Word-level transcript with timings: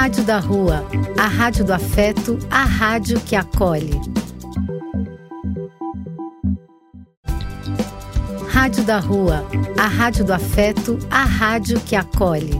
Rádio 0.00 0.24
da 0.24 0.38
Rua, 0.38 0.82
a 1.18 1.26
rádio 1.26 1.62
do 1.62 1.74
afeto, 1.74 2.38
a 2.50 2.64
rádio 2.64 3.20
que 3.20 3.36
acolhe. 3.36 4.00
Rádio 8.50 8.82
da 8.84 8.98
Rua, 8.98 9.44
a 9.78 9.86
rádio 9.86 10.24
do 10.24 10.32
afeto, 10.32 10.98
a 11.10 11.24
rádio 11.24 11.78
que 11.80 11.94
acolhe. 11.94 12.58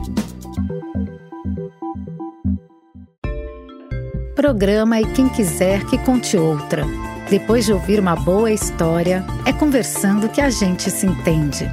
Programa 4.35 5.01
e 5.01 5.11
quem 5.11 5.27
quiser 5.27 5.83
que 5.87 5.97
conte 5.97 6.37
outra. 6.37 6.83
Depois 7.27 7.65
de 7.65 7.73
ouvir 7.73 7.99
uma 7.99 8.15
boa 8.15 8.51
história, 8.51 9.25
é 9.47 9.51
conversando 9.51 10.29
que 10.29 10.41
a 10.41 10.51
gente 10.51 10.91
se 10.91 11.07
entende. 11.07 11.65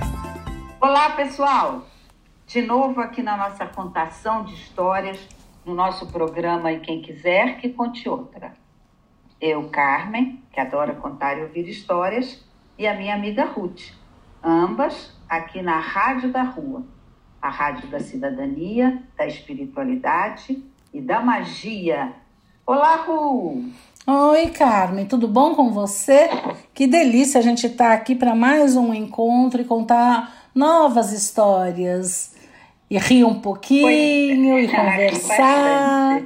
Olá, 0.80 1.10
pessoal! 1.10 1.86
De 2.46 2.62
novo 2.62 3.02
aqui 3.02 3.22
na 3.22 3.36
nossa 3.36 3.66
contação 3.66 4.44
de 4.44 4.54
histórias, 4.54 5.18
no 5.68 5.74
nosso 5.74 6.06
programa 6.06 6.72
E 6.72 6.80
Quem 6.80 7.02
Quiser 7.02 7.58
que 7.58 7.68
Conte 7.68 8.08
Outra. 8.08 8.54
Eu, 9.38 9.68
Carmen, 9.68 10.42
que 10.50 10.58
adora 10.58 10.94
contar 10.94 11.36
e 11.36 11.42
ouvir 11.42 11.68
histórias, 11.68 12.42
e 12.78 12.86
a 12.86 12.96
minha 12.96 13.14
amiga 13.14 13.44
Ruth, 13.44 13.92
ambas 14.42 15.14
aqui 15.28 15.60
na 15.60 15.78
Rádio 15.78 16.32
da 16.32 16.42
Rua, 16.42 16.84
a 17.40 17.50
rádio 17.50 17.86
da 17.90 18.00
cidadania, 18.00 19.02
da 19.14 19.26
espiritualidade 19.26 20.64
e 20.92 21.02
da 21.02 21.20
magia. 21.20 22.14
Olá, 22.66 22.96
Ru! 22.96 23.64
Oi, 24.06 24.46
Carmen, 24.48 25.04
tudo 25.04 25.28
bom 25.28 25.54
com 25.54 25.70
você? 25.70 26.30
Que 26.72 26.86
delícia 26.86 27.40
a 27.40 27.42
gente 27.42 27.66
estar 27.66 27.88
tá 27.88 27.92
aqui 27.92 28.14
para 28.14 28.34
mais 28.34 28.74
um 28.74 28.94
encontro 28.94 29.60
e 29.60 29.66
contar 29.66 30.48
novas 30.54 31.12
histórias 31.12 32.37
e 32.90 32.98
rir 32.98 33.24
um 33.24 33.40
pouquinho 33.40 33.82
Foi. 33.82 34.64
e 34.64 34.68
conversar. 34.74 36.22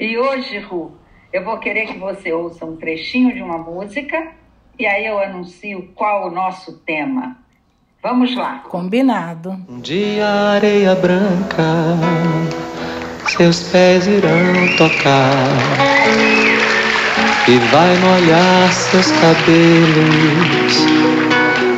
e 0.00 0.18
hoje, 0.18 0.58
Ru, 0.60 0.92
eu 1.32 1.44
vou 1.44 1.58
querer 1.58 1.86
que 1.86 1.98
você 1.98 2.32
ouça 2.32 2.64
um 2.64 2.76
trechinho 2.76 3.34
de 3.34 3.42
uma 3.42 3.58
música 3.58 4.32
e 4.78 4.86
aí 4.86 5.06
eu 5.06 5.18
anuncio 5.18 5.90
qual 5.94 6.28
o 6.28 6.30
nosso 6.30 6.78
tema. 6.78 7.36
Vamos 8.02 8.34
lá. 8.36 8.60
Combinado. 8.68 9.58
Um 9.68 9.80
dia 9.80 10.26
areia 10.26 10.94
branca 10.94 11.62
seus 13.28 13.60
pés 13.70 14.06
irão 14.06 14.76
tocar 14.76 15.30
e 17.48 17.58
vai 17.70 17.96
molhar 17.98 18.72
seus 18.72 19.10
cabelos 19.12 21.05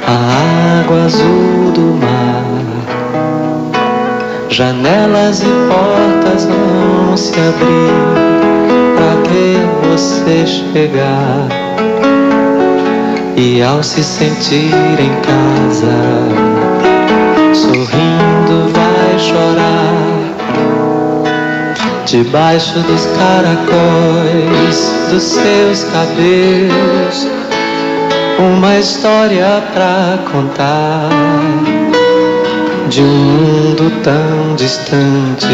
a 0.09 0.81
água 0.81 1.05
azul 1.05 1.70
do 1.73 1.98
mar. 2.01 2.45
Janelas 4.48 5.42
e 5.42 5.47
portas 5.69 6.47
vão 6.47 7.17
se 7.17 7.34
abrir 7.34 7.92
para 8.97 9.15
ver 9.28 9.61
você 9.87 10.47
chegar. 10.47 11.48
E 13.37 13.62
ao 13.62 13.83
se 13.83 14.03
sentir 14.03 14.73
em 14.98 15.15
casa, 15.20 15.98
sorrindo 17.53 18.72
vai 18.72 19.19
chorar. 19.19 20.09
Debaixo 22.06 22.78
dos 22.81 23.06
caracóis 23.19 24.91
dos 25.11 25.22
seus 25.22 25.84
cabelos, 25.84 27.28
uma 28.39 28.78
história 28.78 29.62
pra 29.72 30.19
contar 30.31 31.08
de 32.89 33.03
um 33.03 33.06
mundo 33.06 33.92
tão 34.03 34.55
distante. 34.55 35.48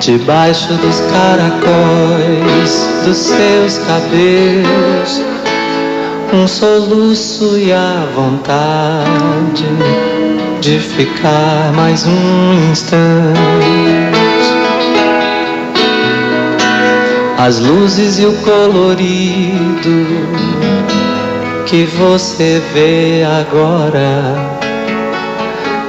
Debaixo 0.00 0.74
dos 0.74 1.00
caracóis 1.00 2.88
dos 3.04 3.16
seus 3.16 3.78
cabelos, 3.78 5.22
um 6.32 6.46
soluço 6.46 7.58
e 7.58 7.72
a 7.72 8.06
vontade 8.14 9.66
de 10.60 10.78
ficar 10.78 11.72
mais 11.74 12.06
um 12.06 12.70
instante. 12.70 13.93
As 17.36 17.58
luzes 17.58 18.20
e 18.20 18.26
o 18.26 18.32
colorido 18.42 20.06
que 21.66 21.84
você 21.84 22.62
vê 22.72 23.24
agora 23.24 24.34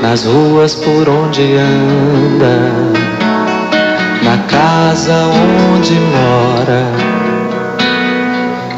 nas 0.01 0.25
ruas 0.25 0.73
por 0.73 1.07
onde 1.07 1.56
anda, 1.56 2.57
na 4.23 4.38
casa 4.47 5.13
onde 5.72 5.94
mora. 5.94 6.85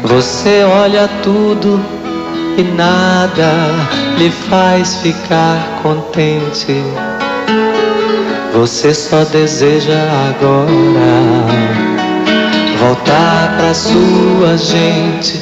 Você 0.04 0.62
olha 0.62 1.08
tudo 1.22 1.80
e 2.58 2.62
nada 2.62 3.50
lhe 4.18 4.30
faz 4.30 4.96
ficar 4.96 5.80
contente. 5.82 6.82
Você 8.52 8.92
só 8.92 9.24
deseja 9.24 9.98
agora 10.28 11.97
voltar 12.88 13.54
pra 13.58 13.74
sua 13.74 14.56
gente. 14.56 15.38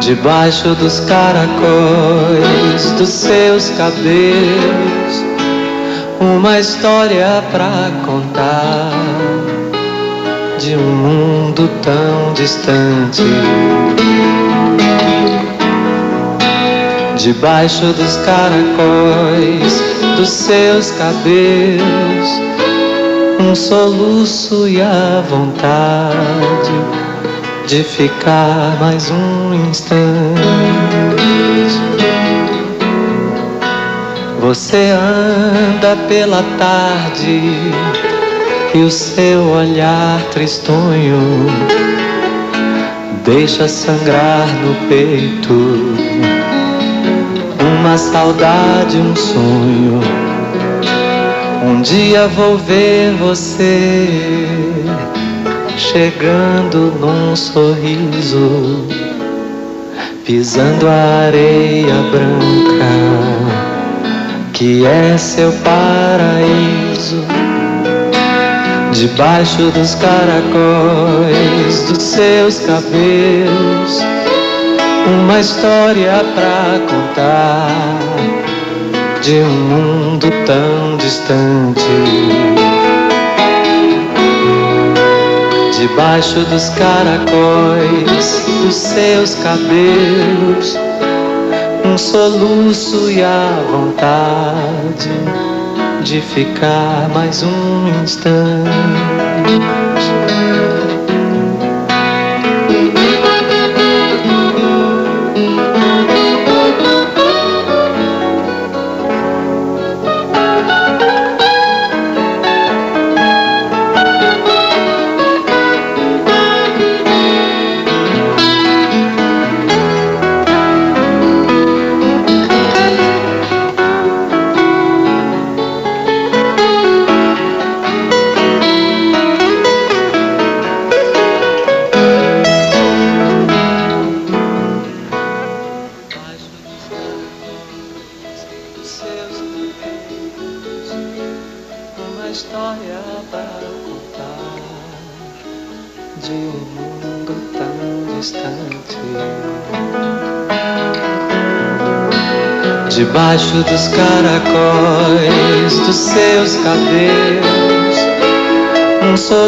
Debaixo 0.00 0.74
dos 0.74 1.00
caracóis 1.00 2.90
dos 2.98 3.08
seus 3.08 3.70
cabelos, 3.70 5.24
uma 6.20 6.58
história 6.58 7.44
pra 7.52 7.90
contar 8.04 8.90
de 10.58 10.74
um 10.74 10.96
mundo 10.96 11.70
tão 11.82 12.32
distante. 12.34 13.22
debaixo 17.16 17.84
dos 17.84 18.16
caracóis 18.18 19.82
dos 20.16 20.30
seus 20.30 20.92
cabelos, 20.92 22.57
um 23.38 23.54
soluço 23.54 24.68
e 24.68 24.82
a 24.82 25.22
vontade 25.28 26.72
de 27.66 27.82
ficar 27.84 28.76
mais 28.80 29.10
um 29.10 29.54
instante. 29.68 29.98
Você 34.40 34.90
anda 34.90 35.96
pela 36.08 36.42
tarde 36.58 37.42
e 38.74 38.78
o 38.78 38.90
seu 38.90 39.44
olhar 39.50 40.20
tristonho 40.32 41.46
deixa 43.24 43.68
sangrar 43.68 44.46
no 44.62 44.74
peito 44.88 45.52
uma 47.60 47.98
saudade, 47.98 48.96
um 48.96 49.14
sonho. 49.14 50.27
Um 51.68 51.82
dia 51.82 52.26
vou 52.28 52.56
ver 52.56 53.12
você 53.12 54.08
chegando 55.76 56.94
num 56.98 57.36
sorriso, 57.36 58.86
pisando 60.24 60.88
a 60.88 61.26
areia 61.26 61.94
branca, 62.10 62.86
que 64.54 64.86
é 64.86 65.18
seu 65.18 65.52
paraíso. 65.62 67.22
Debaixo 68.90 69.70
dos 69.70 69.94
caracóis 69.96 71.82
dos 71.82 72.02
seus 72.02 72.60
cabelos 72.60 74.02
uma 75.06 75.38
história 75.38 76.24
pra 76.34 76.80
contar 76.88 78.37
de 79.22 79.34
um 79.34 79.50
mundo 79.50 80.28
tão 80.46 80.96
distante. 80.96 81.82
Debaixo 85.78 86.40
dos 86.40 86.68
caracóis 86.70 88.46
dos 88.62 88.74
seus 88.74 89.34
cabelos, 89.36 90.76
um 91.84 91.96
soluço 91.96 93.10
e 93.10 93.22
a 93.22 93.62
vontade 93.70 95.10
de 96.02 96.20
ficar 96.20 97.08
mais 97.14 97.42
um 97.42 98.02
instante. 98.02 99.87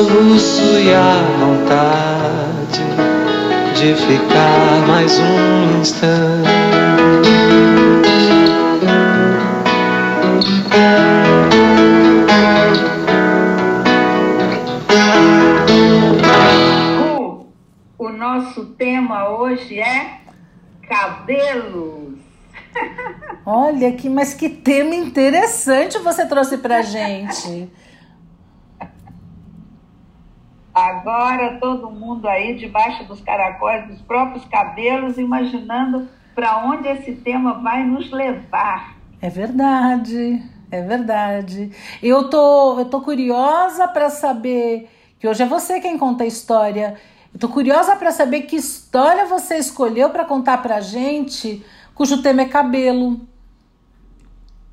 Soluço 0.00 0.78
e 0.78 0.94
a 0.94 1.20
vontade 1.38 2.80
de 3.74 3.94
ficar 3.94 4.86
mais 4.88 5.18
um 5.18 5.80
instante. 5.80 6.48
nosso 18.18 18.66
tema 18.66 19.28
hoje 19.30 19.78
é 19.78 20.18
cabelos. 20.88 22.18
Olha 23.44 23.92
que, 23.92 24.08
mas 24.08 24.34
que 24.34 24.48
tema 24.48 24.94
interessante 24.94 25.98
você 25.98 26.26
trouxe 26.26 26.58
pra 26.58 26.80
gente. 26.82 27.70
Agora 30.74 31.58
todo 31.60 31.90
mundo 31.90 32.28
aí 32.28 32.56
debaixo 32.56 33.04
dos 33.04 33.20
caracóis 33.20 33.86
dos 33.88 34.00
próprios 34.02 34.44
cabelos, 34.44 35.18
imaginando 35.18 36.08
para 36.34 36.64
onde 36.64 36.88
esse 36.88 37.12
tema 37.16 37.54
vai 37.54 37.84
nos 37.84 38.10
levar. 38.10 38.96
É 39.20 39.28
verdade, 39.28 40.42
é 40.70 40.80
verdade. 40.82 41.70
Eu 42.02 42.30
tô, 42.30 42.78
eu 42.78 42.84
tô 42.86 43.00
curiosa 43.00 43.88
para 43.88 44.08
saber 44.10 44.88
que 45.18 45.28
hoje 45.28 45.42
é 45.42 45.46
você 45.46 45.80
quem 45.80 45.98
conta 45.98 46.24
a 46.24 46.26
história 46.26 46.96
Estou 47.32 47.48
curiosa 47.48 47.94
para 47.96 48.10
saber 48.10 48.42
que 48.42 48.56
história 48.56 49.24
você 49.24 49.56
escolheu 49.56 50.10
para 50.10 50.24
contar 50.24 50.58
para 50.58 50.80
gente, 50.80 51.64
cujo 51.94 52.22
tema 52.22 52.42
é 52.42 52.46
cabelo. 52.46 53.20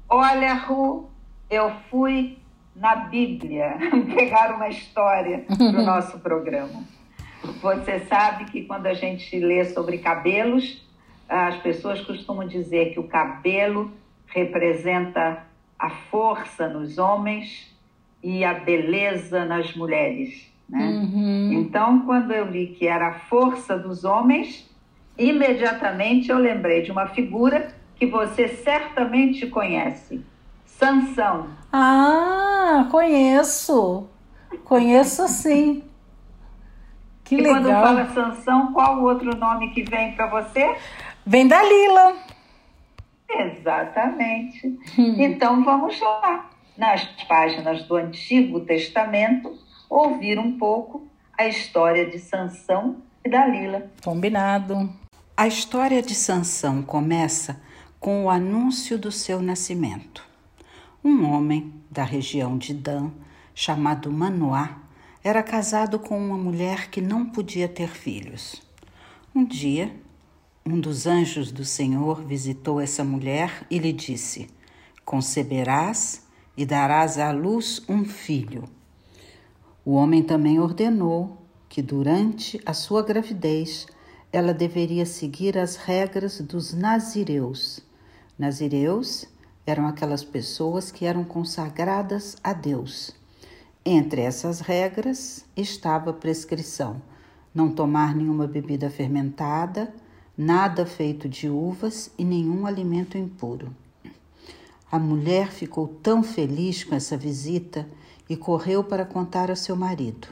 Olha, 0.10 0.54
Ru, 0.56 1.10
eu 1.50 1.72
fui 1.90 2.40
na 2.79 2.95
Bíblia 2.95 3.77
pegar 4.15 4.56
uma 4.56 4.69
história 4.69 5.45
para 5.47 5.79
o 5.79 5.83
nosso 5.85 6.19
programa. 6.19 6.83
Você 7.62 8.00
sabe 8.01 8.45
que 8.45 8.63
quando 8.63 8.88
a 8.88 8.94
gente 8.94 9.39
lê 9.39 9.65
sobre 9.65 9.97
cabelos, 10.00 10.85
as 11.27 11.57
pessoas 11.57 12.01
costumam 12.01 12.47
dizer 12.47 12.94
que 12.94 13.00
o 13.00 13.03
cabelo 13.03 13.91
representa 14.27 15.45
a 15.77 15.89
força 15.89 16.68
nos 16.68 16.97
homens 16.97 17.75
e 18.24 18.44
a 18.44 18.53
beleza 18.53 19.45
nas 19.45 19.75
mulheres. 19.75 20.51
Né? 20.68 20.85
Uhum. 20.85 21.53
Então, 21.53 22.01
quando 22.01 22.31
eu 22.31 22.45
li 22.45 22.68
que 22.68 22.88
era 22.88 23.07
a 23.07 23.13
força 23.13 23.77
dos 23.77 24.03
homens, 24.03 24.69
imediatamente 25.18 26.29
eu 26.29 26.38
lembrei 26.38 26.81
de 26.81 26.91
uma 26.91 27.07
figura 27.07 27.74
que 27.95 28.06
você 28.06 28.47
certamente 28.47 29.47
conhece: 29.47 30.24
Sansão. 30.65 31.47
Ah, 31.71 32.56
conheço. 32.90 34.08
Conheço 34.64 35.28
sim. 35.28 35.84
Que 37.24 37.36
e 37.36 37.42
legal. 37.42 37.62
quando 37.62 37.68
fala 37.68 38.14
Sansão, 38.14 38.74
qual 38.74 39.00
o 39.00 39.04
outro 39.04 39.36
nome 39.36 39.72
que 39.72 39.84
vem 39.84 40.14
para 40.16 40.28
você? 40.28 40.78
Vem 41.25 41.48
Dalila. 41.48 42.16
Exatamente. 43.30 44.68
Hum. 44.98 45.16
Então 45.18 45.64
vamos 45.64 46.00
lá. 46.00 46.50
Nas 46.78 47.04
páginas 47.28 47.84
do 47.84 47.96
Antigo 47.96 48.62
Testamento, 48.62 49.58
ouvir 49.90 50.40
um 50.40 50.58
pouco 50.58 51.08
a 51.38 51.48
história 51.48 52.06
de 52.06 52.20
Sansão 52.20 52.98
e 53.25 53.30
Dalila. 53.30 53.90
Combinado. 54.04 54.90
A 55.36 55.48
história 55.48 56.02
de 56.02 56.16
Sansão 56.16 56.81
começa 56.81 57.62
com 58.00 58.25
o 58.25 58.30
anúncio 58.30 58.98
do 58.98 59.12
seu 59.12 59.42
nascimento. 59.42 60.25
Um 61.04 61.30
homem 61.31 61.74
da 61.89 62.04
região 62.04 62.57
de 62.57 62.74
Dan, 62.74 63.12
chamado 63.54 64.12
Manoá, 64.12 64.78
era 65.24 65.44
casado 65.44 66.00
com 66.00 66.18
uma 66.18 66.38
mulher 66.38 66.89
que 66.89 67.01
não 67.01 67.25
podia 67.25 67.68
ter 67.68 67.89
filhos. 67.89 68.62
Um 69.36 69.45
dia, 69.45 69.94
um 70.66 70.80
dos 70.80 71.06
anjos 71.06 71.51
do 71.51 71.66
Senhor 71.66 72.24
visitou 72.24 72.80
essa 72.80 73.04
mulher 73.04 73.66
e 73.69 73.78
lhe 73.78 73.94
disse: 73.94 74.50
Conceberás 75.04 76.25
e 76.56 76.66
darás 76.66 77.18
à 77.18 77.31
luz 77.31 77.81
um 77.88 78.04
filho 78.06 78.78
o 79.88 79.94
homem 79.94 80.22
também 80.22 80.60
ordenou 80.60 81.38
que 81.69 81.81
durante 81.81 82.60
a 82.66 82.74
sua 82.74 83.01
gravidez 83.01 83.88
ela 84.34 84.54
deveria 84.54 85.06
seguir 85.06 85.57
as 85.57 85.78
regras 85.78 86.42
dos 86.42 86.74
nazireus. 86.74 87.80
Nazireus 88.38 89.24
eram 89.69 89.86
aquelas 89.86 90.24
pessoas 90.24 90.92
que 90.92 91.06
eram 91.06 91.24
consagradas 91.24 92.38
a 92.44 92.54
Deus. 92.54 93.14
Entre 93.86 94.22
essas 94.22 94.60
regras 94.60 95.46
estava 95.56 96.12
a 96.12 96.14
prescrição: 96.14 97.02
não 97.54 97.69
tomar 97.69 98.16
nenhuma 98.16 98.48
bebida 98.48 98.90
fermentada, 98.90 99.94
nada 100.38 100.86
feito 100.86 101.28
de 101.28 101.50
uvas 101.50 102.12
e 102.18 102.24
nenhum 102.24 102.66
alimento 102.66 103.18
impuro. 103.18 103.75
A 104.90 104.98
mulher 104.98 105.52
ficou 105.52 105.88
tão 105.88 106.24
feliz 106.24 106.84
com 106.84 106.96
essa 106.96 107.18
visita 107.18 107.86
e 108.30 108.38
correu 108.38 108.84
para 108.84 109.06
contar 109.06 109.52
a 109.52 109.56
seu 109.56 109.75
marido. 109.75 110.30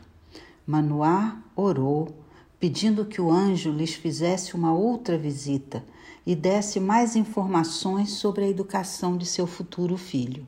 Manoá 0.65 1.37
orou, 1.55 2.15
pedindo 2.59 3.05
que 3.05 3.21
o 3.21 3.31
anjo 3.31 3.69
lhes 3.71 3.93
fizesse 3.93 4.55
uma 4.55 4.73
outra 4.73 5.17
visita 5.17 5.83
e 6.25 6.35
desse 6.35 6.79
mais 6.79 7.15
informações 7.15 8.11
sobre 8.11 8.45
a 8.45 8.49
educação 8.49 9.17
de 9.17 9.25
seu 9.25 9.45
futuro 9.45 9.97
filho. 9.97 10.45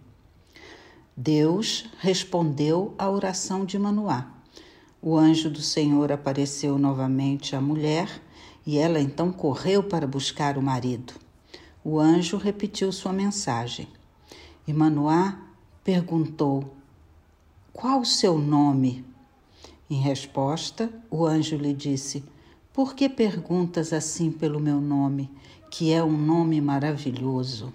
Deus 1.16 1.90
respondeu 2.00 2.94
à 2.98 3.10
oração 3.10 3.66
de 3.66 3.78
Manoá. 3.78 4.28
O 5.02 5.16
anjo 5.16 5.50
do 5.50 5.62
Senhor 5.62 6.12
apareceu 6.12 6.78
novamente 6.78 7.56
à 7.56 7.62
mulher 7.62 8.22
e 8.66 8.78
ela 8.78 9.00
então 9.00 9.32
correu 9.32 9.84
para 9.84 10.08
buscar 10.08 10.58
o 10.58 10.62
marido. 10.62 11.14
O 11.84 12.00
anjo 12.00 12.38
repetiu 12.38 12.92
sua 12.92 13.14
mensagem. 13.14 13.88
E 14.68 14.74
Manoá 14.74 15.40
perguntou: 15.84 16.78
qual 17.78 18.02
o 18.02 18.06
seu 18.06 18.40
nome? 18.40 19.06
Em 19.88 20.02
resposta, 20.02 20.92
o 21.12 21.28
anjo 21.28 21.56
lhe 21.56 21.76
disse: 21.76 22.24
Por 22.74 22.96
que 22.96 23.08
perguntas 23.08 23.94
assim 23.94 24.32
pelo 24.32 24.60
meu 24.60 24.82
nome, 24.82 25.30
que 25.70 25.92
é 25.92 26.04
um 26.04 26.18
nome 26.18 26.60
maravilhoso? 26.62 27.74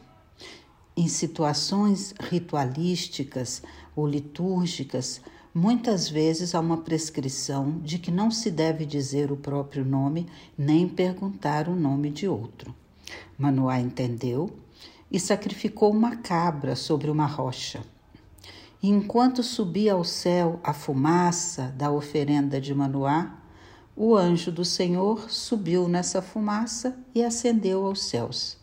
Em 0.97 1.09
situações 1.09 2.15
ritualísticas 2.21 3.63
ou 3.95 4.07
litúrgicas, 4.07 5.21
muitas 5.55 6.09
vezes 6.09 6.55
há 6.55 6.61
uma 6.61 6.79
prescrição 6.79 7.79
de 7.81 7.99
que 7.99 8.11
não 8.11 8.31
se 8.31 8.51
deve 8.51 8.85
dizer 8.85 9.31
o 9.31 9.37
próprio 9.37 9.85
nome 9.85 10.27
nem 10.57 10.89
perguntar 10.89 11.69
o 11.69 11.75
nome 11.75 12.11
de 12.11 12.27
outro. 12.27 12.75
Manoá 13.39 13.81
entendeu 13.81 14.51
e 15.11 15.21
sacrificou 15.21 15.91
uma 15.91 16.17
cabra 16.17 16.75
sobre 16.75 17.11
uma 17.11 17.27
rocha. 17.27 17.83
E 18.83 18.89
enquanto 18.89 19.43
subia 19.43 19.93
ao 19.93 20.03
céu 20.03 20.59
a 20.65 20.73
fumaça 20.73 21.73
da 21.77 21.91
oferenda 21.91 22.61
de 22.61 22.75
Manoá, 22.75 23.42
o 23.97 24.17
anjo 24.17 24.51
do 24.51 24.65
Senhor 24.65 25.31
subiu 25.31 25.87
nessa 25.87 26.23
fumaça 26.23 26.97
e 27.15 27.23
ascendeu 27.23 27.87
aos 27.87 28.03
céus. 28.03 28.57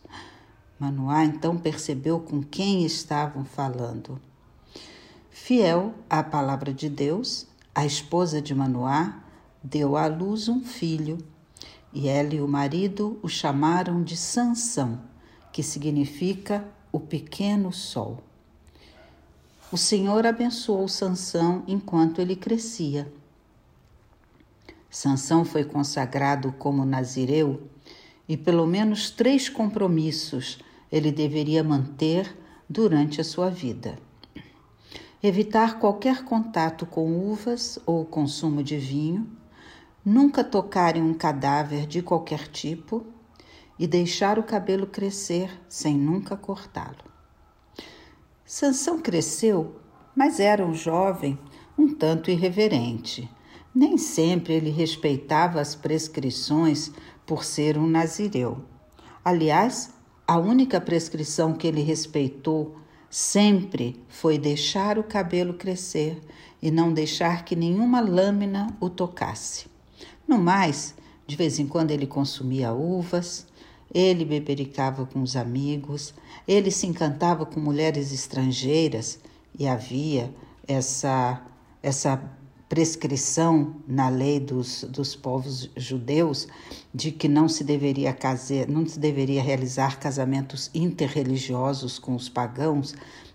Manoá 0.78 1.24
então 1.24 1.56
percebeu 1.56 2.18
com 2.18 2.42
quem 2.42 2.84
estavam 2.84 3.44
falando. 3.44 4.20
Fiel 5.30 5.94
à 6.08 6.22
palavra 6.22 6.72
de 6.72 6.88
Deus, 6.88 7.46
a 7.74 7.86
esposa 7.86 8.42
de 8.42 8.54
Manoá 8.54 9.22
deu 9.62 9.96
à 9.96 10.06
luz 10.06 10.48
um 10.48 10.64
filho, 10.64 11.18
e 11.92 12.08
ela 12.08 12.34
e 12.34 12.40
o 12.40 12.48
marido 12.48 13.18
o 13.22 13.28
chamaram 13.28 14.02
de 14.02 14.16
Sansão, 14.16 15.00
que 15.52 15.62
significa 15.62 16.64
o 16.92 16.98
pequeno 16.98 17.72
sol. 17.72 18.22
O 19.72 19.76
Senhor 19.76 20.26
abençoou 20.26 20.88
Sansão 20.88 21.62
enquanto 21.68 22.20
ele 22.20 22.34
crescia. 22.34 23.12
Sansão 24.90 25.44
foi 25.44 25.64
consagrado 25.64 26.52
como 26.52 26.84
nazireu 26.84 27.68
e 28.28 28.36
pelo 28.36 28.66
menos 28.66 29.10
três 29.10 29.48
compromissos 29.48 30.58
ele 30.90 31.12
deveria 31.12 31.62
manter 31.62 32.36
durante 32.68 33.20
a 33.20 33.24
sua 33.24 33.48
vida. 33.48 33.98
Evitar 35.22 35.78
qualquer 35.78 36.24
contato 36.24 36.84
com 36.84 37.30
uvas 37.30 37.78
ou 37.86 38.04
consumo 38.04 38.62
de 38.62 38.76
vinho, 38.76 39.30
nunca 40.04 40.42
tocar 40.42 40.96
em 40.96 41.02
um 41.02 41.14
cadáver 41.14 41.86
de 41.86 42.02
qualquer 42.02 42.48
tipo 42.48 43.06
e 43.78 43.86
deixar 43.86 44.38
o 44.38 44.42
cabelo 44.42 44.86
crescer 44.86 45.50
sem 45.68 45.96
nunca 45.96 46.36
cortá-lo. 46.36 47.10
Sansão 48.44 49.00
cresceu 49.00 49.80
mas 50.14 50.40
era 50.40 50.64
um 50.64 50.74
jovem 50.74 51.38
um 51.78 51.94
tanto 51.94 52.30
irreverente. 52.30 53.30
Nem 53.74 53.96
sempre 53.96 54.54
ele 54.54 54.70
respeitava 54.70 55.60
as 55.60 55.74
prescrições 55.74 56.90
por 57.24 57.44
ser 57.44 57.78
um 57.78 57.86
nazireu. 57.86 58.64
Aliás, 59.24 59.90
a 60.26 60.38
única 60.38 60.80
prescrição 60.80 61.52
que 61.52 61.66
ele 61.66 61.82
respeitou 61.82 62.76
sempre 63.08 64.00
foi 64.08 64.38
deixar 64.38 64.98
o 64.98 65.04
cabelo 65.04 65.54
crescer 65.54 66.20
e 66.62 66.70
não 66.70 66.92
deixar 66.92 67.44
que 67.44 67.56
nenhuma 67.56 68.00
lâmina 68.00 68.76
o 68.80 68.88
tocasse. 68.88 69.66
No 70.26 70.38
mais, 70.38 70.94
de 71.26 71.36
vez 71.36 71.58
em 71.58 71.66
quando 71.66 71.90
ele 71.90 72.06
consumia 72.06 72.72
uvas, 72.72 73.46
ele 73.92 74.24
bebericava 74.24 75.04
com 75.04 75.22
os 75.22 75.34
amigos, 75.36 76.14
ele 76.46 76.70
se 76.70 76.86
encantava 76.86 77.44
com 77.44 77.58
mulheres 77.58 78.12
estrangeiras 78.12 79.18
e 79.58 79.66
havia 79.66 80.32
essa, 80.66 81.42
essa 81.82 82.22
prescrição 82.70 83.74
na 83.84 84.08
lei 84.08 84.38
dos, 84.38 84.84
dos 84.84 85.16
povos 85.16 85.68
judeus 85.76 86.46
de 86.94 87.10
que 87.10 87.26
não 87.26 87.48
se 87.48 87.64
deveria 87.64 88.12
casar, 88.12 88.68
não 88.68 88.86
se 88.86 88.96
deveria 88.96 89.42
realizar 89.42 89.98
casamentos 89.98 90.70
interreligiosos 90.72 91.98
com 91.98 92.14
os 92.14 92.28
pagãos, 92.28 92.94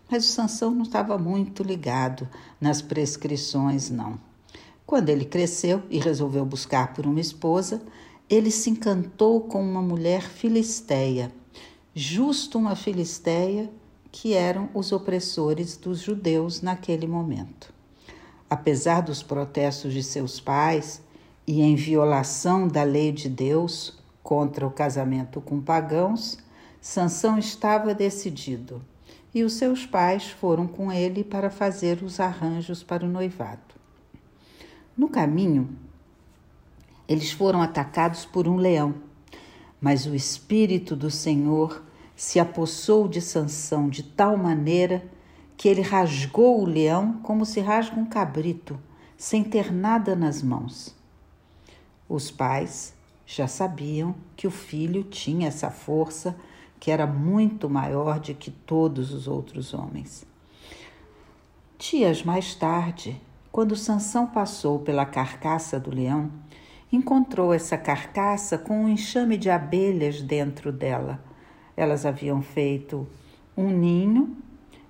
mas 0.10 0.24
o 0.24 0.32
Sansão 0.32 0.72
não 0.72 0.84
estava 0.84 1.18
muito 1.18 1.64
ligado 1.64 2.30
nas 2.62 2.82
prescrições, 2.82 3.90
não. 3.90 4.18
Quando 4.86 5.10
ele 5.10 5.26
cresceu 5.26 5.84
e 5.90 6.00
resolveu 6.00 6.46
buscar 6.46 6.94
por 6.94 7.06
uma 7.06 7.20
esposa, 7.20 7.82
ele 8.30 8.50
se 8.50 8.70
encantou 8.70 9.42
com 9.42 9.62
uma 9.62 9.82
mulher 9.82 10.22
filisteia, 10.22 11.30
justo 11.94 12.58
uma 12.58 12.74
filisteia 12.74 13.70
que 14.14 14.34
eram 14.34 14.70
os 14.74 14.94
opressores 14.94 15.76
dos 15.76 16.00
judeus 16.00 16.62
naquele 16.62 17.06
momento. 17.06 17.75
Apesar 18.50 19.02
dos 19.02 19.24
protestos 19.24 19.94
de 19.94 20.04
seus 20.04 20.40
pais 20.40 21.02
e 21.48 21.62
em 21.62 21.76
violação 21.76 22.68
da 22.68 22.84
lei 22.84 23.12
de 23.12 23.28
Deus 23.28 23.98
contra 24.22 24.66
o 24.66 24.72
casamento 24.72 25.42
com 25.42 25.60
pagãos, 25.62 26.38
Sansão 26.80 27.40
estava 27.40 27.96
decidido, 27.96 28.82
e 29.34 29.44
os 29.44 29.54
seus 29.54 29.86
pais 29.86 30.30
foram 30.30 30.68
com 30.68 30.92
ele 30.92 31.24
para 31.24 31.50
fazer 31.50 32.04
os 32.04 32.20
arranjos 32.20 32.84
para 32.84 33.04
o 33.04 33.10
noivado. 33.10 33.76
No 34.96 35.10
caminho, 35.10 35.76
eles 37.08 37.32
foram 37.32 37.62
atacados 37.62 38.26
por 38.26 38.48
um 38.48 38.56
leão, 38.56 38.96
mas 39.82 40.06
o 40.06 40.16
espírito 40.16 40.96
do 40.96 41.12
Senhor 41.12 41.84
se 42.16 42.40
apossou 42.40 43.08
de 43.08 43.20
Sansão 43.20 43.90
de 43.90 44.04
tal 44.04 44.38
maneira 44.38 45.04
que 45.58 45.68
ele 45.68 45.82
rasgou 45.82 46.62
o 46.62 46.66
leão 46.66 47.20
como 47.24 47.46
se 47.46 47.60
rasga 47.60 48.00
um 48.00 48.06
cabrito, 48.06 48.80
sem 49.18 49.44
ter 49.44 49.72
nada 49.72 50.16
nas 50.16 50.42
mãos. 50.42 50.96
Os 52.08 52.30
pais 52.30 52.94
já 53.26 53.48
sabiam 53.48 54.16
que 54.36 54.46
o 54.46 54.52
filho 54.52 55.04
tinha 55.04 55.48
essa 55.48 55.72
força 55.72 56.36
que 56.80 56.92
era 56.92 57.08
muito 57.08 57.70
maior 57.70 58.20
de 58.20 58.34
que 58.34 58.52
todos 58.52 59.12
os 59.12 59.28
outros 59.28 59.74
homens. 59.74 60.26
Dias 61.80 62.24
mais 62.24 62.54
tarde, 62.54 63.20
quando 63.52 63.76
Sansão 63.76 64.28
passou 64.28 64.80
pela 64.80 65.06
carcaça 65.06 65.80
do 65.80 65.90
leão, 65.90 66.30
encontrou 66.92 67.54
essa 67.54 67.78
carcaça 67.78 68.58
com 68.58 68.84
um 68.84 68.90
enxame 68.90 69.38
de 69.38 69.50
abelhas 69.50 70.22
dentro 70.22 70.72
dela. 70.72 71.24
Elas 71.76 72.06
haviam 72.06 72.42
feito 72.42 73.08
um 73.58 73.70
ninho 73.70 74.38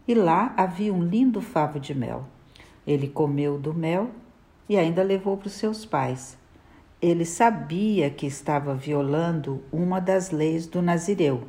e 0.07 0.13
lá 0.13 0.53
havia 0.55 0.93
um 0.93 1.03
lindo 1.03 1.41
favo 1.41 1.79
de 1.79 1.93
mel. 1.93 2.25
Ele 2.85 3.07
comeu 3.07 3.57
do 3.57 3.73
mel 3.73 4.11
e 4.69 4.77
ainda 4.77 5.03
levou 5.03 5.37
para 5.37 5.47
os 5.47 5.53
seus 5.53 5.85
pais. 5.85 6.37
Ele 7.01 7.25
sabia 7.25 8.09
que 8.09 8.25
estava 8.25 8.73
violando 8.73 9.63
uma 9.71 9.99
das 9.99 10.31
leis 10.31 10.67
do 10.67 10.81
Nazireu. 10.81 11.47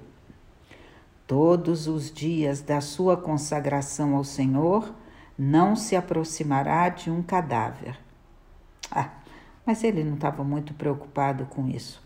Todos 1.26 1.86
os 1.86 2.12
dias 2.12 2.60
da 2.60 2.80
sua 2.80 3.16
consagração 3.16 4.14
ao 4.14 4.24
Senhor, 4.24 4.92
não 5.38 5.76
se 5.76 5.94
aproximará 5.94 6.88
de 6.88 7.10
um 7.10 7.22
cadáver. 7.22 7.98
Ah, 8.90 9.10
mas 9.64 9.82
ele 9.84 10.04
não 10.04 10.14
estava 10.14 10.44
muito 10.44 10.72
preocupado 10.74 11.46
com 11.46 11.68
isso. 11.68 12.02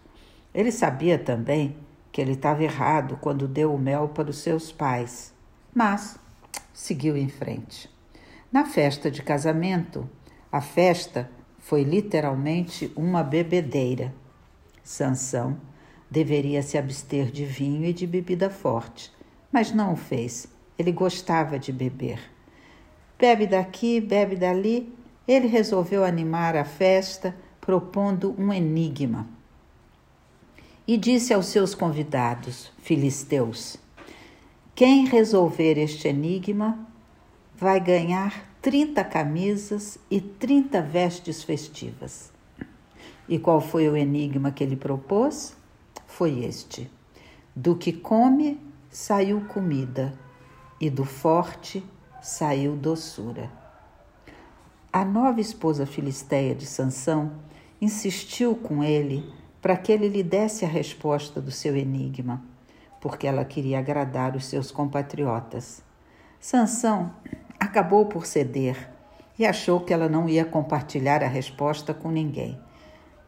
Ele 0.52 0.72
sabia 0.72 1.18
também 1.18 1.76
que 2.10 2.20
ele 2.20 2.32
estava 2.32 2.64
errado 2.64 3.18
quando 3.20 3.46
deu 3.46 3.72
o 3.74 3.78
mel 3.78 4.08
para 4.08 4.30
os 4.30 4.38
seus 4.38 4.72
pais, 4.72 5.32
mas 5.72 6.18
seguiu 6.80 7.14
em 7.14 7.28
frente. 7.28 7.90
Na 8.50 8.64
festa 8.64 9.10
de 9.10 9.22
casamento, 9.22 10.08
a 10.50 10.62
festa 10.62 11.30
foi 11.58 11.82
literalmente 11.82 12.90
uma 12.96 13.22
bebedeira. 13.22 14.14
Sansão 14.82 15.60
deveria 16.10 16.62
se 16.62 16.78
abster 16.78 17.30
de 17.30 17.44
vinho 17.44 17.84
e 17.84 17.92
de 17.92 18.06
bebida 18.06 18.48
forte, 18.48 19.12
mas 19.52 19.72
não 19.72 19.92
o 19.92 19.96
fez. 19.96 20.48
Ele 20.78 20.90
gostava 20.90 21.58
de 21.58 21.70
beber. 21.70 22.18
Bebe 23.18 23.46
daqui, 23.46 24.00
bebe 24.00 24.34
dali. 24.34 24.90
Ele 25.28 25.48
resolveu 25.48 26.02
animar 26.02 26.56
a 26.56 26.64
festa 26.64 27.36
propondo 27.60 28.34
um 28.38 28.50
enigma. 28.50 29.28
E 30.88 30.96
disse 30.96 31.34
aos 31.34 31.46
seus 31.46 31.74
convidados, 31.74 32.72
filisteus: 32.78 33.76
Quem 34.80 35.04
resolver 35.04 35.76
este 35.76 36.08
enigma 36.08 36.88
vai 37.54 37.78
ganhar 37.78 38.50
30 38.62 39.04
camisas 39.04 39.98
e 40.10 40.22
30 40.22 40.80
vestes 40.80 41.42
festivas. 41.42 42.32
E 43.28 43.38
qual 43.38 43.60
foi 43.60 43.90
o 43.90 43.94
enigma 43.94 44.50
que 44.50 44.64
ele 44.64 44.76
propôs? 44.76 45.54
Foi 46.06 46.46
este: 46.46 46.90
Do 47.54 47.76
que 47.76 47.92
come 47.92 48.58
saiu 48.88 49.42
comida, 49.42 50.18
e 50.80 50.88
do 50.88 51.04
forte 51.04 51.84
saiu 52.22 52.74
doçura. 52.74 53.52
A 54.90 55.04
nova 55.04 55.42
esposa 55.42 55.84
filisteia 55.84 56.54
de 56.54 56.64
Sansão 56.64 57.32
insistiu 57.82 58.54
com 58.56 58.82
ele 58.82 59.30
para 59.60 59.76
que 59.76 59.92
ele 59.92 60.08
lhe 60.08 60.22
desse 60.22 60.64
a 60.64 60.68
resposta 60.68 61.38
do 61.38 61.50
seu 61.50 61.76
enigma, 61.76 62.42
porque 63.00 63.26
ela 63.26 63.44
queria 63.44 63.78
agradar 63.78 64.36
os 64.36 64.46
seus 64.46 64.70
compatriotas. 64.70 65.82
Sansão 66.38 67.12
acabou 67.58 68.06
por 68.06 68.26
ceder 68.26 68.90
e 69.38 69.46
achou 69.46 69.80
que 69.80 69.92
ela 69.92 70.08
não 70.08 70.28
ia 70.28 70.44
compartilhar 70.44 71.22
a 71.22 71.28
resposta 71.28 71.94
com 71.94 72.10
ninguém. 72.10 72.60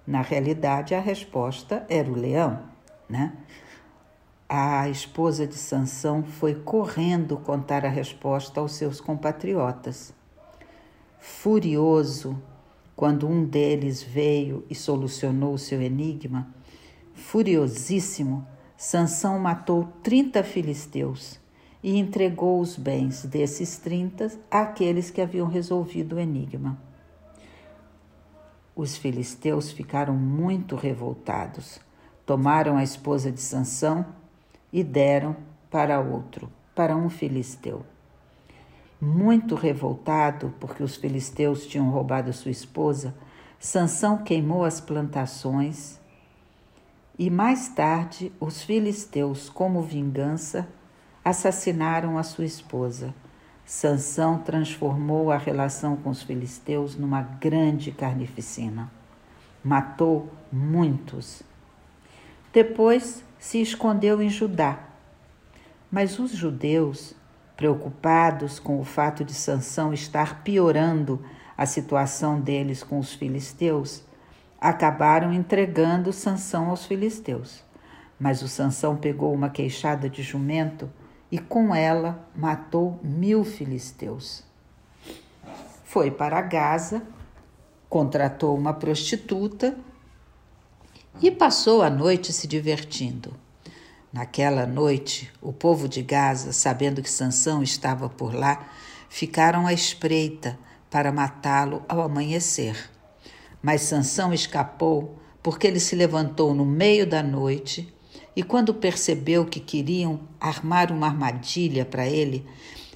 Na 0.06 0.20
realidade, 0.20 0.94
a 0.94 1.00
resposta 1.00 1.86
era 1.88 2.10
o 2.10 2.14
leão, 2.14 2.60
né? 3.08 3.32
A 4.48 4.86
esposa 4.90 5.46
de 5.46 5.54
Sansão 5.54 6.22
foi 6.22 6.54
correndo 6.54 7.38
contar 7.38 7.86
a 7.86 7.88
resposta 7.88 8.60
aos 8.60 8.72
seus 8.72 9.00
compatriotas. 9.00 10.12
Furioso, 11.18 12.36
quando 12.94 13.26
um 13.26 13.44
deles 13.44 14.02
veio 14.02 14.66
e 14.68 14.74
solucionou 14.74 15.54
o 15.54 15.58
seu 15.58 15.80
enigma, 15.80 16.48
furiosíssimo, 17.14 18.46
Sansão 18.84 19.38
matou 19.38 19.84
trinta 20.02 20.42
filisteus 20.42 21.38
e 21.84 21.96
entregou 21.96 22.60
os 22.60 22.76
bens 22.76 23.24
desses 23.24 23.78
trinta 23.78 24.28
àqueles 24.50 25.08
que 25.08 25.20
haviam 25.20 25.46
resolvido 25.46 26.16
o 26.16 26.18
enigma. 26.18 26.76
Os 28.74 28.96
filisteus 28.96 29.70
ficaram 29.70 30.16
muito 30.16 30.74
revoltados, 30.74 31.78
tomaram 32.26 32.76
a 32.76 32.82
esposa 32.82 33.30
de 33.30 33.40
Sansão 33.40 34.04
e 34.72 34.82
deram 34.82 35.36
para 35.70 36.00
outro, 36.00 36.50
para 36.74 36.96
um 36.96 37.08
filisteu. 37.08 37.86
Muito 39.00 39.54
revoltado 39.54 40.52
porque 40.58 40.82
os 40.82 40.96
filisteus 40.96 41.68
tinham 41.68 41.88
roubado 41.88 42.32
sua 42.32 42.50
esposa, 42.50 43.14
Sansão 43.60 44.24
queimou 44.24 44.64
as 44.64 44.80
plantações 44.80 46.01
e 47.22 47.30
mais 47.30 47.68
tarde 47.68 48.32
os 48.40 48.64
filisteus, 48.64 49.48
como 49.48 49.80
vingança, 49.80 50.66
assassinaram 51.24 52.18
a 52.18 52.24
sua 52.24 52.44
esposa. 52.44 53.14
Sansão 53.64 54.38
transformou 54.38 55.30
a 55.30 55.38
relação 55.38 55.94
com 55.94 56.10
os 56.10 56.20
filisteus 56.20 56.96
numa 56.96 57.22
grande 57.22 57.92
carnificina. 57.92 58.90
Matou 59.62 60.32
muitos. 60.50 61.44
Depois 62.52 63.22
se 63.38 63.62
escondeu 63.62 64.20
em 64.20 64.28
Judá. 64.28 64.80
Mas 65.92 66.18
os 66.18 66.32
judeus 66.32 67.14
preocupados 67.56 68.58
com 68.58 68.80
o 68.80 68.84
fato 68.84 69.24
de 69.24 69.32
Sansão 69.32 69.94
estar 69.94 70.42
piorando 70.42 71.24
a 71.56 71.66
situação 71.66 72.40
deles 72.40 72.82
com 72.82 72.98
os 72.98 73.14
filisteus, 73.14 74.02
acabaram 74.62 75.32
entregando 75.32 76.12
Sansão 76.12 76.70
aos 76.70 76.86
filisteus. 76.86 77.64
Mas 78.18 78.42
o 78.42 78.48
Sansão 78.48 78.96
pegou 78.96 79.34
uma 79.34 79.50
queixada 79.50 80.08
de 80.08 80.22
jumento 80.22 80.88
e 81.32 81.38
com 81.38 81.74
ela 81.74 82.24
matou 82.36 83.00
mil 83.02 83.42
filisteus. 83.42 84.44
foi 85.84 86.10
para 86.10 86.40
Gaza, 86.40 87.02
contratou 87.88 88.56
uma 88.56 88.72
prostituta 88.72 89.76
e 91.20 91.30
passou 91.30 91.82
a 91.82 91.90
noite 91.90 92.32
se 92.32 92.46
divertindo. 92.46 93.34
Naquela 94.12 94.64
noite, 94.64 95.30
o 95.40 95.52
povo 95.52 95.88
de 95.88 96.02
Gaza, 96.02 96.52
sabendo 96.52 97.02
que 97.02 97.10
Sansão 97.10 97.62
estava 97.62 98.08
por 98.08 98.32
lá, 98.32 98.66
ficaram 99.08 99.66
à 99.66 99.72
espreita 99.72 100.58
para 100.88 101.12
matá-lo 101.12 101.84
ao 101.88 102.00
amanhecer. 102.00 102.90
Mas 103.62 103.82
Sansão 103.82 104.32
escapou 104.32 105.18
porque 105.42 105.66
ele 105.66 105.80
se 105.80 105.94
levantou 105.94 106.54
no 106.54 106.64
meio 106.64 107.06
da 107.06 107.22
noite 107.22 107.92
e 108.34 108.42
quando 108.42 108.74
percebeu 108.74 109.44
que 109.44 109.60
queriam 109.60 110.20
armar 110.40 110.90
uma 110.90 111.06
armadilha 111.06 111.84
para 111.84 112.06
ele, 112.06 112.46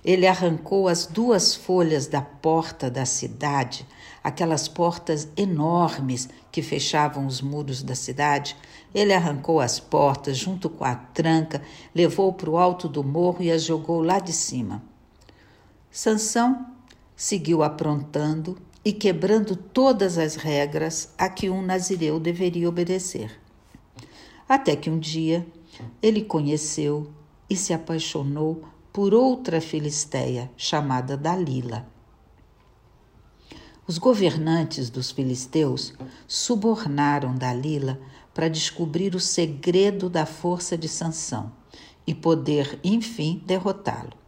ele 0.04 0.26
arrancou 0.26 0.88
as 0.88 1.04
duas 1.04 1.54
folhas 1.54 2.06
da 2.06 2.22
porta 2.22 2.90
da 2.90 3.04
cidade, 3.04 3.86
aquelas 4.22 4.68
portas 4.68 5.28
enormes 5.36 6.28
que 6.50 6.62
fechavam 6.62 7.26
os 7.26 7.42
muros 7.42 7.82
da 7.82 7.94
cidade. 7.94 8.56
Ele 8.94 9.12
arrancou 9.12 9.60
as 9.60 9.78
portas 9.80 10.38
junto 10.38 10.70
com 10.70 10.84
a 10.84 10.94
tranca, 10.94 11.60
levou 11.94 12.32
para 12.32 12.48
o 12.48 12.56
alto 12.56 12.88
do 12.88 13.02
morro 13.02 13.42
e 13.42 13.50
as 13.50 13.64
jogou 13.64 14.00
lá 14.00 14.20
de 14.20 14.32
cima. 14.32 14.82
Sansão 15.90 16.66
seguiu 17.16 17.62
aprontando 17.62 18.56
e 18.86 18.92
quebrando 18.92 19.56
todas 19.56 20.16
as 20.16 20.36
regras 20.36 21.12
a 21.18 21.28
que 21.28 21.50
um 21.50 21.60
nazireu 21.60 22.20
deveria 22.20 22.68
obedecer. 22.68 23.36
Até 24.48 24.76
que 24.76 24.88
um 24.88 24.96
dia 24.96 25.44
ele 26.00 26.22
conheceu 26.22 27.10
e 27.50 27.56
se 27.56 27.72
apaixonou 27.72 28.62
por 28.92 29.12
outra 29.12 29.60
filisteia 29.60 30.48
chamada 30.56 31.16
Dalila. 31.16 31.84
Os 33.88 33.98
governantes 33.98 34.88
dos 34.88 35.10
filisteus 35.10 35.92
subornaram 36.28 37.34
Dalila 37.34 37.98
para 38.32 38.46
descobrir 38.46 39.16
o 39.16 39.20
segredo 39.20 40.08
da 40.08 40.24
força 40.24 40.78
de 40.78 40.86
Sansão 40.86 41.52
e 42.06 42.14
poder, 42.14 42.78
enfim, 42.84 43.42
derrotá-lo. 43.44 44.25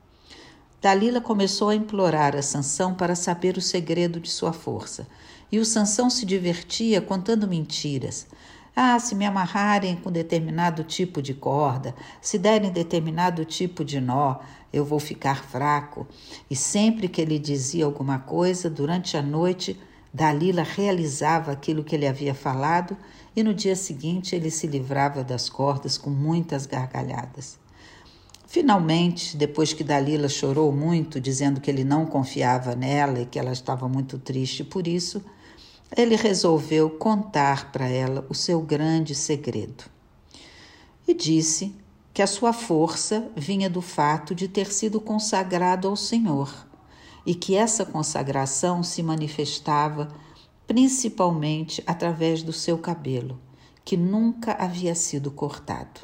Dalila 0.80 1.20
começou 1.20 1.70
a 1.70 1.74
implorar 1.74 2.36
a 2.36 2.42
Sansão 2.42 2.94
para 2.94 3.16
saber 3.16 3.56
o 3.56 3.60
segredo 3.60 4.20
de 4.20 4.30
sua 4.30 4.52
força, 4.52 5.08
e 5.50 5.58
o 5.58 5.64
Sansão 5.64 6.08
se 6.08 6.24
divertia 6.24 7.00
contando 7.00 7.48
mentiras. 7.48 8.28
Ah, 8.76 8.96
se 9.00 9.16
me 9.16 9.26
amarrarem 9.26 9.96
com 9.96 10.12
determinado 10.12 10.84
tipo 10.84 11.20
de 11.20 11.34
corda, 11.34 11.96
se 12.22 12.38
derem 12.38 12.70
determinado 12.70 13.44
tipo 13.44 13.84
de 13.84 14.00
nó, 14.00 14.36
eu 14.72 14.84
vou 14.84 15.00
ficar 15.00 15.42
fraco. 15.42 16.06
E 16.48 16.54
sempre 16.54 17.08
que 17.08 17.20
ele 17.20 17.40
dizia 17.40 17.84
alguma 17.84 18.20
coisa, 18.20 18.70
durante 18.70 19.16
a 19.16 19.22
noite, 19.22 19.76
Dalila 20.14 20.62
realizava 20.62 21.50
aquilo 21.50 21.82
que 21.82 21.96
ele 21.96 22.06
havia 22.06 22.36
falado 22.36 22.96
e 23.34 23.42
no 23.42 23.52
dia 23.52 23.74
seguinte 23.74 24.36
ele 24.36 24.50
se 24.50 24.68
livrava 24.68 25.24
das 25.24 25.48
cordas 25.48 25.98
com 25.98 26.10
muitas 26.10 26.66
gargalhadas. 26.66 27.58
Finalmente, 28.50 29.36
depois 29.36 29.74
que 29.74 29.84
Dalila 29.84 30.26
chorou 30.26 30.72
muito, 30.72 31.20
dizendo 31.20 31.60
que 31.60 31.70
ele 31.70 31.84
não 31.84 32.06
confiava 32.06 32.74
nela 32.74 33.20
e 33.20 33.26
que 33.26 33.38
ela 33.38 33.52
estava 33.52 33.86
muito 33.86 34.18
triste 34.18 34.64
por 34.64 34.88
isso, 34.88 35.22
ele 35.94 36.16
resolveu 36.16 36.88
contar 36.88 37.70
para 37.70 37.86
ela 37.86 38.24
o 38.30 38.34
seu 38.34 38.62
grande 38.62 39.14
segredo. 39.14 39.84
E 41.06 41.12
disse 41.12 41.76
que 42.14 42.22
a 42.22 42.26
sua 42.26 42.54
força 42.54 43.30
vinha 43.36 43.68
do 43.68 43.82
fato 43.82 44.34
de 44.34 44.48
ter 44.48 44.72
sido 44.72 44.98
consagrado 44.98 45.86
ao 45.86 45.94
Senhor 45.94 46.66
e 47.26 47.34
que 47.34 47.54
essa 47.54 47.84
consagração 47.84 48.82
se 48.82 49.02
manifestava 49.02 50.08
principalmente 50.66 51.82
através 51.86 52.42
do 52.42 52.54
seu 52.54 52.78
cabelo, 52.78 53.38
que 53.84 53.94
nunca 53.94 54.54
havia 54.54 54.94
sido 54.94 55.30
cortado. 55.30 56.00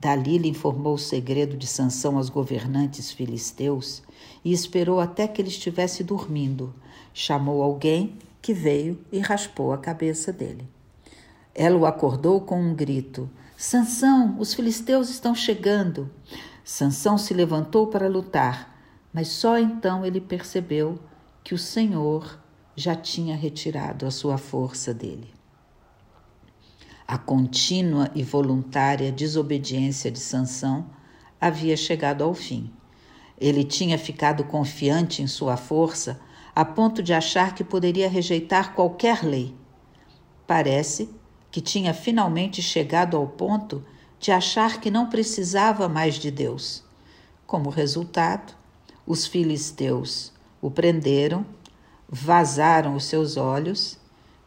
Dalila 0.00 0.46
informou 0.46 0.94
o 0.94 0.98
segredo 0.98 1.56
de 1.56 1.66
Sansão 1.66 2.16
aos 2.16 2.28
governantes 2.28 3.10
filisteus 3.10 4.02
e 4.44 4.52
esperou 4.52 5.00
até 5.00 5.26
que 5.26 5.42
ele 5.42 5.48
estivesse 5.48 6.04
dormindo. 6.04 6.72
Chamou 7.12 7.62
alguém 7.62 8.16
que 8.40 8.54
veio 8.54 8.98
e 9.10 9.18
raspou 9.18 9.72
a 9.72 9.78
cabeça 9.78 10.32
dele. 10.32 10.68
Ela 11.54 11.76
o 11.76 11.86
acordou 11.86 12.40
com 12.40 12.60
um 12.60 12.74
grito: 12.74 13.28
Sansão, 13.56 14.36
os 14.38 14.54
filisteus 14.54 15.10
estão 15.10 15.34
chegando. 15.34 16.08
Sansão 16.64 17.18
se 17.18 17.34
levantou 17.34 17.88
para 17.88 18.08
lutar, 18.08 18.78
mas 19.12 19.28
só 19.28 19.58
então 19.58 20.06
ele 20.06 20.20
percebeu 20.20 20.98
que 21.42 21.54
o 21.54 21.58
Senhor 21.58 22.38
já 22.76 22.94
tinha 22.94 23.34
retirado 23.34 24.06
a 24.06 24.10
sua 24.10 24.38
força 24.38 24.94
dele. 24.94 25.37
A 27.10 27.16
contínua 27.16 28.10
e 28.14 28.22
voluntária 28.22 29.10
desobediência 29.10 30.10
de 30.10 30.18
Sansão 30.18 30.90
havia 31.40 31.74
chegado 31.74 32.22
ao 32.22 32.34
fim. 32.34 32.70
Ele 33.40 33.64
tinha 33.64 33.98
ficado 33.98 34.44
confiante 34.44 35.22
em 35.22 35.26
sua 35.26 35.56
força 35.56 36.20
a 36.54 36.66
ponto 36.66 37.02
de 37.02 37.14
achar 37.14 37.54
que 37.54 37.64
poderia 37.64 38.10
rejeitar 38.10 38.74
qualquer 38.74 39.24
lei. 39.24 39.56
Parece 40.46 41.08
que 41.50 41.62
tinha 41.62 41.94
finalmente 41.94 42.60
chegado 42.60 43.16
ao 43.16 43.26
ponto 43.26 43.82
de 44.20 44.30
achar 44.30 44.78
que 44.78 44.90
não 44.90 45.08
precisava 45.08 45.88
mais 45.88 46.16
de 46.16 46.30
Deus. 46.30 46.84
Como 47.46 47.70
resultado, 47.70 48.54
os 49.06 49.26
filisteus 49.26 50.30
o 50.60 50.70
prenderam, 50.70 51.46
vazaram 52.06 52.94
os 52.94 53.04
seus 53.04 53.38
olhos 53.38 53.98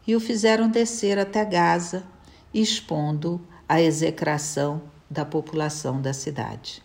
e 0.06 0.14
o 0.14 0.20
fizeram 0.20 0.68
descer 0.68 1.18
até 1.18 1.44
Gaza 1.44 2.11
expondo 2.52 3.40
a 3.68 3.80
execração 3.80 4.82
da 5.10 5.24
população 5.24 6.00
da 6.00 6.12
cidade. 6.12 6.82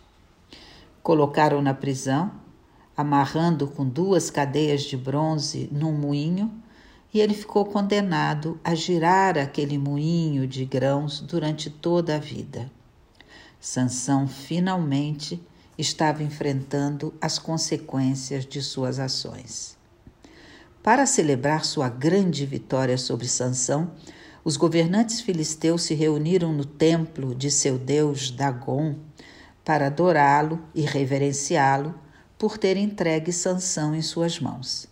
Colocaram 1.02 1.62
na 1.62 1.74
prisão, 1.74 2.30
amarrando 2.96 3.66
com 3.66 3.88
duas 3.88 4.30
cadeias 4.30 4.82
de 4.82 4.96
bronze 4.96 5.68
num 5.72 5.92
moinho, 5.92 6.50
e 7.12 7.20
ele 7.20 7.32
ficou 7.32 7.64
condenado 7.64 8.60
a 8.62 8.74
girar 8.74 9.38
aquele 9.38 9.78
moinho 9.78 10.46
de 10.46 10.64
grãos 10.64 11.20
durante 11.20 11.70
toda 11.70 12.16
a 12.16 12.18
vida. 12.18 12.70
Sansão 13.58 14.28
finalmente 14.28 15.40
estava 15.78 16.22
enfrentando 16.22 17.14
as 17.20 17.38
consequências 17.38 18.44
de 18.44 18.60
suas 18.60 18.98
ações. 18.98 19.76
Para 20.82 21.06
celebrar 21.06 21.64
sua 21.64 21.88
grande 21.88 22.44
vitória 22.44 22.98
sobre 22.98 23.26
Sansão, 23.26 23.90
os 24.44 24.56
governantes 24.56 25.20
filisteus 25.20 25.82
se 25.82 25.94
reuniram 25.94 26.52
no 26.52 26.64
templo 26.64 27.34
de 27.34 27.50
seu 27.50 27.78
deus 27.78 28.30
Dagon 28.30 28.96
para 29.64 29.86
adorá-lo 29.86 30.60
e 30.74 30.82
reverenciá-lo 30.82 31.94
por 32.38 32.56
ter 32.56 32.76
entregue 32.76 33.32
Sansão 33.32 33.94
em 33.94 34.00
suas 34.00 34.38
mãos. 34.40 34.86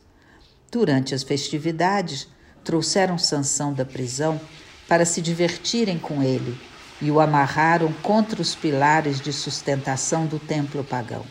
Durante 0.70 1.14
as 1.14 1.22
festividades, 1.22 2.28
trouxeram 2.64 3.16
Sansão 3.16 3.72
da 3.72 3.84
prisão 3.84 4.40
para 4.88 5.04
se 5.04 5.22
divertirem 5.22 5.98
com 5.98 6.22
ele 6.22 6.58
e 7.00 7.10
o 7.10 7.20
amarraram 7.20 7.92
contra 8.02 8.40
os 8.40 8.54
pilares 8.54 9.20
de 9.20 9.32
sustentação 9.32 10.26
do 10.26 10.38
templo 10.38 10.82
pagão. 10.82 11.24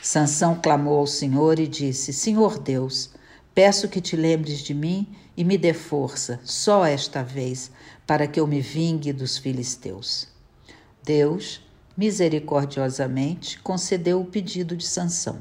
Sansão 0.00 0.54
clamou 0.54 0.98
ao 0.98 1.06
Senhor 1.06 1.58
e 1.58 1.66
disse: 1.66 2.12
Senhor 2.12 2.58
Deus, 2.58 3.10
peço 3.54 3.88
que 3.88 4.00
te 4.00 4.16
lembres 4.16 4.60
de 4.60 4.72
mim 4.72 5.06
e 5.36 5.44
me 5.44 5.58
dê 5.58 5.72
força, 5.72 6.40
só 6.44 6.86
esta 6.86 7.22
vez, 7.22 7.70
para 8.06 8.26
que 8.26 8.40
eu 8.40 8.46
me 8.46 8.60
vingue 8.60 9.12
dos 9.12 9.36
filisteus. 9.36 10.28
Deus, 11.04 11.60
misericordiosamente, 11.96 13.60
concedeu 13.60 14.20
o 14.20 14.26
pedido 14.26 14.76
de 14.76 14.86
Sansão. 14.86 15.38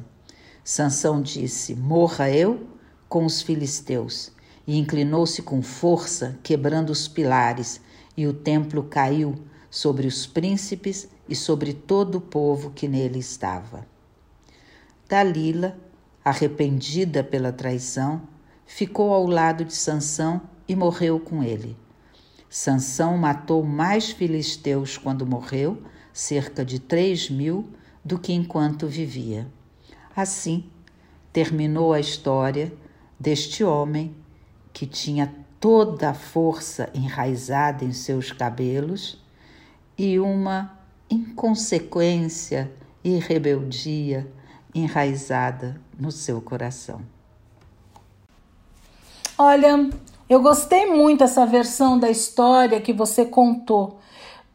Sansão 0.63 1.21
disse: 1.21 1.75
Morra 1.75 2.29
eu 2.29 2.67
com 3.07 3.25
os 3.25 3.41
filisteus. 3.41 4.31
E 4.67 4.77
inclinou-se 4.77 5.43
com 5.43 5.61
força, 5.61 6.39
quebrando 6.41 6.89
os 6.89 7.07
pilares, 7.07 7.79
e 8.17 8.25
o 8.25 8.33
templo 8.33 8.83
caiu 8.83 9.35
sobre 9.69 10.07
os 10.07 10.25
príncipes 10.25 11.07
e 11.29 11.35
sobre 11.35 11.71
todo 11.73 12.15
o 12.15 12.21
povo 12.21 12.71
que 12.71 12.87
nele 12.87 13.19
estava. 13.19 13.85
Dalila, 15.07 15.77
arrependida 16.23 17.23
pela 17.23 17.51
traição, 17.51 18.21
ficou 18.65 19.13
ao 19.13 19.25
lado 19.25 19.63
de 19.63 19.73
Sansão 19.73 20.41
e 20.67 20.75
morreu 20.75 21.19
com 21.19 21.43
ele. 21.43 21.77
Sansão 22.49 23.17
matou 23.17 23.63
mais 23.63 24.11
filisteus 24.11 24.97
quando 24.97 25.25
morreu, 25.25 25.81
cerca 26.13 26.63
de 26.63 26.79
três 26.79 27.29
mil, 27.29 27.69
do 28.03 28.19
que 28.19 28.33
enquanto 28.33 28.87
vivia. 28.87 29.47
Assim, 30.15 30.69
terminou 31.33 31.91
a 31.91 31.99
história 31.99 32.71
deste 33.19 33.63
homem 33.63 34.15
que 34.71 34.85
tinha 34.85 35.33
toda 35.59 36.11
a 36.11 36.13
força 36.13 36.89
enraizada 36.93 37.83
em 37.83 37.91
seus 37.91 38.31
cabelos 38.31 39.21
e 39.97 40.19
uma 40.19 40.79
inconsequência 41.09 42.71
e 43.03 43.17
rebeldia 43.17 44.31
enraizada 44.73 45.79
no 45.97 46.11
seu 46.11 46.41
coração. 46.41 47.14
Olha, 49.37 49.89
eu 50.29 50.41
gostei 50.41 50.85
muito 50.85 51.19
dessa 51.19 51.45
versão 51.45 51.99
da 51.99 52.09
história 52.09 52.79
que 52.79 52.93
você 52.93 53.25
contou, 53.25 53.99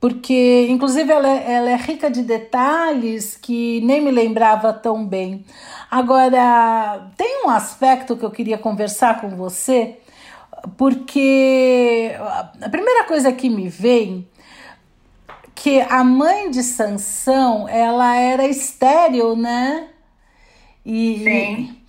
porque 0.01 0.67
inclusive 0.71 1.13
ela 1.13 1.29
é, 1.29 1.53
ela 1.53 1.71
é 1.71 1.77
rica 1.77 2.11
de 2.11 2.23
detalhes 2.23 3.37
que 3.37 3.81
nem 3.83 4.01
me 4.01 4.11
lembrava 4.11 4.73
tão 4.73 5.05
bem. 5.07 5.45
Agora, 5.91 7.11
tem 7.17 7.45
um 7.45 7.51
aspecto 7.51 8.17
que 8.17 8.25
eu 8.25 8.31
queria 8.31 8.57
conversar 8.57 9.21
com 9.21 9.29
você, 9.31 9.99
porque 10.77 12.13
a 12.61 12.69
primeira 12.69 13.05
coisa 13.05 13.33
que 13.33 13.51
me 13.51 13.69
vem 13.69 14.27
que 15.63 15.79
a 15.83 16.03
mãe 16.03 16.51
de 16.51 16.63
Sansão, 16.63 17.69
ela 17.69 18.17
era 18.17 18.47
estéril, 18.47 19.37
né? 19.37 19.89
E, 20.87 21.19
Sim. 21.23 21.80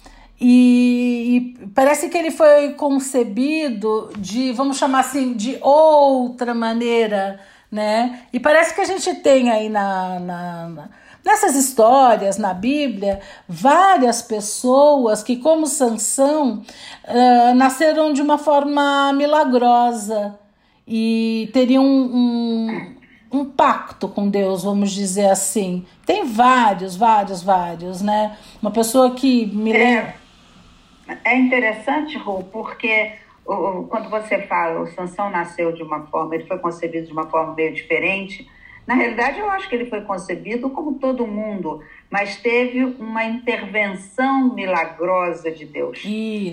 E, 0.44 1.54
e, 1.62 1.68
parece 1.68 2.10
que 2.10 2.18
ele 2.18 2.32
foi 2.32 2.72
concebido 2.72 4.10
de, 4.18 4.52
vamos 4.52 4.78
chamar 4.78 5.02
assim, 5.02 5.34
de 5.34 5.60
outra 5.62 6.56
maneira, 6.56 7.40
né? 7.72 8.24
E 8.34 8.40
parece 8.40 8.74
que 8.74 8.82
a 8.82 8.86
gente 8.86 9.14
tem 9.18 9.52
aí 9.52 9.70
na, 9.70 10.20
na, 10.20 10.70
na 10.70 10.90
nessas 11.24 11.56
histórias, 11.56 12.40
na 12.40 12.56
Bíblia, 12.56 13.20
várias 13.48 14.24
pessoas 14.24 15.22
que, 15.22 15.38
como 15.38 15.68
Sansão, 15.68 16.64
uh, 17.08 17.56
nasceram 17.56 18.12
de 18.12 18.24
uma 18.24 18.40
forma 18.40 19.14
milagrosa 19.14 20.40
e 20.88 21.52
teriam 21.54 21.86
um, 21.86 22.96
um, 23.32 23.40
um 23.42 23.46
pacto 23.46 24.08
com 24.08 24.28
Deus, 24.28 24.64
vamos 24.64 24.92
dizer 24.92 25.30
assim. 25.30 25.86
Tem 26.04 26.26
vários, 26.26 26.96
vários, 26.96 27.44
vários, 27.44 28.02
né? 28.02 28.36
Uma 28.60 28.72
pessoa 28.72 29.12
que 29.12 29.46
me 29.46 29.72
lembra 29.72 30.16
é 30.16 30.21
interessante, 31.36 32.18
Ru, 32.18 32.44
porque 32.52 33.14
quando 33.44 34.10
você 34.10 34.40
fala 34.44 34.82
o 34.82 34.88
Sansão 34.88 35.30
nasceu 35.30 35.72
de 35.72 35.84
uma 35.84 36.06
forma, 36.08 36.36
ele 36.36 36.46
foi 36.46 36.60
concebido 36.60 37.08
de 37.08 37.12
uma 37.12 37.30
forma 37.30 37.54
meio 37.54 37.74
diferente. 37.74 38.48
Na 38.86 38.96
realidade, 38.96 39.40
eu 39.40 39.50
acho 39.50 39.70
que 39.70 39.76
ele 39.76 39.86
foi 39.86 40.02
concebido 40.02 40.70
como 40.70 40.96
todo 40.96 41.28
mundo, 41.28 41.84
mas 42.10 42.38
teve 42.38 42.84
uma 42.84 43.24
intervenção 43.24 44.54
milagrosa 44.54 45.52
de 45.52 45.66
Deus 45.66 46.02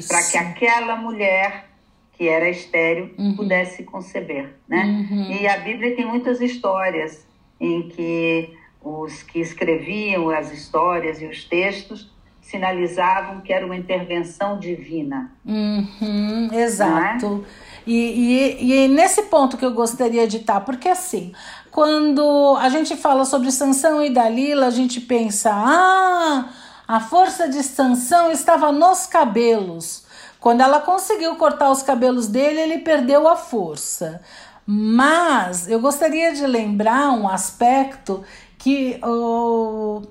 para 0.06 0.22
que 0.22 0.36
aquela 0.36 0.96
mulher 0.96 1.68
que 2.12 2.28
era 2.28 2.48
estéreo 2.48 3.14
uhum. 3.16 3.36
pudesse 3.36 3.84
conceber, 3.84 4.54
né? 4.66 4.84
Uhum. 4.84 5.30
E 5.30 5.46
a 5.46 5.56
Bíblia 5.58 5.94
tem 5.94 6.04
muitas 6.04 6.40
histórias 6.40 7.26
em 7.60 7.88
que 7.88 8.56
os 8.82 9.22
que 9.22 9.40
escreviam 9.40 10.28
as 10.28 10.52
histórias 10.52 11.22
e 11.22 11.26
os 11.26 11.44
textos 11.44 12.10
sinalizavam 12.50 13.42
que 13.42 13.52
era 13.52 13.64
uma 13.64 13.76
intervenção 13.76 14.58
divina. 14.58 15.30
Uhum, 15.44 16.48
exato. 16.50 17.44
É? 17.44 17.68
E, 17.86 18.58
e, 18.60 18.84
e 18.84 18.88
nesse 18.88 19.24
ponto 19.24 19.58
que 19.58 19.64
eu 19.64 19.72
gostaria 19.72 20.26
de 20.26 20.38
estar, 20.38 20.60
porque 20.60 20.88
assim, 20.88 21.32
quando 21.70 22.56
a 22.58 22.70
gente 22.70 22.96
fala 22.96 23.26
sobre 23.26 23.52
Sansão 23.52 24.02
e 24.02 24.08
Dalila, 24.08 24.66
a 24.66 24.70
gente 24.70 24.98
pensa, 24.98 25.50
ah, 25.52 26.48
a 26.86 27.00
força 27.00 27.48
de 27.48 27.62
Sansão 27.62 28.32
estava 28.32 28.72
nos 28.72 29.04
cabelos. 29.04 30.06
Quando 30.40 30.62
ela 30.62 30.80
conseguiu 30.80 31.36
cortar 31.36 31.70
os 31.70 31.82
cabelos 31.82 32.28
dele, 32.28 32.60
ele 32.60 32.78
perdeu 32.78 33.28
a 33.28 33.36
força. 33.36 34.22
Mas 34.66 35.68
eu 35.68 35.80
gostaria 35.80 36.32
de 36.32 36.46
lembrar 36.46 37.10
um 37.10 37.28
aspecto 37.28 38.24
que 38.56 38.98
oh, 39.02 40.02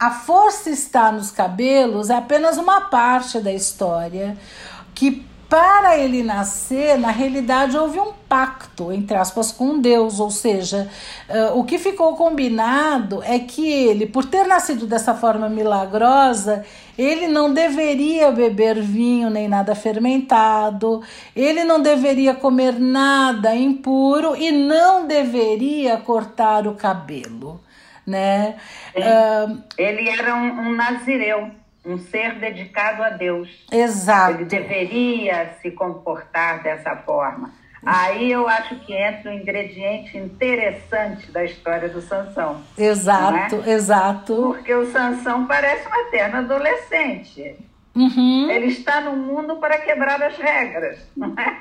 a 0.00 0.10
força 0.10 0.70
está 0.70 1.12
nos 1.12 1.30
cabelos 1.30 2.08
é 2.08 2.16
apenas 2.16 2.56
uma 2.56 2.80
parte 2.80 3.38
da 3.38 3.52
história 3.52 4.34
que 4.94 5.26
para 5.46 5.98
ele 5.98 6.22
nascer, 6.22 6.96
na 6.96 7.10
realidade 7.10 7.76
houve 7.76 7.98
um 7.98 8.12
pacto, 8.28 8.92
entre 8.92 9.16
aspas, 9.16 9.50
com 9.50 9.80
Deus, 9.80 10.20
ou 10.20 10.30
seja, 10.30 10.88
uh, 11.28 11.58
o 11.58 11.64
que 11.64 11.76
ficou 11.76 12.14
combinado 12.14 13.20
é 13.24 13.40
que 13.40 13.68
ele, 13.68 14.06
por 14.06 14.24
ter 14.24 14.46
nascido 14.46 14.86
dessa 14.86 15.12
forma 15.12 15.48
milagrosa, 15.48 16.64
ele 16.96 17.26
não 17.26 17.52
deveria 17.52 18.30
beber 18.30 18.80
vinho 18.80 19.28
nem 19.28 19.48
nada 19.48 19.74
fermentado, 19.74 21.02
ele 21.34 21.64
não 21.64 21.82
deveria 21.82 22.32
comer 22.32 22.78
nada 22.78 23.52
impuro 23.52 24.36
e 24.36 24.52
não 24.52 25.04
deveria 25.08 25.96
cortar 25.96 26.68
o 26.68 26.76
cabelo 26.76 27.60
né? 28.06 28.56
Uh, 28.94 29.62
ele 29.76 30.08
era 30.08 30.34
um, 30.34 30.68
um 30.68 30.72
nazireu, 30.72 31.50
um 31.84 31.98
ser 31.98 32.34
dedicado 32.38 33.02
a 33.02 33.10
Deus. 33.10 33.48
Exato. 33.70 34.34
Ele 34.34 34.44
deveria 34.44 35.54
se 35.60 35.70
comportar 35.70 36.62
dessa 36.62 36.96
forma. 36.96 37.52
Aí 37.84 38.30
eu 38.30 38.46
acho 38.46 38.76
que 38.80 38.92
entra 38.92 39.30
um 39.30 39.34
ingrediente 39.34 40.18
interessante 40.18 41.30
da 41.30 41.44
história 41.44 41.88
do 41.88 42.02
Sansão. 42.02 42.62
Exato, 42.76 43.62
é? 43.64 43.70
exato. 43.70 44.34
Porque 44.54 44.74
o 44.74 44.92
Sansão 44.92 45.46
parece 45.46 45.88
um 45.88 45.94
eterno 46.06 46.38
adolescente. 46.38 47.56
Uhum. 47.94 48.50
Ele 48.50 48.66
está 48.66 49.00
no 49.00 49.16
mundo 49.16 49.56
para 49.56 49.78
quebrar 49.78 50.22
as 50.22 50.36
regras, 50.36 50.98
não 51.16 51.34
é? 51.38 51.56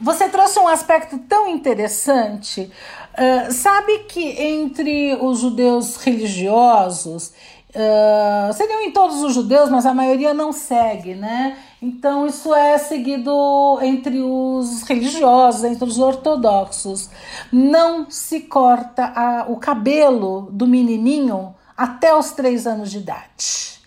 Você 0.00 0.28
trouxe 0.28 0.58
um 0.58 0.68
aspecto 0.68 1.18
tão 1.20 1.48
interessante. 1.48 2.70
Uh, 3.16 3.50
sabe 3.50 4.00
que 4.00 4.22
entre 4.22 5.16
os 5.22 5.38
judeus 5.38 5.96
religiosos, 5.96 7.32
uh, 7.70 8.52
seriam 8.52 8.82
em 8.82 8.90
todos 8.90 9.22
os 9.22 9.32
judeus, 9.32 9.70
mas 9.70 9.86
a 9.86 9.94
maioria 9.94 10.34
não 10.34 10.52
segue, 10.52 11.14
né? 11.14 11.56
Então 11.80 12.26
isso 12.26 12.54
é 12.54 12.76
seguido 12.76 13.78
entre 13.80 14.20
os 14.20 14.82
religiosos, 14.82 15.64
entre 15.64 15.88
os 15.88 15.98
ortodoxos. 15.98 17.08
Não 17.50 18.10
se 18.10 18.40
corta 18.40 19.12
a, 19.16 19.46
o 19.48 19.56
cabelo 19.56 20.50
do 20.52 20.66
menininho 20.66 21.54
até 21.74 22.14
os 22.14 22.32
três 22.32 22.66
anos 22.66 22.90
de 22.90 22.98
idade. 22.98 23.80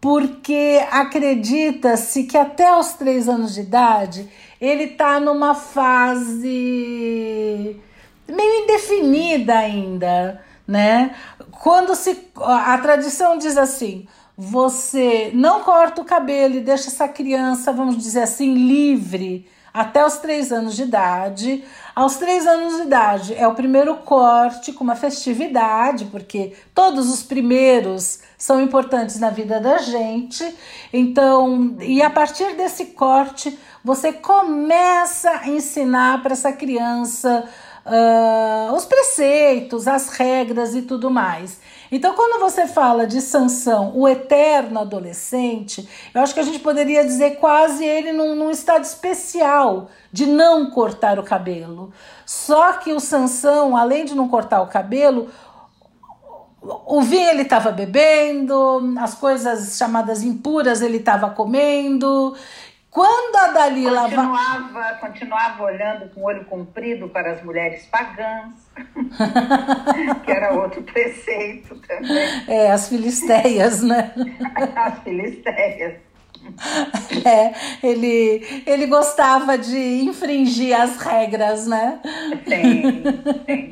Porque 0.00 0.82
acredita-se 0.90 2.24
que 2.24 2.38
até 2.38 2.74
os 2.74 2.94
três 2.94 3.28
anos 3.28 3.52
de 3.54 3.60
idade 3.60 4.28
ele 4.60 4.84
está 4.84 5.20
numa 5.20 5.54
fase 5.54 6.40
meio 8.28 8.64
indefinida 8.64 9.58
ainda, 9.58 10.42
né? 10.66 11.14
Quando 11.50 11.94
se 11.94 12.30
a 12.36 12.78
tradição 12.78 13.38
diz 13.38 13.56
assim, 13.56 14.06
você 14.36 15.30
não 15.34 15.60
corta 15.60 16.00
o 16.00 16.04
cabelo 16.04 16.54
e 16.54 16.60
deixa 16.60 16.88
essa 16.88 17.08
criança, 17.08 17.72
vamos 17.72 17.96
dizer 17.98 18.22
assim, 18.22 18.54
livre 18.54 19.46
até 19.72 20.04
os 20.04 20.18
três 20.18 20.52
anos 20.52 20.76
de 20.76 20.82
idade. 20.82 21.64
Aos 21.94 22.16
três 22.16 22.46
anos 22.46 22.76
de 22.76 22.82
idade 22.82 23.34
é 23.34 23.46
o 23.46 23.54
primeiro 23.54 23.96
corte 23.98 24.72
com 24.72 24.84
uma 24.84 24.94
festividade, 24.94 26.06
porque 26.06 26.52
todos 26.74 27.10
os 27.10 27.22
primeiros 27.22 28.20
são 28.36 28.60
importantes 28.60 29.18
na 29.18 29.30
vida 29.30 29.60
da 29.60 29.78
gente. 29.78 30.44
Então, 30.92 31.76
e 31.80 32.02
a 32.02 32.10
partir 32.10 32.54
desse 32.54 32.86
corte, 32.86 33.58
você 33.84 34.12
começa 34.12 35.30
a 35.30 35.48
ensinar 35.48 36.22
para 36.22 36.32
essa 36.32 36.52
criança 36.52 37.48
uh, 37.86 38.72
os 38.74 38.84
preceitos, 38.84 39.88
as 39.88 40.08
regras 40.10 40.74
e 40.74 40.82
tudo 40.82 41.10
mais. 41.10 41.60
Então, 41.90 42.14
quando 42.14 42.40
você 42.40 42.66
fala 42.66 43.06
de 43.06 43.20
Sansão, 43.20 43.92
o 43.94 44.08
eterno 44.08 44.80
adolescente, 44.80 45.86
eu 46.14 46.22
acho 46.22 46.32
que 46.32 46.40
a 46.40 46.44
gente 46.44 46.58
poderia 46.58 47.04
dizer 47.04 47.36
quase 47.36 47.84
ele 47.84 48.12
num, 48.12 48.34
num 48.34 48.50
estado 48.50 48.82
especial 48.82 49.90
de 50.10 50.24
não 50.24 50.70
cortar 50.70 51.18
o 51.18 51.22
cabelo. 51.22 51.92
Só 52.24 52.72
que 52.74 52.92
o 52.92 53.00
Sansão, 53.00 53.76
além 53.76 54.06
de 54.06 54.14
não 54.14 54.26
cortar 54.26 54.62
o 54.62 54.68
cabelo, 54.68 55.28
o 56.62 57.02
vinho 57.02 57.28
ele 57.28 57.42
estava 57.42 57.72
bebendo, 57.72 58.94
as 58.98 59.14
coisas 59.14 59.76
chamadas 59.76 60.22
impuras 60.22 60.80
ele 60.80 60.98
estava 60.98 61.28
comendo, 61.30 62.34
quando 62.92 63.36
a 63.36 63.52
Dalila 63.52 64.02
continuava, 64.02 64.94
continuava 65.00 65.62
olhando 65.62 66.10
com 66.10 66.20
o 66.20 66.24
olho 66.24 66.44
comprido 66.44 67.08
para 67.08 67.32
as 67.32 67.42
mulheres 67.42 67.86
pagãs, 67.86 68.52
que 70.22 70.30
era 70.30 70.52
outro 70.52 70.82
preceito 70.82 71.74
também. 71.76 72.44
É, 72.46 72.70
as 72.70 72.90
filisteias, 72.90 73.82
né? 73.82 74.12
as 74.76 74.98
filisteias. 75.02 75.94
É, 77.24 77.86
ele, 77.86 78.62
ele 78.66 78.86
gostava 78.86 79.56
de 79.56 80.04
infringir 80.04 80.78
as 80.78 80.98
regras, 80.98 81.66
né? 81.66 81.98
Tem, 82.44 83.02
tem. 83.46 83.70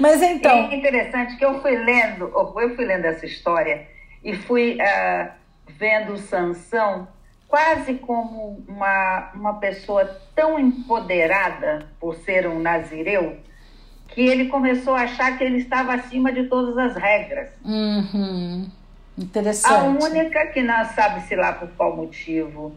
Mas 0.00 0.22
então. 0.22 0.70
É 0.70 0.74
interessante 0.74 1.36
que 1.36 1.44
eu 1.44 1.60
fui 1.60 1.76
lendo, 1.76 2.32
eu 2.34 2.74
fui 2.74 2.84
lendo 2.86 3.04
essa 3.04 3.26
história 3.26 3.86
e 4.24 4.34
fui 4.34 4.78
uh, 4.80 5.30
vendo 5.76 6.16
Sansão 6.16 7.08
quase 7.52 7.96
como 7.98 8.64
uma, 8.66 9.30
uma 9.34 9.54
pessoa 9.60 10.06
tão 10.34 10.58
empoderada 10.58 11.86
por 12.00 12.14
ser 12.14 12.46
um 12.46 12.58
nazireu, 12.58 13.36
que 14.08 14.22
ele 14.22 14.48
começou 14.48 14.94
a 14.94 15.02
achar 15.02 15.36
que 15.36 15.44
ele 15.44 15.58
estava 15.58 15.92
acima 15.92 16.32
de 16.32 16.44
todas 16.44 16.78
as 16.78 16.96
regras. 16.96 17.50
Uhum. 17.62 18.70
Interessante. 19.18 19.70
A 19.70 19.82
única 19.82 20.46
que 20.46 20.62
não 20.62 20.82
sabe-se 20.86 21.36
lá 21.36 21.52
por 21.52 21.68
qual 21.72 21.94
motivo 21.94 22.74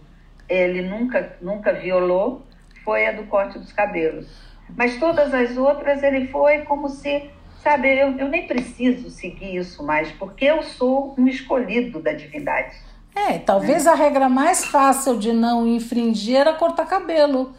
ele 0.50 0.82
nunca, 0.82 1.38
nunca 1.42 1.72
violou 1.72 2.46
foi 2.84 3.08
a 3.08 3.14
do 3.14 3.24
corte 3.28 3.58
dos 3.58 3.72
cabelos. 3.72 4.28
Mas 4.76 4.98
todas 4.98 5.34
as 5.34 5.56
outras 5.56 6.04
ele 6.04 6.28
foi 6.28 6.64
como 6.64 6.90
se, 6.90 7.30
sabe, 7.64 7.98
eu, 7.98 8.18
eu 8.18 8.28
nem 8.28 8.46
preciso 8.46 9.10
seguir 9.10 9.56
isso 9.56 9.82
mais, 9.86 10.12
porque 10.12 10.44
eu 10.44 10.62
sou 10.64 11.16
um 11.18 11.30
escolhido 11.30 12.02
da 12.02 12.12
divindade. 12.12 12.76
É, 13.16 13.40
talvez 13.40 13.88
a 13.88 13.96
regra 13.96 14.28
mais 14.28 14.66
fácil 14.66 15.18
de 15.18 15.32
não 15.32 15.66
infringir 15.66 16.36
era 16.36 16.54
cortar 16.54 16.86
cabelo. 16.86 17.56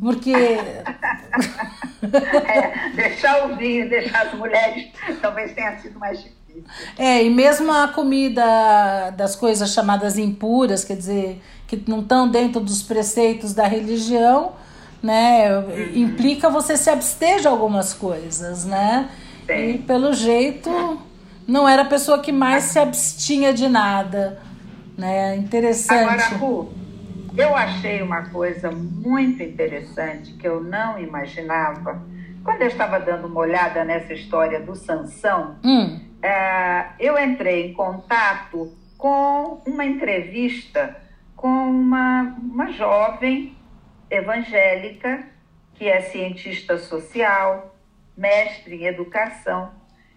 Porque. 0.00 0.32
é, 0.32 0.84
deixar 2.94 3.46
o 3.46 3.56
vinho, 3.56 3.88
deixar 3.88 4.26
as 4.26 4.34
mulheres, 4.34 4.88
talvez 5.20 5.52
tenha 5.52 5.76
sido 5.78 5.98
mais 5.98 6.18
difícil. 6.18 6.40
É, 6.96 7.24
e 7.24 7.30
mesmo 7.30 7.72
a 7.72 7.88
comida 7.88 9.10
das 9.16 9.34
coisas 9.34 9.72
chamadas 9.72 10.18
impuras, 10.18 10.84
quer 10.84 10.96
dizer, 10.96 11.42
que 11.66 11.82
não 11.88 12.00
estão 12.00 12.28
dentro 12.28 12.60
dos 12.60 12.82
preceitos 12.82 13.54
da 13.54 13.66
religião, 13.66 14.52
né? 15.02 15.58
Uhum. 15.58 15.92
Implica 15.94 16.50
você 16.50 16.76
se 16.76 16.90
abster 16.90 17.40
de 17.40 17.48
algumas 17.48 17.92
coisas, 17.92 18.64
né? 18.64 19.08
Sim. 19.46 19.70
E 19.70 19.78
pelo 19.78 20.12
jeito 20.12 20.70
não 21.46 21.68
era 21.68 21.82
a 21.82 21.86
pessoa 21.86 22.20
que 22.20 22.30
mais 22.30 22.64
se 22.64 22.78
abstinha 22.78 23.52
de 23.52 23.68
nada, 23.68 24.40
né? 25.00 25.34
Interessante. 25.36 26.04
Agora, 26.04 26.36
Ru, 26.36 26.72
eu 27.36 27.56
achei 27.56 28.02
uma 28.02 28.28
coisa 28.28 28.70
muito 28.70 29.42
interessante 29.42 30.34
que 30.34 30.46
eu 30.46 30.62
não 30.62 30.98
imaginava. 30.98 32.02
Quando 32.44 32.62
eu 32.62 32.68
estava 32.68 33.00
dando 33.00 33.26
uma 33.26 33.40
olhada 33.40 33.84
nessa 33.84 34.12
história 34.12 34.60
do 34.60 34.76
Sansão, 34.76 35.56
hum. 35.64 35.98
é, 36.22 36.86
eu 36.98 37.18
entrei 37.18 37.70
em 37.70 37.72
contato 37.72 38.72
com 38.96 39.62
uma 39.66 39.84
entrevista 39.84 40.96
com 41.34 41.48
uma, 41.48 42.36
uma 42.38 42.70
jovem 42.70 43.56
evangélica 44.10 45.24
que 45.74 45.88
é 45.88 46.02
cientista 46.02 46.76
social, 46.76 47.74
mestre 48.14 48.76
em 48.76 48.84
educação, 48.84 49.70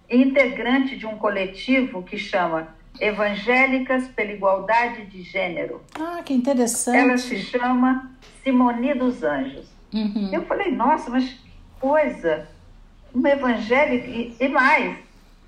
integrante 0.10 0.98
de 0.98 1.06
um 1.06 1.18
coletivo 1.18 2.04
que 2.04 2.18
chama 2.18 2.76
Evangélicas 3.00 4.08
pela 4.10 4.32
Igualdade 4.32 5.06
de 5.06 5.24
Gênero. 5.24 5.82
Ah, 6.00 6.22
que 6.24 6.34
interessante. 6.34 6.98
Ela 6.98 7.18
se 7.18 7.38
chama 7.40 8.12
Simone 8.44 8.94
dos 8.94 9.24
Anjos. 9.24 9.68
Uhum. 9.94 10.30
Eu 10.32 10.46
falei, 10.46 10.72
nossa, 10.72 11.10
mas 11.10 11.30
que 11.30 11.52
coisa! 11.80 12.48
Uma 13.14 13.30
evangélica, 13.30 14.08
e, 14.08 14.36
e 14.40 14.48
mais, 14.48 14.98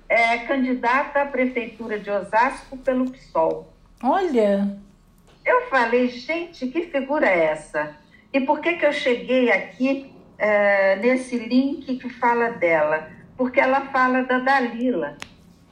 é 0.08 0.38
candidata 0.38 1.22
à 1.22 1.26
prefeitura 1.26 1.98
de 1.98 2.10
Osasco 2.10 2.76
pelo 2.78 3.10
PSOL. 3.10 3.72
Olha! 4.02 4.78
Eu 5.44 5.68
falei, 5.68 6.08
gente, 6.08 6.66
que 6.68 6.82
figura 6.86 7.26
é 7.26 7.46
essa? 7.46 7.96
E 8.32 8.40
por 8.40 8.60
que, 8.60 8.74
que 8.74 8.86
eu 8.86 8.92
cheguei 8.92 9.50
aqui 9.50 10.12
é, 10.38 10.96
nesse 10.96 11.36
link 11.38 11.96
que 11.96 12.08
fala 12.08 12.50
dela? 12.50 13.08
Porque 13.36 13.60
ela 13.60 13.82
fala 13.86 14.22
da 14.22 14.38
Dalila. 14.38 15.16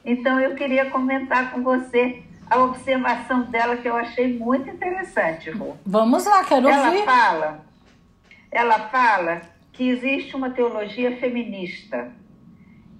Então 0.05 0.39
eu 0.39 0.55
queria 0.55 0.89
comentar 0.91 1.51
com 1.51 1.63
você 1.63 2.21
a 2.49 2.59
observação 2.59 3.41
dela 3.43 3.77
que 3.77 3.89
eu 3.89 3.95
achei 3.95 4.37
muito 4.37 4.69
interessante, 4.69 5.49
Ru. 5.49 5.75
Vamos 5.83 6.25
lá, 6.25 6.43
quero 6.43 6.69
ela 6.69 6.89
ouvir. 6.89 7.03
Fala, 7.03 7.65
ela 8.51 8.79
fala 8.89 9.41
que 9.73 9.89
existe 9.89 10.35
uma 10.35 10.51
teologia 10.51 11.17
feminista 11.17 12.11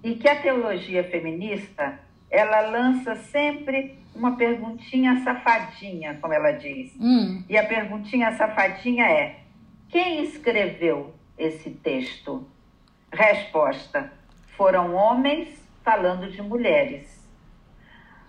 e 0.04 0.16
que 0.16 0.28
a 0.28 0.42
teologia 0.42 1.04
feminista 1.04 2.00
ela 2.30 2.62
lança 2.62 3.16
sempre 3.16 4.00
uma 4.16 4.36
perguntinha 4.36 5.24
safadinha, 5.24 6.18
como 6.20 6.34
ela 6.34 6.52
diz. 6.52 6.94
Hum. 7.00 7.44
E 7.48 7.58
a 7.58 7.66
perguntinha 7.66 8.36
safadinha 8.36 9.06
é: 9.06 9.40
quem 9.90 10.24
escreveu 10.24 11.14
esse 11.38 11.70
texto? 11.70 12.48
Resposta: 13.12 14.12
foram 14.58 14.96
homens 14.96 15.65
falando 15.86 16.30
de 16.32 16.42
mulheres. 16.42 17.24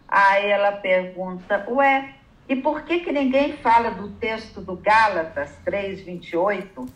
Aí 0.07 0.47
ela 0.47 0.73
pergunta: 0.73 1.67
Ué, 1.69 2.15
e 2.47 2.55
por 2.55 2.83
que, 2.83 3.01
que 3.01 3.11
ninguém 3.11 3.55
fala 3.57 3.91
do 3.91 4.11
texto 4.13 4.61
do 4.61 4.77
Gálatas 4.77 5.59
3,28, 5.65 6.89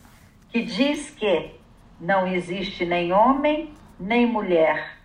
que 0.49 0.61
diz 0.61 1.09
que 1.09 1.55
não 1.99 2.27
existe 2.27 2.85
nem 2.85 3.11
homem 3.11 3.73
nem 3.99 4.25
mulher, 4.25 4.97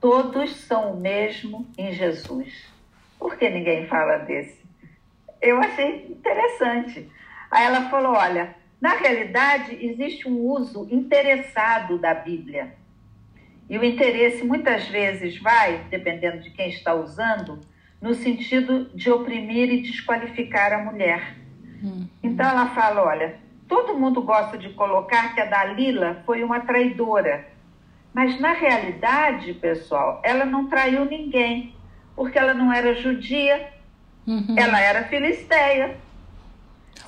todos 0.00 0.56
são 0.56 0.92
o 0.92 1.00
mesmo 1.00 1.66
em 1.78 1.92
Jesus? 1.92 2.72
Por 3.18 3.36
que 3.36 3.48
ninguém 3.48 3.86
fala 3.86 4.18
desse? 4.18 4.64
Eu 5.40 5.58
achei 5.58 6.06
interessante. 6.06 7.10
Aí 7.50 7.64
ela 7.64 7.88
falou: 7.90 8.14
Olha, 8.14 8.56
na 8.80 8.94
realidade 8.94 9.76
existe 9.80 10.28
um 10.28 10.38
uso 10.38 10.88
interessado 10.90 11.98
da 11.98 12.14
Bíblia 12.14 12.74
e 13.68 13.76
o 13.78 13.84
interesse 13.84 14.44
muitas 14.44 14.86
vezes 14.86 15.40
vai, 15.40 15.84
dependendo 15.90 16.40
de 16.40 16.50
quem 16.50 16.68
está 16.68 16.94
usando, 16.94 17.60
no 18.00 18.14
sentido 18.14 18.90
de 18.94 19.10
oprimir 19.10 19.72
e 19.72 19.82
desqualificar 19.82 20.72
a 20.72 20.78
mulher. 20.78 21.36
Uhum. 21.82 22.06
Então 22.22 22.48
ela 22.48 22.66
fala: 22.66 23.02
olha, 23.02 23.36
todo 23.68 23.98
mundo 23.98 24.22
gosta 24.22 24.56
de 24.56 24.70
colocar 24.70 25.34
que 25.34 25.40
a 25.40 25.46
Dalila 25.46 26.22
foi 26.24 26.42
uma 26.42 26.60
traidora. 26.60 27.46
Mas 28.14 28.40
na 28.40 28.52
realidade, 28.52 29.52
pessoal, 29.54 30.20
ela 30.24 30.44
não 30.44 30.68
traiu 30.68 31.04
ninguém, 31.04 31.74
porque 32.14 32.38
ela 32.38 32.54
não 32.54 32.72
era 32.72 32.94
judia, 32.94 33.68
uhum. 34.26 34.54
ela 34.56 34.80
era 34.80 35.04
filisteia. 35.04 35.96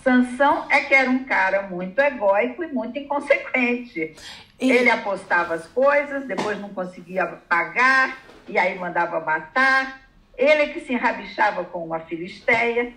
Sansão 0.02 0.66
é 0.70 0.80
que 0.80 0.94
era 0.94 1.10
um 1.10 1.24
cara 1.24 1.62
muito 1.62 1.98
egóico 1.98 2.62
e 2.62 2.72
muito 2.72 2.98
inconsequente. 2.98 4.14
E... 4.60 4.70
Ele 4.70 4.90
apostava 4.90 5.54
as 5.54 5.66
coisas, 5.66 6.26
depois 6.26 6.58
não 6.60 6.70
conseguia 6.70 7.26
pagar, 7.48 8.18
e 8.48 8.58
aí 8.58 8.78
mandava 8.78 9.20
matar. 9.20 10.08
Ele 10.36 10.68
que 10.68 10.80
se 10.80 10.92
enrabixava 10.92 11.64
com 11.64 11.84
uma 11.84 12.00
filisteia. 12.00 12.92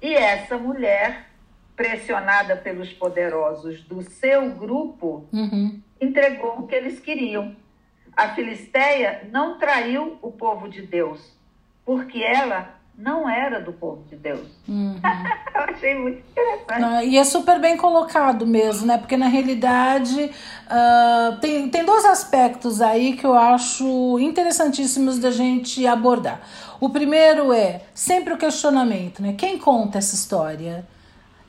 E 0.00 0.14
essa 0.14 0.58
mulher, 0.58 1.30
pressionada 1.74 2.56
pelos 2.56 2.92
poderosos 2.92 3.82
do 3.84 4.02
seu 4.02 4.50
grupo, 4.50 5.26
uhum. 5.32 5.80
entregou 6.00 6.60
o 6.60 6.66
que 6.66 6.74
eles 6.74 7.00
queriam. 7.00 7.56
A 8.16 8.34
filisteia 8.34 9.28
não 9.32 9.58
traiu 9.58 10.18
o 10.22 10.30
povo 10.30 10.68
de 10.68 10.82
Deus, 10.82 11.36
porque 11.84 12.22
ela 12.22 12.74
não 12.96 13.28
era 13.28 13.60
do 13.60 13.72
povo 13.72 14.04
de 14.08 14.16
Deus. 14.16 14.46
Uhum. 14.68 14.96
eu 15.54 15.60
achei 15.62 15.94
muito 15.98 16.22
interessante. 16.30 17.06
e 17.06 17.18
é 17.18 17.24
super 17.24 17.60
bem 17.60 17.76
colocado 17.76 18.46
mesmo, 18.46 18.86
né? 18.86 18.98
Porque 18.98 19.16
na 19.16 19.26
realidade 19.26 20.22
uh, 20.24 21.36
tem, 21.40 21.68
tem 21.68 21.84
dois 21.84 22.04
aspectos 22.04 22.80
aí 22.80 23.14
que 23.16 23.26
eu 23.26 23.34
acho 23.34 24.18
interessantíssimos 24.20 25.18
da 25.18 25.30
gente 25.30 25.84
abordar. 25.86 26.40
O 26.80 26.88
primeiro 26.88 27.52
é 27.52 27.82
sempre 27.92 28.32
o 28.32 28.38
questionamento, 28.38 29.22
né? 29.22 29.34
Quem 29.36 29.58
conta 29.58 29.98
essa 29.98 30.14
história? 30.14 30.86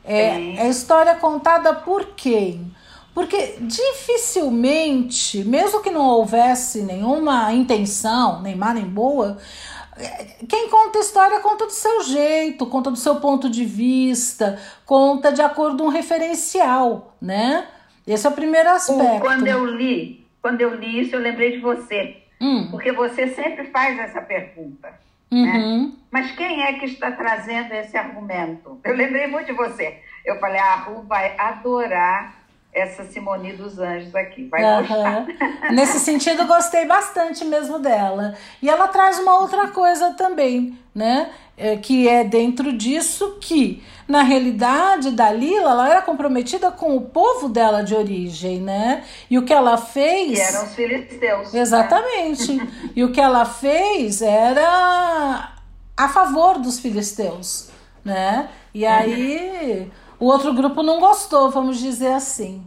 É, 0.03 0.55
é 0.55 0.61
a 0.61 0.67
história 0.67 1.15
contada 1.15 1.73
por 1.73 2.07
quem? 2.15 2.73
Porque 3.13 3.55
dificilmente, 3.61 5.43
mesmo 5.45 5.81
que 5.81 5.89
não 5.89 6.05
houvesse 6.05 6.81
nenhuma 6.81 7.53
intenção, 7.53 8.41
nem 8.41 8.55
má 8.55 8.73
nem 8.73 8.83
boa, 8.83 9.37
quem 10.49 10.69
conta 10.69 10.99
história 10.99 11.39
conta 11.39 11.65
do 11.65 11.71
seu 11.71 12.03
jeito, 12.03 12.65
conta 12.67 12.91
do 12.91 12.97
seu 12.97 13.15
ponto 13.17 13.49
de 13.49 13.63
vista, 13.63 14.59
conta 14.85 15.31
de 15.31 15.41
acordo 15.41 15.83
com 15.83 15.89
um 15.89 15.91
referencial, 15.91 17.15
né? 17.21 17.67
Esse 18.05 18.27
é 18.27 18.29
o 18.29 18.33
primeiro 18.33 18.69
aspecto. 18.69 19.21
Quando 19.21 19.47
eu 19.47 19.65
li, 19.65 20.27
quando 20.41 20.61
eu 20.61 20.75
li 20.75 20.99
isso, 20.99 21.15
eu 21.15 21.19
lembrei 21.19 21.53
de 21.53 21.59
você. 21.59 22.17
Hum. 22.39 22.67
Porque 22.69 22.91
você 22.91 23.27
sempre 23.27 23.65
faz 23.71 23.97
essa 23.97 24.21
pergunta. 24.21 24.89
Né? 25.31 25.39
Uhum. 25.39 25.87
Né? 25.87 25.91
Mas 26.11 26.31
quem 26.31 26.63
é 26.63 26.73
que 26.73 26.85
está 26.85 27.11
trazendo 27.11 27.73
esse 27.73 27.97
argumento? 27.97 28.79
Eu 28.83 28.95
lembrei 28.95 29.27
muito 29.27 29.47
de 29.47 29.53
você. 29.53 29.99
Eu 30.23 30.39
falei, 30.39 30.59
a 30.59 30.75
Ru 30.75 31.03
vai 31.03 31.35
adorar 31.37 32.44
essa 32.75 33.05
Simone 33.05 33.53
dos 33.53 33.79
Anjos 33.79 34.13
aqui. 34.13 34.49
Vai 34.49 34.61
uhum. 34.61 34.85
gostar. 34.85 35.25
Nesse 35.71 35.99
sentido, 35.99 36.45
gostei 36.45 36.85
bastante 36.85 37.45
mesmo 37.45 37.79
dela. 37.79 38.35
E 38.61 38.69
ela 38.69 38.89
traz 38.89 39.17
uma 39.17 39.39
outra 39.39 39.69
coisa 39.69 40.13
também, 40.13 40.77
né? 40.93 41.31
É, 41.57 41.77
que 41.77 42.05
é 42.09 42.25
dentro 42.25 42.73
disso 42.73 43.37
que, 43.39 43.81
na 44.05 44.23
realidade, 44.23 45.11
Dalila 45.11 45.71
ela 45.71 45.89
era 45.89 46.01
comprometida 46.01 46.69
com 46.69 46.97
o 46.97 47.01
povo 47.01 47.47
dela 47.47 47.81
de 47.81 47.95
origem, 47.95 48.59
né? 48.59 49.05
E 49.29 49.37
o 49.37 49.45
que 49.45 49.53
ela 49.53 49.77
fez. 49.77 50.37
Que 50.37 50.41
eram 50.41 50.65
os 50.65 50.75
filisteus. 50.75 51.53
Né? 51.53 51.59
Exatamente. 51.61 52.53
Né? 52.53 52.67
e 52.93 53.03
o 53.05 53.11
que 53.13 53.21
ela 53.21 53.45
fez 53.45 54.21
era 54.21 55.53
a 55.95 56.09
favor 56.09 56.59
dos 56.59 56.77
filisteus, 56.77 57.69
né? 58.03 58.49
E 58.73 58.85
aí. 58.85 59.79
Uhum 59.79 60.04
o 60.19 60.25
outro 60.25 60.53
grupo 60.53 60.81
não 60.81 60.99
gostou, 60.99 61.49
vamos 61.49 61.79
dizer 61.79 62.13
assim. 62.13 62.65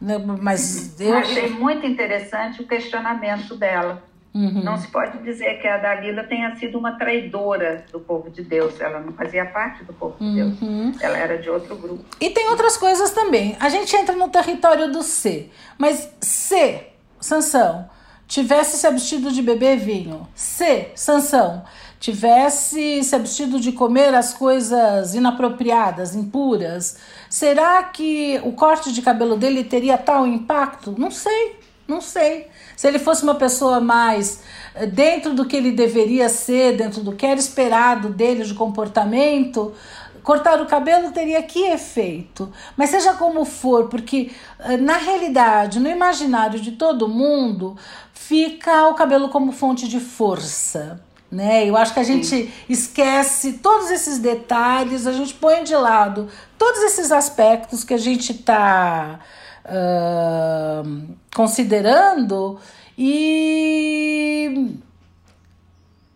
Né? 0.00 0.18
Mas 0.18 1.00
eu... 1.00 1.08
eu 1.08 1.16
achei 1.18 1.50
muito 1.50 1.86
interessante 1.86 2.62
o 2.62 2.66
questionamento 2.66 3.56
dela. 3.56 4.02
Uhum. 4.34 4.62
Não 4.62 4.76
se 4.76 4.86
pode 4.88 5.18
dizer 5.18 5.60
que 5.60 5.66
a 5.66 5.78
Dalila 5.78 6.22
tenha 6.22 6.54
sido 6.56 6.78
uma 6.78 6.92
traidora 6.92 7.84
do 7.90 7.98
povo 7.98 8.30
de 8.30 8.42
Deus. 8.42 8.80
Ela 8.80 9.00
não 9.00 9.12
fazia 9.12 9.44
parte 9.46 9.82
do 9.84 9.92
povo 9.92 10.16
de 10.20 10.34
Deus. 10.34 10.60
Uhum. 10.60 10.92
Ela 11.00 11.16
era 11.16 11.38
de 11.38 11.50
outro 11.50 11.74
grupo. 11.76 12.04
E 12.20 12.30
tem 12.30 12.48
outras 12.48 12.76
coisas 12.76 13.10
também. 13.10 13.56
A 13.58 13.68
gente 13.68 13.94
entra 13.96 14.14
no 14.14 14.28
território 14.28 14.92
do 14.92 15.02
C. 15.02 15.48
Mas 15.76 16.14
se 16.20 16.80
Sansão 17.18 17.88
tivesse 18.28 18.76
se 18.76 18.86
abstido 18.86 19.32
de 19.32 19.42
beber 19.42 19.78
vinho, 19.78 20.28
se 20.34 20.88
Sansão 20.94 21.64
tivesse 21.98 23.02
se 23.02 23.14
abstido 23.14 23.58
de 23.58 23.72
comer 23.72 24.14
as 24.14 24.32
coisas 24.32 25.14
inapropriadas, 25.14 26.14
impuras, 26.14 26.96
será 27.28 27.82
que 27.82 28.40
o 28.44 28.52
corte 28.52 28.92
de 28.92 29.02
cabelo 29.02 29.36
dele 29.36 29.64
teria 29.64 29.98
tal 29.98 30.26
impacto? 30.26 30.94
Não 30.96 31.10
sei, 31.10 31.56
não 31.86 32.00
sei. 32.00 32.46
Se 32.76 32.86
ele 32.86 32.98
fosse 32.98 33.24
uma 33.24 33.34
pessoa 33.34 33.80
mais 33.80 34.40
eh, 34.74 34.86
dentro 34.86 35.34
do 35.34 35.44
que 35.44 35.56
ele 35.56 35.72
deveria 35.72 36.28
ser, 36.28 36.76
dentro 36.76 37.02
do 37.02 37.12
que 37.12 37.26
era 37.26 37.40
esperado 37.40 38.10
dele 38.10 38.44
de 38.44 38.54
comportamento, 38.54 39.74
cortar 40.22 40.60
o 40.60 40.66
cabelo 40.66 41.10
teria 41.10 41.42
que 41.42 41.64
efeito. 41.64 42.52
Mas 42.76 42.90
seja 42.90 43.14
como 43.14 43.44
for, 43.44 43.88
porque 43.88 44.30
eh, 44.60 44.76
na 44.76 44.98
realidade, 44.98 45.80
no 45.80 45.88
imaginário 45.88 46.60
de 46.60 46.72
todo 46.72 47.08
mundo, 47.08 47.76
fica 48.12 48.86
o 48.88 48.94
cabelo 48.94 49.30
como 49.30 49.50
fonte 49.50 49.88
de 49.88 49.98
força. 49.98 51.02
Né? 51.30 51.68
Eu 51.68 51.76
acho 51.76 51.92
que 51.92 52.00
a 52.00 52.04
gente 52.04 52.52
esquece 52.68 53.54
todos 53.54 53.90
esses 53.90 54.18
detalhes, 54.18 55.06
a 55.06 55.12
gente 55.12 55.34
põe 55.34 55.62
de 55.62 55.74
lado 55.74 56.28
todos 56.56 56.82
esses 56.82 57.12
aspectos 57.12 57.84
que 57.84 57.92
a 57.92 57.98
gente 57.98 58.32
está 58.32 59.20
uh, 59.64 61.16
considerando 61.34 62.58
e, 62.96 64.74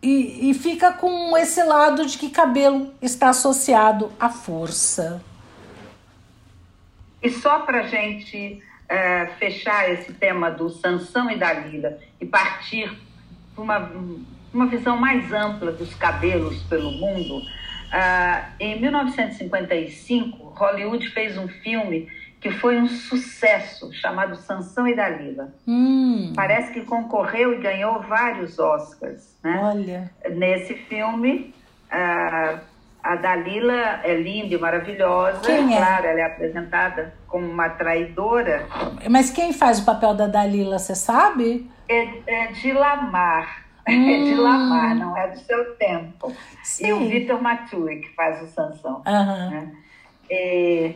e, 0.02 0.50
e 0.50 0.54
fica 0.54 0.92
com 0.92 1.36
esse 1.36 1.62
lado 1.62 2.06
de 2.06 2.16
que 2.16 2.30
cabelo 2.30 2.92
está 3.02 3.28
associado 3.28 4.10
à 4.18 4.30
força. 4.30 5.22
E 7.22 7.30
só 7.30 7.60
para 7.60 7.82
a 7.82 7.86
gente 7.86 8.60
é, 8.88 9.26
fechar 9.38 9.88
esse 9.90 10.12
tema 10.12 10.50
do 10.50 10.68
Sansão 10.70 11.30
e 11.30 11.38
Dalila 11.38 11.98
e 12.20 12.26
partir 12.26 12.98
para 13.54 13.62
uma 13.62 13.90
uma 14.52 14.66
visão 14.66 14.96
mais 14.96 15.32
ampla 15.32 15.72
dos 15.72 15.94
cabelos 15.94 16.62
pelo 16.64 16.92
mundo, 16.92 17.38
uh, 17.38 18.44
em 18.60 18.80
1955, 18.80 20.54
Hollywood 20.56 21.08
fez 21.10 21.38
um 21.38 21.48
filme 21.48 22.08
que 22.40 22.50
foi 22.50 22.76
um 22.80 22.88
sucesso, 22.88 23.92
chamado 23.92 24.34
Sansão 24.34 24.86
e 24.88 24.96
Dalila. 24.96 25.54
Hum. 25.66 26.32
Parece 26.34 26.72
que 26.72 26.80
concorreu 26.80 27.54
e 27.54 27.58
ganhou 27.58 28.00
vários 28.02 28.58
Oscars. 28.58 29.36
Né? 29.44 29.60
Olha. 29.62 30.10
Nesse 30.28 30.74
filme, 30.74 31.54
uh, 31.86 32.58
a 33.02 33.16
Dalila 33.16 34.00
é 34.02 34.14
linda 34.16 34.54
e 34.54 34.58
maravilhosa. 34.58 35.40
Quem 35.40 35.74
é? 35.74 35.76
Claro, 35.76 36.06
ela 36.06 36.20
é 36.20 36.24
apresentada 36.24 37.14
como 37.28 37.48
uma 37.48 37.68
traidora. 37.68 38.66
Mas 39.08 39.30
quem 39.30 39.52
faz 39.52 39.78
o 39.78 39.84
papel 39.84 40.14
da 40.14 40.26
Dalila, 40.26 40.80
você 40.80 40.96
sabe? 40.96 41.70
É, 41.88 42.08
é 42.26 42.46
de 42.52 42.72
Lamar. 42.72 43.61
Hum. 43.88 44.10
É 44.10 44.24
de 44.24 44.34
Lamar, 44.34 44.94
não 44.94 45.16
é 45.16 45.28
do 45.28 45.38
seu 45.38 45.74
tempo. 45.76 46.34
Sim. 46.62 46.86
E 46.86 46.92
o 46.92 47.08
Vitor 47.08 47.42
Matui, 47.42 48.00
que 48.00 48.14
faz 48.14 48.42
o 48.42 48.46
Sansão. 48.46 49.02
Uhum. 49.06 49.50
Né? 49.50 49.76
E, 50.30 50.94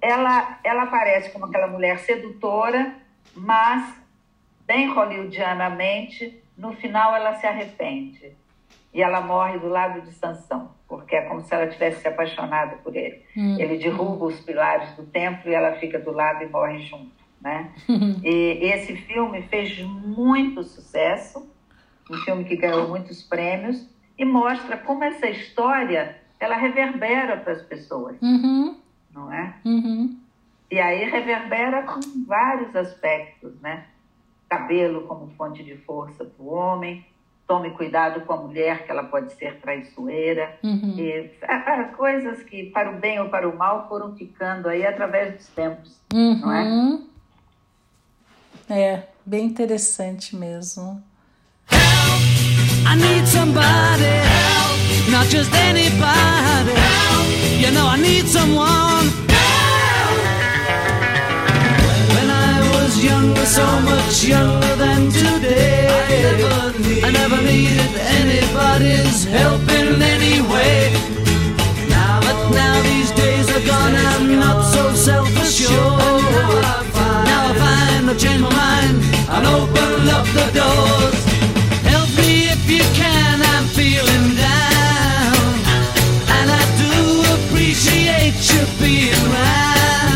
ela, 0.00 0.58
ela 0.64 0.82
aparece 0.84 1.30
como 1.30 1.46
aquela 1.46 1.68
mulher 1.68 1.98
sedutora, 2.00 2.94
mas, 3.34 3.94
bem 4.66 4.88
hollywoodianamente, 4.88 6.42
no 6.56 6.72
final 6.74 7.14
ela 7.14 7.34
se 7.34 7.46
arrepende. 7.46 8.36
E 8.92 9.02
ela 9.02 9.20
morre 9.20 9.58
do 9.58 9.68
lado 9.68 10.00
de 10.00 10.12
Sansão, 10.12 10.72
porque 10.88 11.14
é 11.14 11.22
como 11.22 11.42
se 11.42 11.54
ela 11.54 11.68
tivesse 11.68 12.00
se 12.00 12.08
apaixonado 12.08 12.78
por 12.82 12.96
ele. 12.96 13.22
Hum. 13.36 13.56
Ele 13.58 13.76
derruba 13.76 14.24
os 14.24 14.40
pilares 14.40 14.90
do 14.96 15.04
templo 15.06 15.50
e 15.50 15.54
ela 15.54 15.76
fica 15.76 15.98
do 15.98 16.10
lado 16.10 16.42
e 16.42 16.48
morre 16.48 16.80
junto. 16.80 17.27
Né? 17.40 17.72
e 18.24 18.64
esse 18.64 18.96
filme 18.96 19.42
fez 19.42 19.80
muito 19.80 20.64
sucesso, 20.64 21.48
um 22.10 22.16
filme 22.18 22.44
que 22.44 22.56
ganhou 22.56 22.88
muitos 22.88 23.22
prêmios 23.22 23.88
e 24.18 24.24
mostra 24.24 24.76
como 24.76 25.04
essa 25.04 25.28
história 25.28 26.16
ela 26.40 26.56
reverbera 26.56 27.36
para 27.36 27.52
as 27.52 27.62
pessoas, 27.62 28.16
uhum. 28.20 28.76
não 29.12 29.32
é? 29.32 29.54
Uhum. 29.64 30.18
E 30.70 30.78
aí 30.78 31.08
reverbera 31.08 31.82
com 31.82 32.00
vários 32.26 32.74
aspectos, 32.76 33.60
né? 33.60 33.86
Cabelo 34.48 35.02
como 35.02 35.30
fonte 35.36 35.62
de 35.62 35.76
força 35.78 36.24
para 36.24 36.44
o 36.44 36.52
homem, 36.52 37.04
tome 37.46 37.70
cuidado 37.70 38.20
com 38.22 38.32
a 38.34 38.36
mulher, 38.36 38.84
que 38.84 38.90
ela 38.90 39.04
pode 39.04 39.32
ser 39.32 39.58
traiçoeira. 39.60 40.58
Uhum. 40.62 40.94
E, 40.98 41.30
coisas 41.96 42.42
que, 42.42 42.64
para 42.64 42.90
o 42.90 42.98
bem 42.98 43.18
ou 43.18 43.30
para 43.30 43.48
o 43.48 43.56
mal, 43.56 43.88
foram 43.88 44.14
ficando 44.14 44.68
aí 44.68 44.86
através 44.86 45.34
dos 45.34 45.48
tempos, 45.48 46.00
uhum. 46.12 46.38
não 46.40 46.52
é? 46.52 46.98
É, 48.70 49.00
bem 49.24 49.46
interessante 49.46 50.36
mesmo. 50.36 51.02
Help, 51.70 52.20
I 52.86 52.96
need 52.96 53.26
somebody. 53.26 54.04
Help, 54.04 55.10
not 55.10 55.26
just 55.30 55.50
anybody. 55.54 56.74
Help, 56.74 57.62
you 57.62 57.70
know 57.70 57.86
I 57.88 57.96
need 57.96 58.28
someone. 58.28 59.08
Help. 59.32 60.18
When 62.12 62.28
I 62.28 62.60
was 62.74 63.02
younger, 63.02 63.46
so 63.46 63.64
much 63.80 64.24
younger 64.24 64.76
than 64.76 65.10
today. 65.12 65.88
I 67.02 67.10
never, 67.10 67.40
need, 67.40 67.70
needed 67.70 67.96
anybody's 68.20 69.24
help 69.24 69.62
in 69.62 70.02
any 70.02 70.42
way. 70.42 70.92
But 72.20 72.50
now 72.50 72.82
these 72.82 73.12
days 73.12 73.48
are 73.48 73.64
gone, 73.66 73.96
I'm 73.96 74.38
not 74.38 74.62
so 74.62 74.92
self-assured 74.94 76.87
I 78.08 78.14
change 78.14 78.40
my 78.40 78.48
mind 78.48 79.04
and 79.28 79.46
open 79.46 80.08
up 80.08 80.24
the 80.32 80.48
doors. 80.56 81.24
Help 81.84 82.08
me 82.16 82.48
if 82.48 82.70
you 82.70 82.80
can, 82.96 83.42
I'm 83.52 83.66
feeling 83.66 84.34
down. 84.34 85.52
And 86.36 86.50
I 86.50 86.62
do 86.80 86.94
appreciate 87.36 88.32
you 88.50 88.64
being 88.80 89.12
around. 89.30 90.07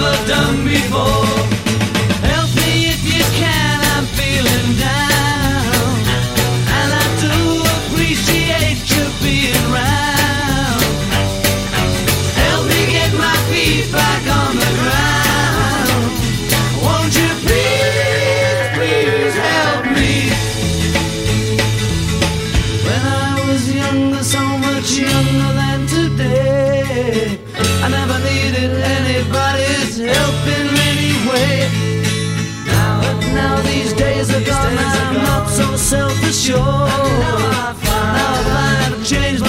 never 0.00 0.26
done 0.26 0.64
before. 0.64 1.49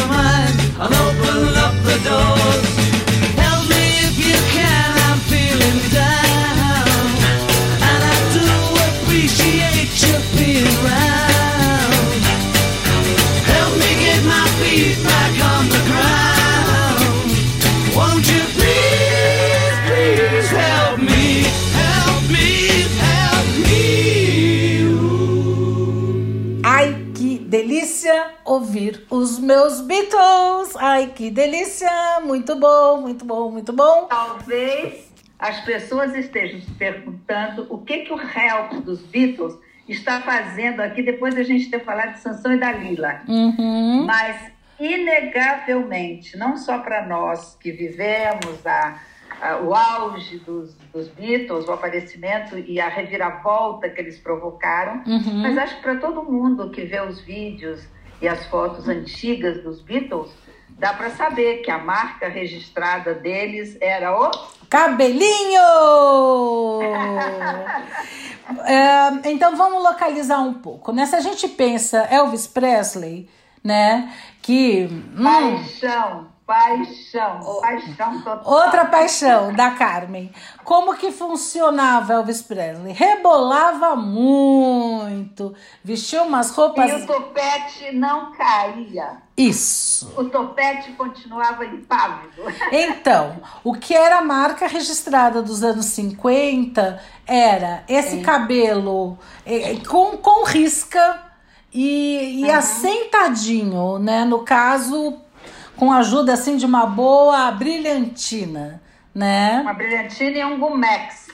Come 0.02 0.10
mind. 0.10 0.31
Que 31.22 31.30
delícia! 31.30 32.20
Muito 32.24 32.56
bom, 32.56 33.00
muito 33.02 33.24
bom, 33.24 33.52
muito 33.52 33.72
bom. 33.72 34.08
Talvez 34.08 35.14
as 35.38 35.60
pessoas 35.64 36.16
estejam 36.16 36.60
se 36.60 36.72
perguntando 36.72 37.68
o 37.70 37.78
que, 37.78 38.00
que 38.00 38.12
o 38.12 38.18
Help 38.20 38.84
dos 38.84 39.04
Beatles 39.04 39.56
está 39.88 40.20
fazendo 40.22 40.80
aqui 40.80 41.04
depois 41.04 41.36
da 41.36 41.44
gente 41.44 41.70
ter 41.70 41.84
falado 41.84 42.14
de 42.14 42.22
Sansão 42.22 42.54
e 42.54 42.60
Dalila. 42.60 43.22
Uhum. 43.28 44.04
Mas, 44.04 44.52
inegavelmente, 44.80 46.36
não 46.40 46.58
só 46.58 46.80
para 46.80 47.06
nós 47.06 47.56
que 47.62 47.72
vivemos 47.72 48.66
a, 48.66 49.00
a, 49.40 49.58
o 49.58 49.76
auge 49.76 50.40
dos, 50.40 50.74
dos 50.92 51.08
Beatles, 51.10 51.68
o 51.68 51.72
aparecimento 51.72 52.58
e 52.58 52.82
a 52.82 52.90
reviravolta 52.90 53.88
que 53.90 54.02
eles 54.02 54.18
provocaram, 54.18 55.04
Uhum. 55.06 55.44
mas 55.44 55.56
acho 55.56 55.76
que 55.76 55.84
para 55.84 55.98
todo 55.98 56.24
mundo 56.24 56.72
que 56.72 56.82
vê 56.84 57.00
os 57.00 57.22
vídeos 57.22 57.88
e 58.20 58.28
as 58.28 58.44
fotos 58.48 58.90
antigas 58.90 59.62
dos 59.62 59.84
Beatles, 59.84 60.32
dá 60.82 60.94
para 60.94 61.12
saber 61.12 61.58
que 61.58 61.70
a 61.70 61.78
marca 61.78 62.28
registrada 62.28 63.14
deles 63.14 63.78
era 63.80 64.20
o 64.20 64.32
Cabelinho! 64.68 65.62
É, 68.66 69.30
então 69.30 69.56
vamos 69.56 69.82
localizar 69.82 70.42
um 70.42 70.56
pouco. 70.56 70.92
Né? 70.92 71.06
Se 71.06 71.16
a 71.16 71.22
gente 71.22 71.48
pensa 71.48 72.00
Elvis 72.12 72.48
Presley, 72.48 73.30
né? 73.64 74.14
Que. 74.42 74.90
hum, 74.92 75.24
paixão, 75.24 76.28
paixão, 76.52 77.62
paixão 77.62 78.22
total. 78.22 78.54
Outra 78.54 78.86
paixão 78.86 79.54
da 79.54 79.72
Carmen. 79.72 80.30
Como 80.66 80.96
que 80.96 81.10
funcionava 81.10 82.14
Elvis 82.14 82.42
Presley? 82.42 82.92
Rebolava 82.92 83.96
muito, 83.96 85.56
vestia 85.82 86.24
umas 86.24 86.52
E 86.52 86.54
roupas. 86.56 87.04
o 87.04 87.08
topete 87.08 87.92
não 87.94 88.34
caía. 88.34 89.22
Isso. 89.38 90.14
O 90.18 90.26
topete 90.26 90.92
continuava 90.94 91.66
impávido. 91.66 92.42
Então, 92.72 93.38
o 93.64 93.74
que 93.74 93.96
era 93.96 94.18
a 94.18 94.22
marca 94.22 94.68
registrada 94.68 95.42
dos 95.42 95.64
anos 95.64 95.86
50 95.86 97.02
era 97.26 97.84
esse 97.88 98.20
cabelo 98.22 99.18
eh, 99.46 99.78
com, 99.88 100.18
com 100.18 100.44
risca 100.46 101.22
e, 101.74 102.44
e 102.44 102.52
assentadinho, 102.52 103.98
né? 104.00 104.26
No 104.26 104.40
caso, 104.40 105.18
com 105.82 105.92
a 105.92 105.98
ajuda 105.98 106.34
assim 106.34 106.58
de 106.58 106.66
uma 106.68 106.86
boa 106.86 107.50
brilhantina, 107.50 108.80
né? 109.16 109.62
Uma 109.62 109.74
brilhantina 109.74 110.38
e 110.38 110.46
um 110.46 110.60
gumex 110.60 111.30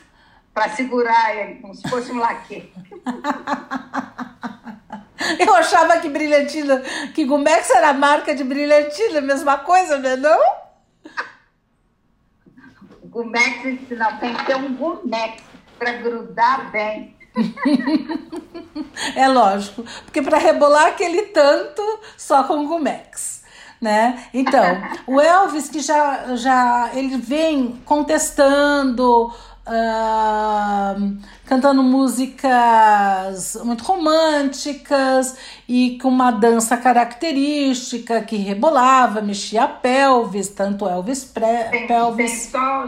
para 0.54 0.70
segurar 0.70 1.36
ele, 1.36 1.56
como 1.56 1.76
se 1.76 1.86
fosse 1.90 2.14
um 2.14 2.18
laque. 2.18 2.72
Eu 5.38 5.54
achava 5.54 5.98
que 5.98 6.08
brilhantina, 6.08 6.82
que 7.14 7.26
Gumex 7.26 7.70
era 7.72 7.90
a 7.90 7.94
marca 7.94 8.34
de 8.34 8.46
brilhantina, 8.46 9.20
mesma 9.20 9.58
coisa, 9.58 9.98
não 9.98 10.10
é 10.10 10.16
não? 10.24 10.40
Gumex, 13.04 13.90
não, 13.90 14.18
tem 14.18 14.34
que 14.34 14.46
ter 14.46 14.56
um 14.56 14.74
gumex 14.76 15.44
para 15.78 15.92
grudar 15.92 16.72
bem. 16.72 17.14
É 19.16 19.28
lógico, 19.28 19.84
porque 20.06 20.22
para 20.22 20.38
rebolar 20.38 20.88
aquele 20.88 21.24
tanto 21.28 21.82
só 22.16 22.44
com 22.44 22.68
Gumex, 22.68 23.37
né? 23.82 24.24
Então, 24.34 24.82
o 25.06 25.20
Elvis 25.20 25.70
que 25.70 25.80
já 25.80 26.36
já 26.36 26.92
ele 26.94 27.18
vem 27.18 27.80
contestando 27.86 29.32
ah, 29.70 30.96
cantando 31.46 31.84
músicas 31.84 33.58
muito 33.66 33.84
românticas 33.84 35.38
e 35.68 35.98
com 36.02 36.08
uma 36.08 36.32
dança 36.32 36.78
característica 36.78 38.22
que 38.22 38.38
rebolava, 38.38 39.22
mexia 39.22 39.64
a 39.64 39.68
pelvis, 39.68 40.48
tanto 40.48 40.88
Elvis 40.88 41.26
pré, 41.26 41.66
Tem, 41.66 41.80
tem 41.80 41.88
pelvis. 41.88 42.50
só, 42.50 42.86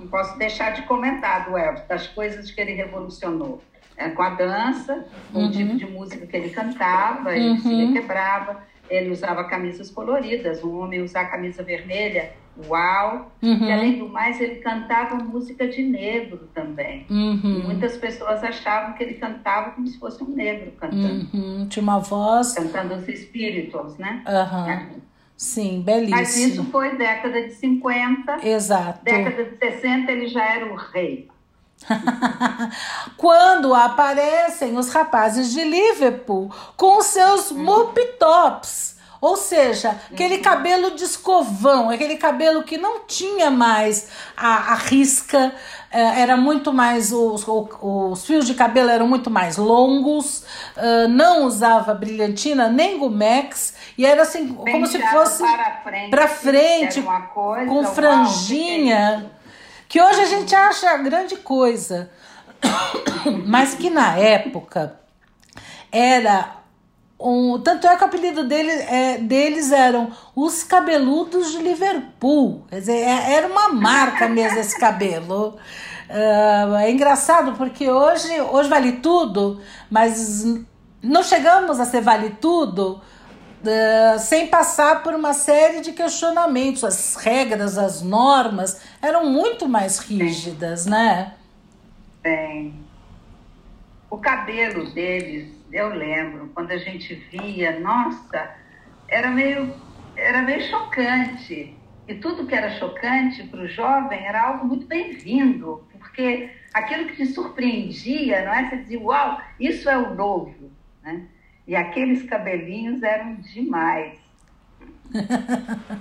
não 0.00 0.08
posso 0.08 0.36
deixar 0.36 0.70
de 0.70 0.82
comentar 0.82 1.48
do 1.48 1.56
Elvis, 1.56 1.82
das 1.88 2.08
coisas 2.08 2.50
que 2.50 2.60
ele 2.60 2.72
revolucionou. 2.72 3.62
É, 3.98 4.10
com 4.10 4.22
a 4.22 4.28
dança, 4.28 5.06
com 5.32 5.46
o 5.46 5.50
tipo 5.50 5.74
de 5.74 5.86
música 5.86 6.26
que 6.26 6.36
ele 6.36 6.50
cantava, 6.50 7.34
ele 7.34 7.58
se 7.58 7.74
requebrava, 7.74 8.62
ele 8.88 9.10
usava 9.10 9.44
camisas 9.44 9.90
coloridas, 9.90 10.62
um 10.64 10.78
homem 10.80 11.02
usava 11.02 11.28
camisa 11.28 11.62
vermelha, 11.62 12.32
uau! 12.68 13.30
E 13.42 13.72
além 13.72 13.98
do 13.98 14.08
mais, 14.08 14.40
ele 14.40 14.56
cantava 14.56 15.16
música 15.16 15.66
de 15.68 15.82
negro 15.82 16.48
também. 16.54 17.06
Uhum, 17.10 17.62
Muitas 17.64 17.96
pessoas 17.96 18.42
achavam 18.42 18.94
que 18.94 19.02
ele 19.04 19.14
cantava 19.14 19.70
como 19.72 19.86
se 19.86 19.98
fosse 19.98 20.22
um 20.24 20.28
negro 20.28 20.72
cantando, 20.72 21.26
uhum, 21.34 21.66
tinha 21.68 21.82
uma 21.82 21.98
voz. 21.98 22.54
cantando 22.54 22.94
os 22.94 23.06
espíritos, 23.08 23.96
né? 23.98 24.22
Aham. 24.26 24.88
Sim, 25.36 25.84
Mas 26.08 26.34
isso 26.34 26.46
belíssimo. 26.46 26.70
foi 26.70 26.96
década 26.96 27.42
de 27.42 27.50
50, 27.52 28.38
Exato. 28.48 29.04
década 29.04 29.44
de 29.44 29.58
60 29.58 30.10
ele 30.10 30.28
já 30.28 30.42
era 30.54 30.72
o 30.72 30.74
rei. 30.76 31.28
Quando 33.16 33.74
aparecem 33.74 34.76
os 34.76 34.92
rapazes 34.92 35.52
de 35.52 35.62
Liverpool 35.62 36.50
com 36.76 36.98
os 36.98 37.06
seus 37.06 37.52
mop 37.52 38.00
tops. 38.18 38.96
Ou 39.18 39.36
seja, 39.36 39.98
aquele 40.12 40.38
cabelo 40.38 40.90
de 40.94 41.04
escovão, 41.04 41.88
aquele 41.88 42.16
cabelo 42.16 42.62
que 42.62 42.76
não 42.76 43.00
tinha 43.06 43.50
mais 43.50 44.08
a, 44.36 44.72
a 44.72 44.74
risca, 44.74 45.54
eh, 45.90 46.20
era 46.20 46.36
muito 46.36 46.72
mais. 46.72 47.12
Os, 47.12 47.44
os 47.48 48.26
fios 48.26 48.46
de 48.46 48.54
cabelo 48.54 48.90
eram 48.90 49.08
muito 49.08 49.30
mais 49.30 49.56
longos, 49.56 50.44
não 51.08 51.44
usava 51.44 51.94
brilhantina 51.94 52.68
nem 52.68 52.98
gumex, 52.98 53.74
e 53.96 54.04
era 54.04 54.22
assim, 54.22 54.52
como 54.52 54.86
se 54.86 55.00
fosse 55.08 55.42
para 55.42 55.80
frente, 55.82 56.10
pra 56.10 56.28
frente, 56.28 57.02
coisa, 57.32 57.66
com 57.66 57.84
franjinha, 57.86 59.30
que 59.96 60.02
hoje 60.02 60.20
a 60.20 60.26
gente 60.26 60.54
acha 60.54 60.94
grande 60.98 61.36
coisa, 61.36 62.10
mas 63.46 63.72
que 63.72 63.88
na 63.88 64.14
época 64.18 65.00
era 65.90 66.56
um, 67.18 67.58
tanto 67.58 67.86
é 67.86 67.96
que 67.96 68.04
o 68.04 68.06
apelido 68.06 68.44
dele, 68.44 68.72
é, 68.72 69.16
deles 69.16 69.72
eram 69.72 70.12
os 70.34 70.62
cabeludos 70.62 71.50
de 71.50 71.62
Liverpool. 71.62 72.66
Quer 72.68 72.80
dizer, 72.80 72.92
é- 72.92 73.36
era 73.36 73.48
uma 73.48 73.70
marca 73.70 74.28
mesmo 74.28 74.58
esse 74.58 74.78
cabelo. 74.78 75.56
Ah, 76.10 76.82
é 76.82 76.90
engraçado 76.90 77.54
porque 77.54 77.88
hoje, 77.88 78.38
hoje 78.38 78.68
vale 78.68 78.92
tudo, 79.00 79.62
mas 79.90 80.44
não 81.00 81.22
chegamos 81.22 81.80
a 81.80 81.86
ser 81.86 82.02
vale 82.02 82.36
tudo 82.38 83.00
ah, 83.66 84.18
sem 84.18 84.46
passar 84.46 85.02
por 85.02 85.14
uma 85.14 85.32
série 85.32 85.80
de 85.80 85.92
questionamentos. 85.92 86.84
As 86.84 87.16
regras, 87.16 87.78
as 87.78 88.02
normas 88.02 88.80
eram 89.02 89.30
muito 89.30 89.68
mais 89.68 89.98
rígidas, 89.98 90.86
né? 90.86 91.34
Bem, 92.22 92.74
o 94.10 94.18
cabelo 94.18 94.90
deles, 94.92 95.48
eu 95.72 95.88
lembro, 95.88 96.50
quando 96.54 96.70
a 96.70 96.78
gente 96.78 97.14
via, 97.30 97.78
nossa, 97.80 98.54
era 99.08 99.30
meio, 99.30 99.74
era 100.16 100.42
meio 100.42 100.62
chocante. 100.68 101.76
E 102.08 102.14
tudo 102.14 102.46
que 102.46 102.54
era 102.54 102.70
chocante 102.78 103.42
para 103.44 103.60
o 103.60 103.68
jovem 103.68 104.24
era 104.24 104.40
algo 104.42 104.66
muito 104.66 104.86
bem-vindo, 104.86 105.84
porque 105.92 106.50
aquilo 106.72 107.06
que 107.06 107.16
te 107.16 107.26
surpreendia, 107.26 108.44
não 108.44 108.52
é? 108.54 108.68
Você 108.68 108.76
dizia, 108.76 109.00
uau, 109.00 109.40
isso 109.58 109.90
é 109.90 109.98
o 109.98 110.14
novo. 110.14 110.70
Né? 111.02 111.26
E 111.66 111.74
aqueles 111.74 112.22
cabelinhos 112.22 113.02
eram 113.02 113.34
demais. 113.36 114.18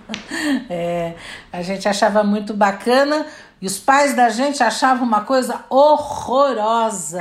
É, 0.69 1.15
a 1.51 1.61
gente 1.61 1.87
achava 1.87 2.23
muito 2.23 2.53
bacana 2.53 3.25
e 3.61 3.67
os 3.67 3.79
pais 3.79 4.13
da 4.15 4.29
gente 4.29 4.61
achavam 4.61 5.07
uma 5.07 5.21
coisa 5.21 5.63
horrorosa, 5.69 7.19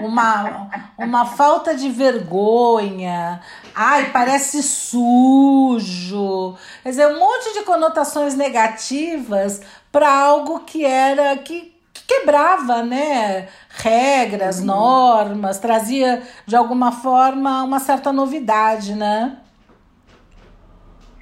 uma, 0.00 0.68
uma 0.98 1.26
falta 1.26 1.74
de 1.74 1.88
vergonha. 1.88 3.40
Ai, 3.74 4.10
parece 4.10 4.62
sujo. 4.62 6.56
Quer 6.82 6.90
dizer, 6.90 7.06
um 7.06 7.18
monte 7.18 7.54
de 7.54 7.62
conotações 7.62 8.34
negativas 8.34 9.60
para 9.92 10.12
algo 10.12 10.60
que 10.60 10.84
era 10.84 11.36
que, 11.38 11.72
quebrava, 12.10 12.82
né? 12.82 13.48
Regras, 13.68 14.60
normas, 14.60 15.60
trazia 15.60 16.22
de 16.44 16.56
alguma 16.56 16.90
forma 16.90 17.62
uma 17.62 17.78
certa 17.78 18.12
novidade, 18.12 18.94
né? 18.96 19.38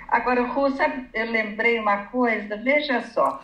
Agora, 0.09 0.49
sabe, 0.75 1.07
eu 1.13 1.31
lembrei 1.31 1.79
uma 1.79 2.07
coisa, 2.07 2.57
veja 2.57 3.03
só. 3.03 3.43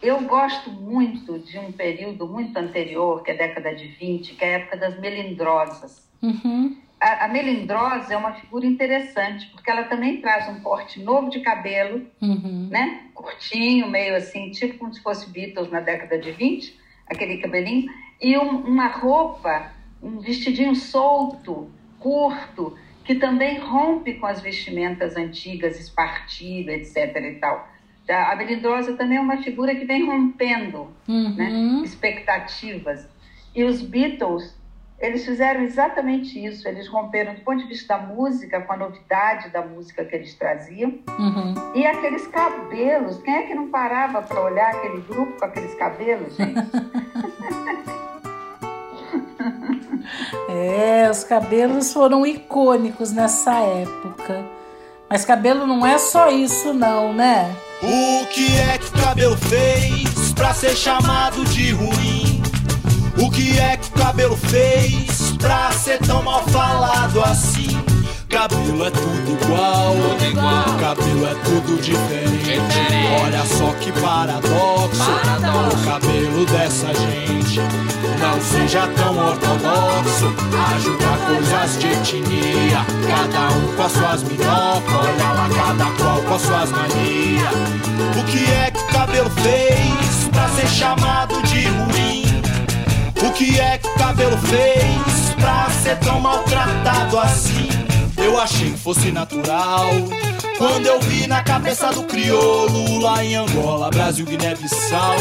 Eu 0.00 0.20
gosto 0.20 0.70
muito 0.70 1.40
de 1.40 1.58
um 1.58 1.72
período 1.72 2.28
muito 2.28 2.56
anterior, 2.56 3.22
que 3.24 3.32
é 3.32 3.34
a 3.34 3.38
década 3.38 3.74
de 3.74 3.88
20, 3.88 4.34
que 4.34 4.44
é 4.44 4.54
a 4.54 4.58
época 4.58 4.76
das 4.76 5.00
melindrosas. 5.00 6.08
Uhum. 6.22 6.76
A, 7.00 7.24
a 7.24 7.28
melindrosa 7.28 8.14
é 8.14 8.16
uma 8.16 8.34
figura 8.34 8.64
interessante, 8.64 9.46
porque 9.46 9.68
ela 9.68 9.84
também 9.84 10.20
traz 10.20 10.48
um 10.48 10.60
corte 10.60 11.02
novo 11.02 11.28
de 11.30 11.40
cabelo, 11.40 12.06
Uhum. 12.22 12.68
né? 12.70 13.08
Curtinho, 13.14 13.88
meio 13.88 14.14
assim, 14.14 14.50
tipo 14.50 14.78
como 14.78 14.94
se 14.94 15.02
fosse 15.02 15.28
Beatles 15.30 15.70
na 15.70 15.80
década 15.80 16.18
de 16.18 16.30
20, 16.30 16.83
aquele 17.08 17.38
cabelinho, 17.38 17.90
e 18.20 18.36
um- 18.38 18.60
uma 18.64 18.86
roupa, 18.88 19.70
um 20.02 20.18
vestidinho 20.20 20.74
solto, 20.74 21.70
curto, 21.98 22.76
que 23.04 23.14
também 23.16 23.58
rompe 23.58 24.14
com 24.14 24.26
as 24.26 24.40
vestimentas 24.40 25.16
antigas, 25.16 25.78
espartilho, 25.78 26.70
etc. 26.70 27.16
e 27.16 27.34
tal. 27.34 27.68
A 28.08 28.34
melindrosa 28.36 28.94
também 28.94 29.16
é 29.18 29.20
uma 29.20 29.38
figura 29.42 29.74
que 29.74 29.84
vem 29.84 30.06
rompendo 30.06 30.88
Uhum. 31.08 31.34
né, 31.34 31.82
expectativas. 31.84 33.06
E 33.54 33.64
os 33.64 33.80
Beatles, 33.80 34.54
eles 34.98 35.24
fizeram 35.24 35.62
exatamente 35.62 36.42
isso. 36.44 36.66
Eles 36.66 36.88
romperam 36.88 37.34
do 37.34 37.40
ponto 37.40 37.58
de 37.58 37.68
vista 37.68 37.96
da 37.96 38.02
música, 38.02 38.60
com 38.60 38.72
a 38.72 38.76
novidade 38.76 39.50
da 39.50 39.62
música 39.62 40.04
que 40.04 40.14
eles 40.14 40.34
traziam. 40.34 40.98
Uhum. 41.18 41.54
E 41.74 41.86
aqueles 41.86 42.26
cabelos, 42.26 43.18
quem 43.22 43.34
é 43.34 43.42
que 43.42 43.54
não 43.54 43.68
parava 43.68 44.22
para 44.22 44.40
olhar 44.40 44.70
aquele 44.70 45.00
grupo 45.02 45.38
com 45.38 45.44
aqueles 45.44 45.74
cabelos, 45.74 46.36
gente? 46.36 46.54
É, 50.48 51.10
os 51.10 51.24
cabelos 51.24 51.92
foram 51.92 52.24
icônicos 52.24 53.10
nessa 53.10 53.54
época. 53.54 54.44
Mas 55.08 55.24
cabelo 55.24 55.66
não 55.66 55.84
é 55.84 55.98
só 55.98 56.30
isso, 56.30 56.72
não, 56.72 57.12
né? 57.12 57.54
O 57.82 58.26
que 58.26 58.56
é 58.58 58.78
que 58.78 58.86
o 58.86 59.02
cabelo 59.02 59.36
fez 59.36 60.32
pra 60.32 60.54
ser 60.54 60.74
chamado 60.76 61.44
de 61.46 61.72
ruim? 61.72 62.33
O 63.18 63.30
que 63.30 63.58
é 63.58 63.76
que 63.76 63.88
o 63.88 63.92
cabelo 63.92 64.36
fez 64.36 65.32
pra 65.38 65.70
ser 65.72 65.98
tão 65.98 66.22
mal 66.22 66.42
falado 66.48 67.22
assim? 67.22 67.68
Cabelo 68.28 68.84
é 68.84 68.90
tudo 68.90 69.38
igual, 69.44 69.94
Tudo 69.94 70.24
igual. 70.24 70.64
cabelo 70.80 71.26
é 71.26 71.34
tudo 71.44 71.80
diferente. 71.80 72.44
Diferente. 72.44 73.22
Olha 73.22 73.44
só 73.46 73.72
que 73.78 73.92
paradoxo, 73.92 75.04
Paradoxo. 75.24 75.76
o 75.76 75.84
cabelo 75.84 76.46
dessa 76.46 76.88
gente. 76.94 77.60
Não 78.20 78.40
seja 78.40 78.88
tão 78.96 79.16
ortodoxo, 79.16 80.34
ajuda 80.74 81.06
coisas 81.26 81.78
de 81.78 81.86
etnia. 81.88 82.84
Cada 83.08 83.54
um 83.54 83.76
com 83.76 83.82
as 83.82 83.92
suas 83.92 84.22
minhocas, 84.24 84.94
olha 84.94 85.32
lá, 85.32 85.48
cada 85.54 85.84
qual 86.02 86.22
com 86.22 86.34
as 86.34 86.42
suas 86.42 86.70
manias. 86.72 87.54
O 88.18 88.24
que 88.24 88.50
é 88.50 88.70
que 88.72 88.80
o 88.80 88.86
cabelo 88.88 89.30
fez 89.30 90.28
pra 90.32 90.48
ser 90.48 90.66
chamado 90.68 91.13
que 93.44 93.60
é 93.60 93.76
que 93.76 93.86
o 93.86 93.94
cabelo 93.94 94.38
fez 94.38 95.34
pra 95.38 95.68
ser 95.82 95.98
tão 95.98 96.18
maltratado 96.18 97.18
assim? 97.18 97.68
Eu 98.16 98.40
achei 98.40 98.70
que 98.70 98.78
fosse 98.78 99.12
natural. 99.12 99.90
Quando 100.56 100.86
eu 100.86 100.98
vi 101.00 101.26
na 101.26 101.42
cabeça 101.42 101.92
do 101.92 102.04
crioulo, 102.04 103.00
lá 103.00 103.22
em 103.22 103.34
Angola, 103.34 103.90
Brasil, 103.90 104.24
Guiné-Bissau, 104.24 105.16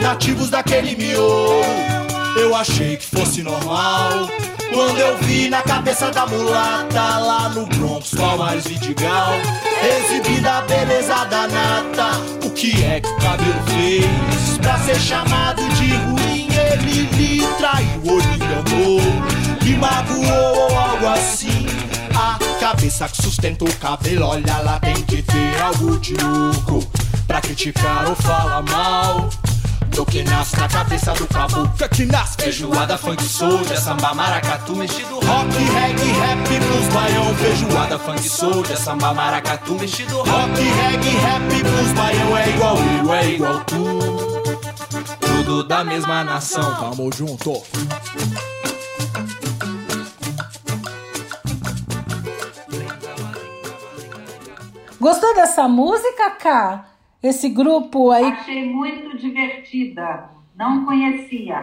nativos 0.00 0.48
daquele 0.48 0.96
miolo, 0.96 1.62
eu 2.40 2.54
achei 2.54 2.96
que 2.96 3.04
fosse 3.04 3.42
normal. 3.42 4.30
Quando 4.72 4.98
eu 4.98 5.18
vi 5.18 5.50
na 5.50 5.60
cabeça 5.62 6.10
da 6.10 6.26
mulata, 6.26 7.18
lá 7.18 7.48
no 7.50 7.66
Bronx, 7.66 8.10
Palmares, 8.14 8.66
Vidigal, 8.66 9.32
exibida 9.82 10.58
a 10.58 10.60
beleza 10.62 11.24
da 11.24 11.48
nata. 11.48 12.46
O 12.46 12.50
que 12.50 12.82
é 12.82 13.00
que 13.00 13.08
o 13.08 13.16
cabelo 13.16 13.62
fez 13.66 14.58
pra 14.58 14.78
ser 14.78 15.00
chamado 15.00 15.62
de 15.70 16.07
Ele 16.98 17.36
lhe 17.36 17.46
traiu 17.58 18.02
ou 18.06 18.18
lhe 18.18 18.34
enganou, 18.34 19.00
lhe 19.62 19.76
magoou 19.76 20.68
ou 20.68 20.76
algo 20.76 21.06
assim. 21.06 21.64
A 22.12 22.36
cabeça 22.58 23.08
que 23.08 23.22
sustenta 23.22 23.64
o 23.64 23.72
cabelo, 23.76 24.26
olha 24.26 24.58
lá, 24.58 24.80
tem 24.80 24.96
que 25.04 25.22
ter 25.22 25.62
algo 25.62 25.96
de 26.00 26.14
louco 26.14 26.84
pra 27.24 27.40
criticar 27.40 28.08
ou 28.08 28.16
falar 28.16 28.62
mal. 28.62 29.30
Do 29.90 30.04
que 30.04 30.24
nasce 30.24 30.56
na 30.58 30.68
cabeça 30.68 31.12
do 31.12 31.26
caboclo 31.26 31.88
que 31.88 32.04
nasce 32.04 32.36
Feijoada, 32.36 32.96
funk, 32.96 33.20
soldier, 33.22 33.80
samba, 33.80 34.14
maracatu 34.14 34.76
Mexido 34.76 35.14
rock, 35.14 35.56
reggae, 35.56 36.12
rap, 36.12 36.46
blues, 36.46 36.94
baião 36.94 37.34
Feijoada, 37.34 37.98
funk, 37.98 38.22
soldier, 38.22 38.76
samba, 38.76 39.12
maracatu 39.14 39.74
Mexido 39.74 40.18
rock, 40.18 40.60
reggae, 40.60 41.16
rap, 41.16 41.62
blues, 41.62 41.92
baião 41.94 42.36
É 42.36 42.48
igual 42.50 42.76
eu, 42.76 43.14
é 43.14 43.30
igual 43.30 43.60
tu 43.64 44.37
Tudo 45.48 45.64
da 45.64 45.82
mesma 45.82 46.22
nação 46.22 46.74
Tamo 46.74 47.10
junto 47.10 47.62
Gostou 55.00 55.34
dessa 55.34 55.66
música, 55.66 56.32
Cá? 56.32 56.90
Esse 57.22 57.48
grupo 57.48 58.10
aí. 58.10 58.26
Achei 58.26 58.66
muito 58.66 59.16
divertida. 59.16 60.28
Não 60.54 60.84
conhecia. 60.84 61.62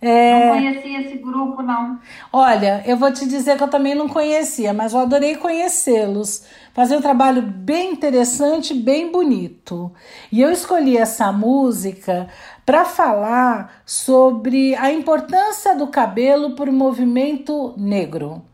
É... 0.00 0.46
Não 0.46 0.54
conhecia 0.54 1.00
esse 1.02 1.18
grupo, 1.18 1.62
não. 1.62 1.98
Olha, 2.32 2.82
eu 2.86 2.96
vou 2.96 3.12
te 3.12 3.26
dizer 3.26 3.56
que 3.56 3.62
eu 3.62 3.68
também 3.68 3.94
não 3.94 4.08
conhecia, 4.08 4.72
mas 4.72 4.92
eu 4.92 5.00
adorei 5.00 5.36
conhecê-los. 5.36 6.44
Fazer 6.72 6.96
um 6.96 7.00
trabalho 7.02 7.42
bem 7.42 7.92
interessante, 7.92 8.72
bem 8.74 9.10
bonito. 9.10 9.92
E 10.30 10.40
eu 10.40 10.50
escolhi 10.50 10.96
essa 10.96 11.32
música 11.32 12.28
para 12.66 12.84
falar 12.84 13.80
sobre 13.86 14.74
a 14.74 14.90
importância 14.90 15.76
do 15.76 15.86
cabelo 15.86 16.56
para 16.56 16.68
o 16.68 16.72
movimento 16.72 17.72
negro. 17.78 18.44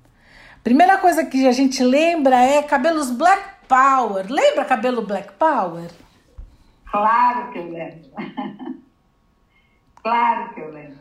Primeira 0.63 0.99
coisa 0.99 1.25
que 1.25 1.49
a 1.49 1.53
gente 1.53 1.83
lembra 1.83 2.37
é 2.37 2.63
cabelos 2.63 3.11
Black 3.11 3.43
Power. 3.67 4.27
Lembra 4.29 4.67
cabelo 4.67 5.01
Black 5.01 5.33
Power? 5.33 5.91
Claro 6.91 7.51
que 7.53 7.59
eu 7.59 7.71
lembro. 7.71 8.11
claro 10.03 10.55
que 10.55 10.61
eu 10.61 10.71
lembro. 10.71 11.01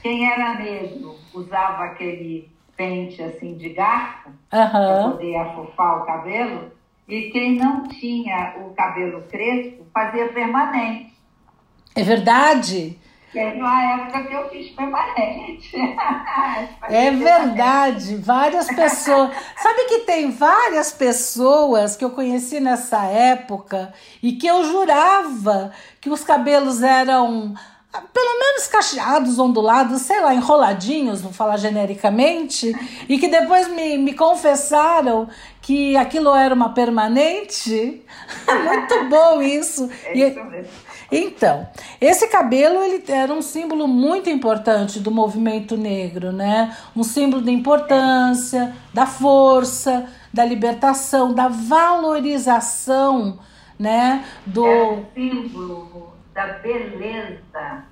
Quem 0.00 0.30
era 0.30 0.54
negro 0.54 1.16
usava 1.34 1.86
aquele 1.86 2.48
pente 2.76 3.20
assim 3.20 3.56
de 3.56 3.70
garfo 3.70 4.30
para 4.48 4.62
Aham. 4.62 5.10
poder 5.10 5.36
afofar 5.36 6.02
o 6.02 6.06
cabelo. 6.06 6.70
E 7.08 7.30
quem 7.30 7.56
não 7.56 7.88
tinha 7.88 8.54
o 8.60 8.72
cabelo 8.74 9.22
crespo 9.22 9.84
fazia 9.92 10.28
permanente. 10.32 11.07
É 11.94 12.02
verdade? 12.02 12.98
Teve 13.32 13.60
uma 13.60 13.82
época 13.92 14.24
que 14.24 14.34
eu 14.34 14.48
fiz 14.48 14.70
permanente. 14.70 15.76
É 16.88 17.10
verdade, 17.10 18.16
várias 18.16 18.66
pessoas. 18.66 19.30
Sabe 19.56 19.84
que 19.84 19.98
tem 20.00 20.30
várias 20.30 20.90
pessoas 20.90 21.94
que 21.94 22.04
eu 22.04 22.10
conheci 22.10 22.58
nessa 22.58 23.04
época 23.04 23.92
e 24.22 24.32
que 24.32 24.46
eu 24.46 24.64
jurava 24.64 25.70
que 26.00 26.08
os 26.08 26.24
cabelos 26.24 26.82
eram 26.82 27.54
ah, 27.92 28.02
pelo 28.12 28.38
menos 28.38 28.66
cacheados, 28.66 29.38
ondulados, 29.38 30.02
sei 30.02 30.20
lá, 30.20 30.34
enroladinhos, 30.34 31.20
vou 31.20 31.32
falar 31.32 31.56
genericamente, 31.56 32.74
e 33.08 33.18
que 33.18 33.28
depois 33.28 33.68
me, 33.68 33.96
me 33.96 34.14
confessaram 34.14 35.28
que 35.62 35.96
aquilo 35.96 36.34
era 36.34 36.54
uma 36.54 36.74
permanente. 36.74 38.02
Muito 38.46 39.08
bom 39.08 39.40
isso. 39.42 39.90
É 40.04 40.18
isso 40.18 40.44
mesmo. 40.44 40.87
Então, 41.10 41.66
esse 42.00 42.28
cabelo 42.28 42.82
ele 42.82 43.02
era 43.08 43.32
um 43.32 43.40
símbolo 43.40 43.88
muito 43.88 44.28
importante 44.28 45.00
do 45.00 45.10
movimento 45.10 45.76
negro, 45.76 46.32
né? 46.32 46.76
Um 46.94 47.02
símbolo 47.02 47.42
da 47.42 47.50
importância, 47.50 48.76
da 48.92 49.06
força, 49.06 50.06
da 50.32 50.44
libertação, 50.44 51.32
da 51.32 51.48
valorização, 51.48 53.38
né? 53.78 54.24
Do 54.44 54.64
o 54.64 55.06
símbolo 55.14 56.12
da 56.34 56.46
beleza. 56.58 57.84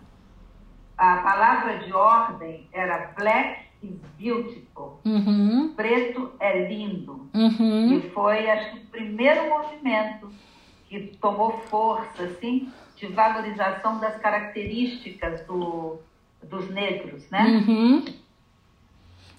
A 0.99 1.17
palavra 1.19 1.79
de 1.79 1.93
ordem 1.93 2.69
era 2.73 3.13
black 3.17 3.67
is 3.83 3.99
beautiful. 4.19 5.01
Uhum, 5.05 5.73
Preto 5.75 6.33
é 6.41 6.67
lindo. 6.69 7.29
uhum. 7.35 7.99
E 7.99 8.11
foi, 8.11 8.51
acho 8.51 8.73
que, 8.73 8.79
o 8.79 8.87
primeiro 8.87 9.49
movimento 9.49 10.31
que 10.89 11.17
tomou 11.21 11.53
força, 11.69 12.23
assim, 12.23 12.71
de 12.97 13.07
valorização 13.09 13.99
das 13.99 14.17
características 14.21 15.43
do, 15.47 15.99
dos 16.43 16.71
negros, 16.71 17.29
né? 17.31 17.43
Uhum. 17.45 18.05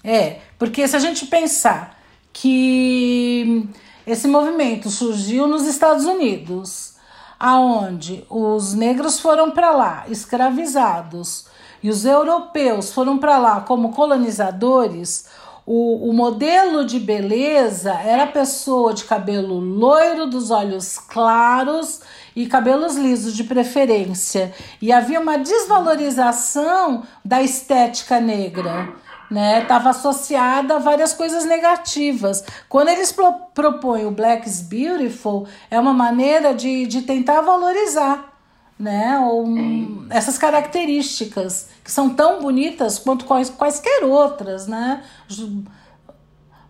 É, 0.03 0.39
porque 0.57 0.87
se 0.87 0.95
a 0.95 0.99
gente 0.99 1.25
pensar 1.25 1.99
que 2.31 3.67
esse 4.05 4.27
movimento 4.27 4.89
surgiu 4.89 5.47
nos 5.47 5.65
Estados 5.65 6.05
Unidos, 6.05 6.95
aonde 7.39 8.23
os 8.29 8.73
negros 8.73 9.19
foram 9.19 9.51
para 9.51 9.71
lá 9.71 10.05
escravizados 10.07 11.47
e 11.81 11.89
os 11.89 12.05
europeus 12.05 12.93
foram 12.93 13.17
para 13.17 13.37
lá 13.37 13.61
como 13.61 13.91
colonizadores, 13.91 15.29
o, 15.69 16.09
o 16.09 16.13
modelo 16.13 16.85
de 16.85 16.97
beleza 16.97 17.93
era 17.93 18.23
a 18.23 18.27
pessoa 18.27 18.93
de 18.93 19.03
cabelo 19.03 19.59
loiro, 19.59 20.25
dos 20.25 20.49
olhos 20.49 20.97
claros 20.97 21.99
e 22.33 22.45
cabelos 22.45 22.95
lisos 22.95 23.35
de 23.35 23.43
preferência. 23.43 24.53
E 24.81 24.93
havia 24.93 25.19
uma 25.19 25.37
desvalorização 25.37 27.03
da 27.23 27.41
estética 27.43 28.17
negra. 28.21 28.95
Né, 29.29 29.61
estava 29.61 29.89
associada 29.89 30.77
a 30.77 30.79
várias 30.79 31.11
coisas 31.11 31.43
negativas. 31.43 32.45
Quando 32.69 32.87
eles 32.87 33.11
pro, 33.11 33.33
propõem 33.53 34.05
o 34.05 34.11
Black 34.11 34.47
is 34.47 34.61
Beautiful, 34.61 35.45
é 35.69 35.77
uma 35.77 35.91
maneira 35.91 36.53
de, 36.53 36.87
de 36.87 37.01
tentar 37.01 37.41
valorizar 37.41 38.37
né, 38.79 39.19
um, 39.19 40.05
essas 40.09 40.37
características 40.37 41.67
que 41.87 41.91
são 41.93 42.13
tão 42.13 42.41
bonitas 42.41 42.99
quanto 42.99 43.23
quais, 43.23 43.49
quaisquer 43.49 44.03
outras. 44.03 44.67
Né? 44.67 45.01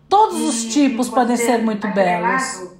Todos 0.08 0.40
os 0.42 0.72
tipos 0.72 1.08
podem 1.08 1.36
ser 1.36 1.58
muito 1.58 1.88
belos. 1.88 2.72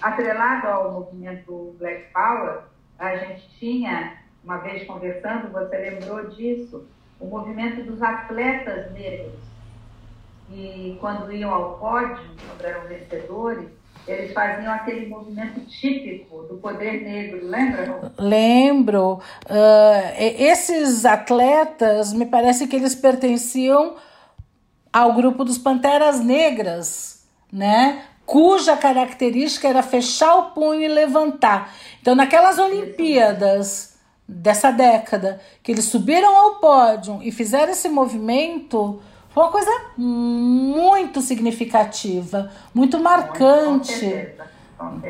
Atrelado 0.00 0.66
ao 0.68 0.92
movimento 0.92 1.76
Black 1.78 2.10
Power, 2.14 2.60
a 2.98 3.14
gente 3.14 3.46
tinha, 3.58 4.16
uma 4.42 4.56
vez 4.56 4.86
conversando, 4.86 5.52
você 5.52 5.76
lembrou 5.76 6.30
disso, 6.30 6.86
o 7.20 7.26
movimento 7.26 7.84
dos 7.84 8.00
atletas 8.00 8.90
negros. 8.92 9.38
E 10.50 10.96
quando 10.98 11.30
iam 11.30 11.52
ao 11.52 11.76
pódio, 11.76 12.24
quando 12.48 12.64
eram 12.64 12.88
vencedores, 12.88 13.68
eles 14.06 14.32
faziam 14.32 14.72
aquele 14.72 15.06
movimento 15.06 15.60
típico 15.66 16.42
do 16.42 16.56
poder 16.56 17.02
negro, 17.02 17.46
lembra? 17.46 18.12
Lembro. 18.18 19.20
Uh, 19.44 20.14
esses 20.16 21.04
atletas, 21.04 22.12
me 22.12 22.26
parece 22.26 22.66
que 22.66 22.76
eles 22.76 22.94
pertenciam 22.94 23.96
ao 24.92 25.14
grupo 25.14 25.44
dos 25.44 25.58
Panteras 25.58 26.20
Negras, 26.20 27.26
né? 27.52 28.02
Cuja 28.26 28.76
característica 28.76 29.68
era 29.68 29.82
fechar 29.82 30.36
o 30.36 30.50
punho 30.52 30.82
e 30.82 30.88
levantar. 30.88 31.74
Então, 32.00 32.14
naquelas 32.14 32.58
Olimpíadas 32.58 33.98
dessa 34.26 34.70
década, 34.70 35.40
que 35.62 35.72
eles 35.72 35.86
subiram 35.86 36.34
ao 36.36 36.54
pódio 36.56 37.18
e 37.22 37.32
fizeram 37.32 37.72
esse 37.72 37.88
movimento, 37.88 39.02
foi 39.30 39.44
uma 39.44 39.52
coisa 39.52 39.70
muito 39.96 41.20
significativa, 41.20 42.50
muito 42.74 42.98
marcante. 42.98 44.34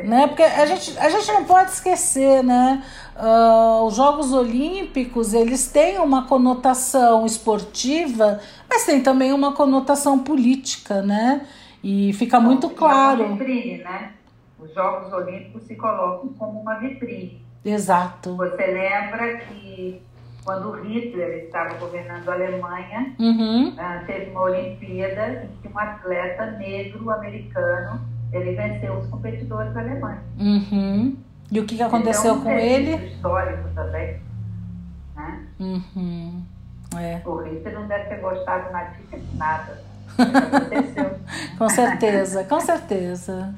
Né? 0.03 0.27
Porque 0.27 0.43
a 0.43 0.65
gente, 0.65 0.97
a 0.99 1.09
gente 1.09 1.27
não 1.31 1.45
pode 1.45 1.71
esquecer, 1.71 2.43
né? 2.43 2.83
Uh, 3.15 3.85
os 3.85 3.95
Jogos 3.95 4.33
Olímpicos 4.33 5.33
eles 5.33 5.71
têm 5.71 5.97
uma 5.97 6.27
conotação 6.27 7.25
esportiva, 7.25 8.39
mas 8.69 8.85
tem 8.85 9.01
também 9.01 9.31
uma 9.31 9.53
conotação 9.53 10.19
política, 10.19 11.01
né? 11.01 11.47
E 11.83 12.11
fica 12.13 12.39
Bom, 12.39 12.47
muito 12.47 12.69
claro. 12.69 13.23
É 13.23 13.25
uma 13.25 13.37
vitrine, 13.37 13.77
né? 13.77 14.11
Os 14.59 14.73
Jogos 14.73 15.11
Olímpicos 15.13 15.63
se 15.63 15.75
colocam 15.75 16.29
como 16.37 16.59
uma 16.59 16.75
vitrine. 16.75 17.41
Exato. 17.63 18.35
Você 18.35 18.65
lembra 18.67 19.37
que 19.37 20.01
quando 20.43 20.71
Hitler 20.81 21.45
estava 21.45 21.75
governando 21.75 22.27
a 22.29 22.33
Alemanha, 22.33 23.15
uhum. 23.19 23.69
uh, 23.69 24.05
teve 24.05 24.31
uma 24.31 24.41
Olimpíada 24.41 25.43
em 25.43 25.61
que 25.61 25.67
um 25.67 25.77
atleta 25.77 26.51
negro 26.51 27.09
americano 27.11 28.01
ele 28.33 28.55
venceu 28.55 28.97
os 28.97 29.07
competidores 29.07 29.75
alemães. 29.75 30.19
Uhum. 30.39 31.17
E 31.51 31.59
o 31.59 31.65
que, 31.65 31.75
que 31.75 31.83
aconteceu 31.83 32.31
então, 32.31 32.43
com 32.43 32.51
ele? 32.51 32.95
histórico 33.07 33.69
também. 33.75 34.21
Né? 35.15 35.47
Uhum. 35.59 36.43
É. 36.97 37.21
O 37.25 37.37
Hitler 37.43 37.73
não 37.73 37.87
deve 37.87 38.05
ter 38.05 38.19
gostado 38.19 38.71
nada 38.71 38.95
de 39.11 39.37
nada. 39.37 39.83
aconteceu. 40.17 41.11
com 41.57 41.69
certeza, 41.69 42.43
com 42.45 42.59
certeza. 42.59 43.55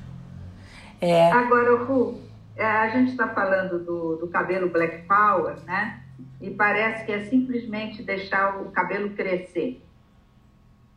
É. 1.00 1.32
Agora, 1.32 1.84
Ru, 1.84 2.20
é, 2.56 2.66
a 2.66 2.90
gente 2.90 3.12
está 3.12 3.28
falando 3.30 3.84
do, 3.84 4.18
do 4.18 4.28
cabelo 4.28 4.70
Black 4.70 5.08
Power, 5.08 5.56
né? 5.66 6.03
E 6.44 6.52
parece 6.52 7.06
que 7.06 7.12
é 7.14 7.24
simplesmente 7.30 8.04
deixar 8.04 8.62
o 8.62 8.70
cabelo 8.70 9.12
crescer 9.12 9.82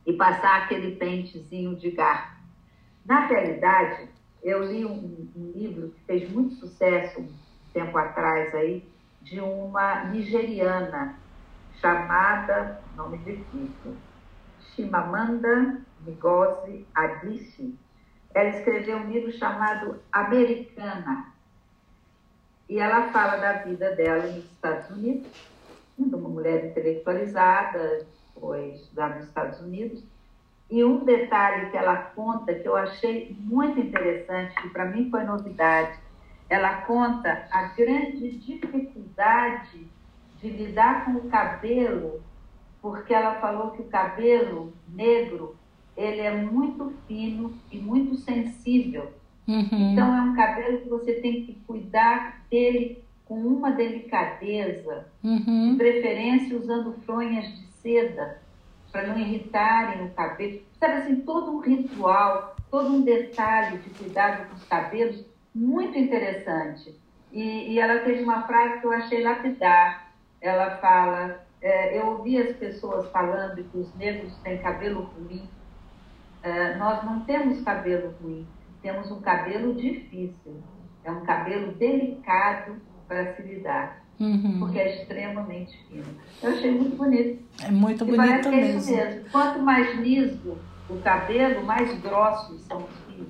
e 0.05 0.12
passar 0.12 0.62
aquele 0.62 0.97
pentezinho 0.97 1.76
de 1.76 1.92
garfo. 1.92 2.42
Na 3.05 3.28
realidade, 3.28 4.09
eu 4.42 4.64
li 4.64 4.84
um, 4.84 5.30
um, 5.36 5.53
livro 5.55 5.90
que 5.90 6.01
fez 6.05 6.28
muito 6.32 6.57
sucesso 6.57 7.20
um 7.20 7.32
tempo 7.72 7.97
atrás 7.97 8.53
aí, 8.57 8.90
de 9.22 9.40
uma 9.40 10.07
nigeriana 10.07 11.16
chamada, 11.80 12.82
nome 12.97 13.18
difícil, 13.18 13.97
Chimamanda 14.59 15.80
Ngozi 16.05 16.88
Adichie. 16.92 17.78
Ela 18.34 18.49
escreveu 18.49 18.99
um 18.99 19.12
livro 19.12 19.30
chamado 19.30 20.03
Americana. 20.11 21.36
E 22.68 22.78
ela 22.78 23.12
fala 23.12 23.36
da 23.36 23.52
vida 23.64 23.94
dela 23.94 24.26
nos 24.26 24.44
Estados 24.44 24.90
Unidos, 24.90 25.26
sendo 25.96 26.16
uma 26.16 26.28
mulher 26.28 26.66
intelectualizada, 26.66 28.06
foi 28.34 28.70
estudar 28.70 29.16
nos 29.16 29.26
Estados 29.26 29.60
Unidos, 29.60 30.04
e 30.68 30.84
um 30.84 31.04
detalhe 31.04 31.70
que 31.70 31.76
ela 31.76 31.96
conta, 31.96 32.52
que 32.52 32.66
eu 32.66 32.76
achei 32.76 33.36
muito 33.38 33.78
interessante, 33.78 34.54
que 34.60 34.68
para 34.70 34.86
mim 34.86 35.08
foi 35.10 35.22
novidade, 35.22 35.96
ela 36.48 36.82
conta 36.82 37.46
a 37.50 37.68
grande 37.68 38.36
dificuldade 38.38 39.88
de 40.40 40.48
lidar 40.48 41.04
com 41.04 41.12
o 41.12 41.28
cabelo, 41.28 42.20
porque 42.82 43.14
ela 43.14 43.36
falou 43.36 43.70
que 43.72 43.82
o 43.82 43.88
cabelo 43.88 44.72
negro 44.88 45.56
ele 45.96 46.20
é 46.20 46.36
muito 46.36 46.92
fino 47.06 47.54
e 47.70 47.78
muito 47.78 48.16
sensível. 48.16 49.12
Uhum. 49.47 49.92
Então 49.92 50.16
é 50.16 50.20
um 50.22 50.34
cabelo 50.34 50.78
que 50.78 50.88
você 50.88 51.14
tem 51.14 51.44
que 51.44 51.55
cuidar 51.66 52.44
dele 52.51 53.05
com 53.24 53.34
uma 53.34 53.72
delicadeza, 53.72 55.07
uhum. 55.22 55.72
de 55.72 55.76
preferência 55.76 56.57
usando 56.57 56.92
fronhas 57.05 57.47
de 57.47 57.66
seda 57.66 58.40
para 58.92 59.09
não 59.09 59.18
irritarem 59.18 60.07
o 60.07 60.11
cabelo. 60.11 60.61
Sabe 60.78 60.94
assim, 60.94 61.16
todo 61.16 61.51
um 61.53 61.61
ritual, 61.61 62.57
todo 62.70 62.92
um 62.92 63.03
detalhe 63.03 63.78
de 63.78 63.90
cuidado 63.90 64.49
com 64.49 64.55
os 64.55 64.64
cabelos, 64.64 65.24
muito 65.55 65.99
interessante. 65.99 66.94
E, 67.32 67.72
e 67.72 67.78
ela 67.78 68.01
teve 68.01 68.22
uma 68.22 68.47
frase 68.47 68.80
que 68.80 68.86
eu 68.86 68.92
achei 68.92 69.22
lapidar. 69.22 70.12
Ela 70.40 70.76
fala: 70.76 71.44
é, 71.61 71.99
Eu 71.99 72.07
ouvi 72.09 72.40
as 72.40 72.57
pessoas 72.57 73.11
falando 73.11 73.62
que 73.64 73.78
os 73.78 73.94
negros 73.97 74.34
têm 74.38 74.59
cabelo 74.59 75.03
ruim. 75.03 75.49
É, 76.42 76.76
nós 76.76 77.05
não 77.05 77.20
temos 77.20 77.61
cabelo 77.62 78.14
ruim, 78.22 78.47
temos 78.87 79.11
um 79.11 79.20
cabelo 79.20 79.74
difícil. 79.74 80.62
É 81.03 81.11
um 81.11 81.22
cabelo 81.22 81.72
delicado 81.72 82.76
para 83.09 83.34
se 83.34 83.43
lidar 83.43 84.01
uhum. 84.20 84.61
porque 84.61 84.78
é 84.78 85.01
extremamente 85.01 85.76
fino. 85.89 86.05
Eu 86.41 86.51
achei 86.51 86.70
muito 86.70 86.97
bonito. 86.97 87.43
É 87.64 87.70
muito 87.70 88.05
e 88.05 88.07
bonito 88.07 88.49
que 88.49 88.57
mesmo. 88.57 88.95
É 88.95 89.07
mesmo. 89.07 89.30
Quanto 89.30 89.59
mais 89.59 89.99
liso 89.99 90.57
o 90.89 90.99
cabelo, 90.99 91.64
mais 91.64 92.01
grossos 92.01 92.62
são 92.62 92.78
os 92.78 93.14
fios. 93.14 93.28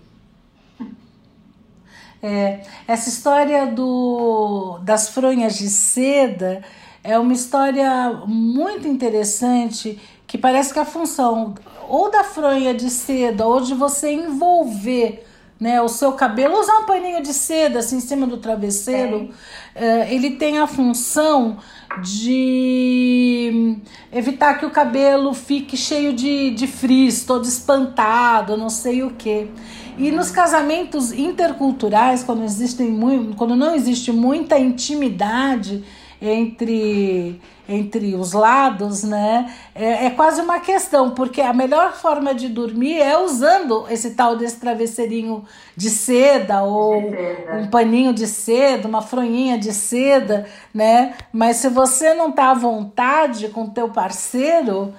É, 2.22 2.62
essa 2.86 3.08
história 3.08 3.66
do, 3.66 4.78
das 4.82 5.08
fronhas 5.08 5.56
de 5.56 5.68
seda 5.68 6.62
é 7.02 7.18
uma 7.18 7.32
história 7.32 8.10
muito 8.26 8.86
interessante 8.86 9.98
que 10.26 10.36
parece 10.36 10.72
que 10.72 10.78
a 10.78 10.84
função 10.84 11.54
ou 11.88 12.10
da 12.10 12.24
fronha 12.24 12.74
de 12.74 12.90
seda 12.90 13.46
ou 13.46 13.60
de 13.60 13.74
você 13.74 14.12
envolver 14.12 15.24
né, 15.58 15.80
o 15.80 15.88
seu 15.88 16.12
cabelo, 16.12 16.60
usar 16.60 16.80
um 16.80 16.86
paninho 16.86 17.22
de 17.22 17.32
seda 17.32 17.78
assim 17.78 17.96
em 17.96 18.00
cima 18.00 18.26
do 18.26 18.36
travesseiro, 18.36 19.30
é. 19.74 20.12
ele 20.12 20.32
tem 20.32 20.58
a 20.58 20.66
função 20.66 21.58
de 22.02 23.78
evitar 24.12 24.58
que 24.58 24.66
o 24.66 24.70
cabelo 24.70 25.32
fique 25.32 25.76
cheio 25.76 26.12
de, 26.12 26.50
de 26.50 26.66
frizz, 26.66 27.24
todo 27.24 27.46
espantado, 27.46 28.56
não 28.56 28.68
sei 28.68 29.02
o 29.02 29.10
que. 29.10 29.48
E 29.96 30.10
nos 30.10 30.30
casamentos 30.30 31.10
interculturais, 31.10 32.22
quando, 32.22 32.44
existem 32.44 32.90
muito, 32.90 33.34
quando 33.34 33.56
não 33.56 33.74
existe 33.74 34.12
muita 34.12 34.58
intimidade 34.58 35.82
entre 36.28 37.40
entre 37.68 38.14
os 38.14 38.32
lados, 38.32 39.02
né? 39.02 39.52
É, 39.74 40.06
é, 40.06 40.10
quase 40.10 40.40
uma 40.40 40.60
questão, 40.60 41.10
porque 41.10 41.40
a 41.40 41.52
melhor 41.52 41.94
forma 41.94 42.32
de 42.32 42.48
dormir 42.48 43.00
é 43.00 43.18
usando 43.18 43.86
esse 43.90 44.14
tal 44.14 44.36
desse 44.36 44.60
travesseirinho 44.60 45.44
de 45.76 45.90
seda 45.90 46.62
ou 46.62 47.00
De 47.02 47.10
seda. 47.10 47.54
um 47.56 47.68
paninho 47.68 48.12
de 48.14 48.26
seda, 48.26 48.86
uma 48.86 49.02
fronhinha 49.02 49.58
de 49.58 49.72
seda, 49.72 50.46
né? 50.72 51.14
Mas 51.32 51.56
se 51.56 51.68
você 51.68 52.14
não 52.14 52.30
tá 52.30 52.50
à 52.52 52.54
vontade 52.54 53.48
com 53.48 53.64
o 53.64 53.70
teu 53.70 53.88
parceiro, 53.88 54.94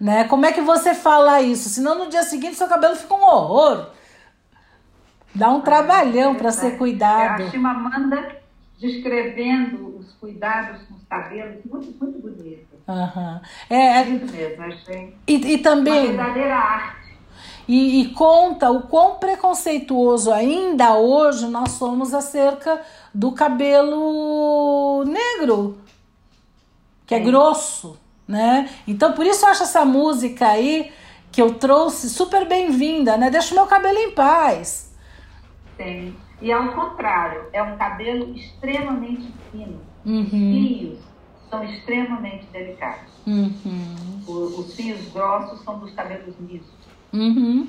né? 0.00 0.24
Como 0.24 0.44
é 0.44 0.52
que 0.52 0.60
você 0.60 0.94
fala 0.94 1.40
isso? 1.40 1.68
Senão 1.68 1.96
no 1.98 2.10
dia 2.10 2.22
seguinte 2.24 2.56
seu 2.56 2.66
cabelo 2.68 2.96
fica 2.96 3.14
um 3.14 3.22
horror. 3.22 3.90
Dá 5.34 5.50
um 5.50 5.60
trabalhão 5.60 6.34
para 6.34 6.50
ser 6.50 6.76
cuidado. 6.78 7.42
É 7.42 7.46
a 7.46 7.50
Chimamanda 7.50 8.38
descrevendo 8.78 9.98
os 9.98 10.12
cuidados 10.14 10.82
com 10.86 10.94
os 10.94 11.02
cabelos, 11.08 11.64
muito, 11.64 11.92
muito 12.02 12.18
bonito. 12.20 12.68
Aham. 12.88 13.40
É, 13.68 14.00
é, 14.00 14.04
Muito 14.04 14.32
mesmo, 14.32 14.62
achei 14.62 15.14
e, 15.26 15.34
e 15.54 15.56
uma 15.56 15.62
também 15.62 16.06
verdadeira 16.08 16.56
arte. 16.56 17.18
e, 17.66 18.00
e 18.02 18.14
conta 18.14 18.70
o 18.70 18.82
quão 18.86 19.16
preconceituoso 19.18 20.32
ainda 20.32 20.94
hoje 20.96 21.46
nós 21.48 21.72
somos 21.72 22.14
acerca 22.14 22.80
do 23.12 23.32
cabelo 23.32 25.04
negro, 25.04 25.78
que 27.06 27.14
é 27.14 27.18
Sim. 27.18 27.24
grosso, 27.24 27.98
né? 28.26 28.70
Então 28.86 29.12
por 29.12 29.26
isso 29.26 29.44
eu 29.44 29.50
acho 29.50 29.64
essa 29.64 29.84
música 29.84 30.46
aí 30.48 30.92
que 31.30 31.42
eu 31.42 31.54
trouxe 31.54 32.08
super 32.08 32.46
bem-vinda, 32.48 33.16
né? 33.18 33.30
Deixa 33.30 33.52
o 33.52 33.56
meu 33.56 33.66
cabelo 33.66 33.98
em 33.98 34.12
paz. 34.12 34.87
Tem. 35.78 36.20
E 36.40 36.52
ao 36.52 36.74
contrário, 36.74 37.48
é 37.54 37.62
um 37.62 37.78
cabelo 37.78 38.34
extremamente 38.34 39.32
fino. 39.50 39.86
Os 40.04 40.10
Uhum, 40.12 40.50
fios 40.50 41.04
são 41.48 41.64
extremamente 41.64 42.46
delicados. 42.52 43.14
uhum, 43.26 44.24
O- 44.26 44.60
os 44.60 44.74
fios 44.74 45.08
grossos 45.12 45.64
são 45.64 45.78
dos 45.80 45.94
cabelos 45.94 46.38
lisos. 46.40 46.76
uhum. 47.14 47.68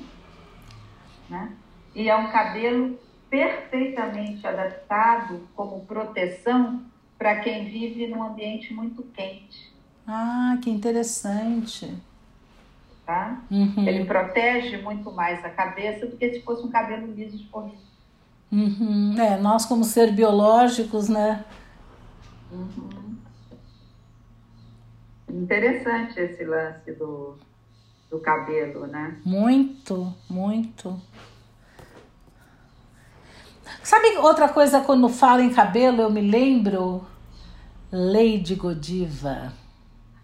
né? 1.28 1.56
E 1.94 2.08
é 2.08 2.16
um 2.16 2.30
cabelo 2.32 2.98
perfeitamente 3.30 4.46
adaptado 4.46 5.48
como 5.54 5.86
proteção 5.86 6.90
para 7.18 7.40
quem 7.40 7.66
vive 7.70 8.08
num 8.08 8.22
ambiente 8.24 8.74
muito 8.74 9.04
quente. 9.12 9.70
Ah, 10.06 10.58
que 10.62 10.70
interessante. 10.70 11.86
Tá? 13.06 13.44
Uhum. 13.50 13.86
Ele 13.88 14.04
protege 14.04 14.76
muito 14.82 15.10
mais 15.12 15.44
a 15.44 15.50
cabeça 15.50 16.06
do 16.06 16.16
que 16.16 16.32
se 16.34 16.42
fosse 16.44 16.66
um 16.66 16.70
cabelo 16.70 17.12
liso 17.12 17.36
escorrido. 17.36 17.89
Uhum. 18.52 19.14
É, 19.18 19.38
nós 19.38 19.64
como 19.64 19.84
ser 19.84 20.12
biológicos, 20.12 21.08
né? 21.08 21.44
Uhum. 22.50 23.16
Interessante 25.28 26.18
esse 26.18 26.44
lance 26.44 26.92
do, 26.92 27.36
do 28.10 28.18
cabelo, 28.18 28.86
né? 28.86 29.16
Muito, 29.24 30.12
muito. 30.28 31.00
Sabe 33.82 34.18
outra 34.18 34.48
coisa 34.48 34.80
quando 34.80 35.08
fala 35.08 35.42
em 35.42 35.50
cabelo, 35.50 36.02
eu 36.02 36.10
me 36.10 36.20
lembro? 36.20 37.06
Lady 37.92 38.54
Godiva. 38.54 39.52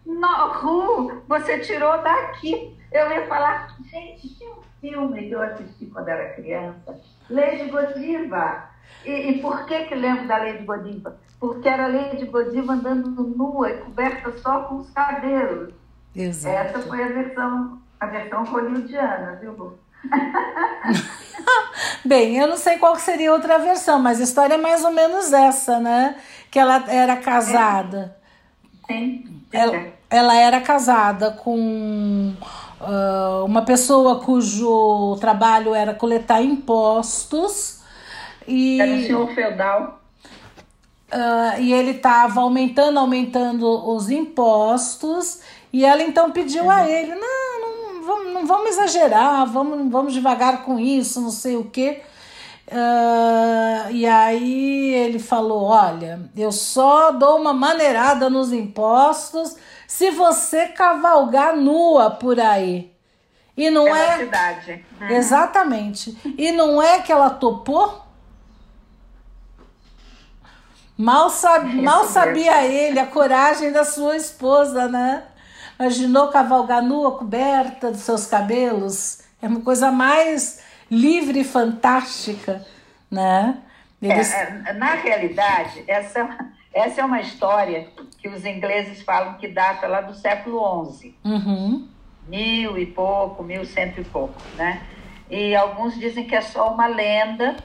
No, 0.05 0.53
Ru, 0.53 1.23
você 1.27 1.59
tirou 1.59 2.01
daqui. 2.03 2.77
Eu 2.93 3.11
ia 3.11 3.27
falar, 3.27 3.77
gente, 3.91 4.29
tinha 4.37 4.51
um 4.51 4.63
filme 4.81 5.29
que 5.29 5.33
eu 5.33 5.43
assisti 5.43 5.87
quando 5.87 6.09
era 6.09 6.35
criança, 6.35 7.01
Lady 7.31 7.71
Godiva. 7.71 8.65
E, 9.05 9.31
e 9.31 9.41
por 9.41 9.65
que 9.67 9.85
que 9.85 9.95
lembro 9.95 10.27
da 10.27 10.39
Lady 10.39 10.65
Godiva? 10.65 11.17
Porque 11.39 11.69
era 11.69 11.85
a 11.85 11.89
Lady 11.89 12.25
Godiva 12.27 12.73
andando 12.73 13.23
nua 13.23 13.71
e 13.71 13.79
coberta 13.79 14.33
só 14.39 14.63
com 14.63 14.77
os 14.77 14.91
cabelos. 14.91 15.73
Exato. 16.15 16.57
Essa 16.57 16.89
foi 16.89 17.03
a 17.03 17.09
versão, 17.09 17.79
a 18.01 18.07
versão 18.07 18.45
hollywoodiana, 18.45 19.39
viu? 19.41 19.79
Bem, 22.05 22.39
eu 22.39 22.47
não 22.47 22.57
sei 22.57 22.79
qual 22.79 22.97
seria 22.97 23.33
outra 23.33 23.59
versão, 23.59 23.99
mas 23.99 24.21
a 24.21 24.25
história 24.25 24.55
é 24.55 24.59
mais 24.59 24.85
ou 24.85 24.93
menos 24.93 25.33
essa, 25.33 25.79
né? 25.79 26.17
Que 26.51 26.59
ela 26.59 26.85
era 26.89 27.17
casada. 27.17 28.17
Sim. 28.87 29.43
Ela, 29.53 29.93
ela 30.09 30.37
era 30.37 30.61
casada 30.61 31.33
com 31.33 32.35
ah, 32.87 33.43
uma 33.45 33.63
pessoa 33.63 34.21
cujo 34.21 35.17
trabalho 35.21 35.75
era 35.75 35.93
coletar 35.95 36.41
impostos 36.43 37.81
e, 38.47 38.81
Era 38.81 38.95
o 38.95 39.03
senhor 39.03 39.29
feudal. 39.35 40.01
ah, 41.11 41.59
e 41.59 41.73
ele 41.73 41.93
estava 41.93 42.41
aumentando, 42.41 42.99
aumentando 42.99 43.67
os 43.91 44.09
impostos 44.11 45.41
e 45.73 45.85
ela 45.85 46.03
então 46.03 46.31
pediu 46.31 46.71
a 46.71 46.89
ele, 46.89 47.15
não, 47.15 47.61
não 47.61 48.03
vamos, 48.07 48.33
não 48.33 48.47
vamos 48.47 48.71
exagerar, 48.71 49.47
vamos, 49.47 49.91
vamos 49.91 50.13
devagar 50.15 50.63
com 50.65 50.79
isso, 50.79 51.21
não 51.21 51.31
sei 51.31 51.57
o 51.57 51.65
quê. 51.65 52.03
Ah, 52.71 53.89
e 53.91 54.07
aí 54.07 54.95
ele 54.95 55.19
falou: 55.19 55.65
Olha, 55.65 56.21
eu 56.37 56.51
só 56.53 57.13
dou 57.13 57.37
uma 57.41 57.53
maneirada 57.53 58.29
nos 58.31 58.53
impostos 58.53 59.57
se 59.97 60.11
você 60.11 60.67
cavalgar 60.67 61.57
nua 61.57 62.11
por 62.11 62.39
aí. 62.39 62.95
E 63.57 63.71
não 63.71 63.97
é. 63.97 64.19
Uhum. 65.01 65.09
Exatamente. 65.09 66.15
E 66.37 66.53
não 66.53 66.83
é 66.83 67.01
que 67.01 67.11
ela 67.11 67.31
topou? 67.31 68.05
Mal, 70.99 71.31
sab... 71.31 71.67
Isso 71.67 71.83
Mal 71.83 72.01
mesmo. 72.01 72.13
sabia 72.13 72.67
ele 72.67 73.01
a 73.01 73.07
coragem 73.07 73.73
da 73.73 73.87
sua 73.87 74.17
esposa, 74.17 74.87
né? 74.87 75.23
Imaginou 75.81 76.29
cavalgar 76.29 76.83
nua, 76.83 77.17
coberta 77.17 77.91
dos 77.91 78.01
seus 78.01 78.27
cabelos? 78.27 79.21
É 79.41 79.49
uma 79.49 79.63
coisa 79.63 79.91
mais 79.91 80.61
livre 80.91 81.41
e 81.41 81.45
fantástica, 81.45 82.67
né? 83.11 83.63
Eles... 84.03 84.31
É, 84.31 84.63
é, 84.67 84.73
na 84.75 84.93
realidade, 84.93 85.85
essa, 85.89 86.29
essa 86.77 87.01
é 87.01 87.05
uma 87.05 87.21
história 87.21 87.89
que 88.19 88.29
os 88.29 88.45
ingleses 88.45 89.03
falam 89.03 89.35
que 89.35 89.49
data 89.49 89.87
lá 89.87 90.01
do 90.01 90.15
século 90.15 90.61
XI. 90.93 91.15
Uhum. 91.25 91.89
mil 92.29 92.77
e 92.77 92.87
pouco, 92.87 93.43
mil 93.43 93.65
cento 93.65 94.01
e 94.01 94.05
pouco, 94.05 94.35
né? 94.57 94.83
E 95.31 95.55
alguns 95.57 95.99
dizem 95.99 96.27
que 96.27 96.35
é 96.35 96.41
só 96.41 96.73
uma 96.75 96.87
lenda, 96.87 97.57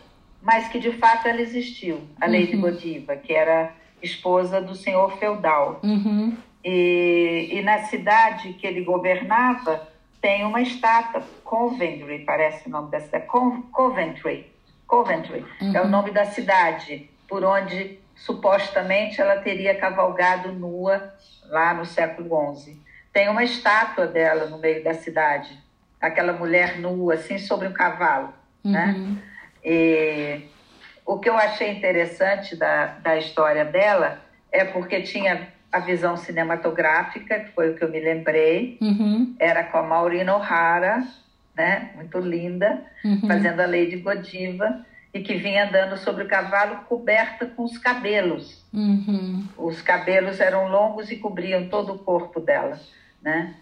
mas 0.41 0.68
que 0.70 0.80
de 0.80 0.91
fato 0.93 1.28
ela 1.28 1.41
existiu, 1.41 2.01
a 2.20 2.26
Lady 2.28 2.55
Godiva, 2.57 3.16
que 3.16 3.34
era 3.34 3.72
esposa 4.01 4.59
do 4.62 4.76
senhor 4.76 5.18
feudal. 5.18 5.80
Uhum. 5.84 6.36
E, 6.64 7.49
e 7.51 7.62
na 7.64 7.80
cidade 7.84 8.53
que 8.53 8.66
ele 8.66 8.84
governava 8.84 9.88
tem 10.22 10.45
uma 10.45 10.62
estátua, 10.62 11.24
Coventry, 11.43 12.20
parece 12.20 12.68
o 12.68 12.72
nome 12.72 12.91
cidade, 12.99 13.26
Co- 13.26 13.64
Coventry, 13.72 14.45
Coventry 14.88 15.43
é 15.74 15.82
o 15.82 15.88
nome 15.88 16.12
da 16.12 16.26
cidade 16.26 17.09
por 17.28 17.43
onde 17.43 17.97
supostamente 18.26 19.19
ela 19.19 19.38
teria 19.41 19.76
cavalgado 19.76 20.51
nua 20.51 21.13
lá 21.49 21.74
no 21.74 21.86
século 21.86 22.55
XI. 22.55 22.80
Tem 23.11 23.28
uma 23.30 23.43
estátua 23.43 24.07
dela 24.07 24.45
no 24.45 24.57
meio 24.57 24.84
da 24.84 24.93
cidade, 24.93 25.57
aquela 25.99 26.32
mulher 26.34 26.80
nua 26.80 27.15
assim 27.15 27.38
sobre 27.38 27.67
um 27.67 27.74
cavalo, 27.74 28.34
né? 28.63 28.95
E 29.63 30.41
o 31.05 31.19
que 31.19 31.30
eu 31.30 31.36
achei 31.36 31.72
interessante 31.72 32.55
da, 32.55 32.86
da 33.03 33.17
história 33.17 33.65
dela 33.65 34.19
é 34.51 34.63
porque 34.65 35.01
tinha 35.01 35.47
a 35.72 35.80
visão 35.80 36.15
cinematográfica, 36.17 37.39
que 37.39 37.51
foi 37.51 37.72
o 37.72 37.76
que 37.76 37.84
eu 37.84 37.89
me 37.89 37.99
lembrei, 37.99 38.78
Uhum. 38.82 39.36
era 39.39 39.63
com 39.63 39.78
a 39.78 39.84
Maureen 39.84 40.30
O'Hara, 40.30 41.03
né? 41.55 41.91
muito 41.95 42.19
linda, 42.19 42.82
Uhum. 43.03 43.22
fazendo 43.28 43.61
a 43.61 43.65
Lady 43.65 43.97
Godiva, 43.97 44.86
e 45.14 45.22
que 45.22 45.36
vinha 45.36 45.68
andando 45.68 45.97
sobre 45.97 46.24
o 46.24 46.28
cavalo 46.28 46.86
coberta 46.86 47.45
com 47.45 47.64
os 47.64 47.78
cabelos. 47.78 48.66
Uhum. 48.74 49.45
Os 49.57 49.82
cabelos 49.82 50.39
eram 50.39 50.70
longos 50.70 51.12
e 51.12 51.18
cobriam 51.18 51.68
todo 51.68 51.93
o 51.93 51.99
corpo 51.99 52.39
dela, 52.39 52.80
né? 53.22 53.55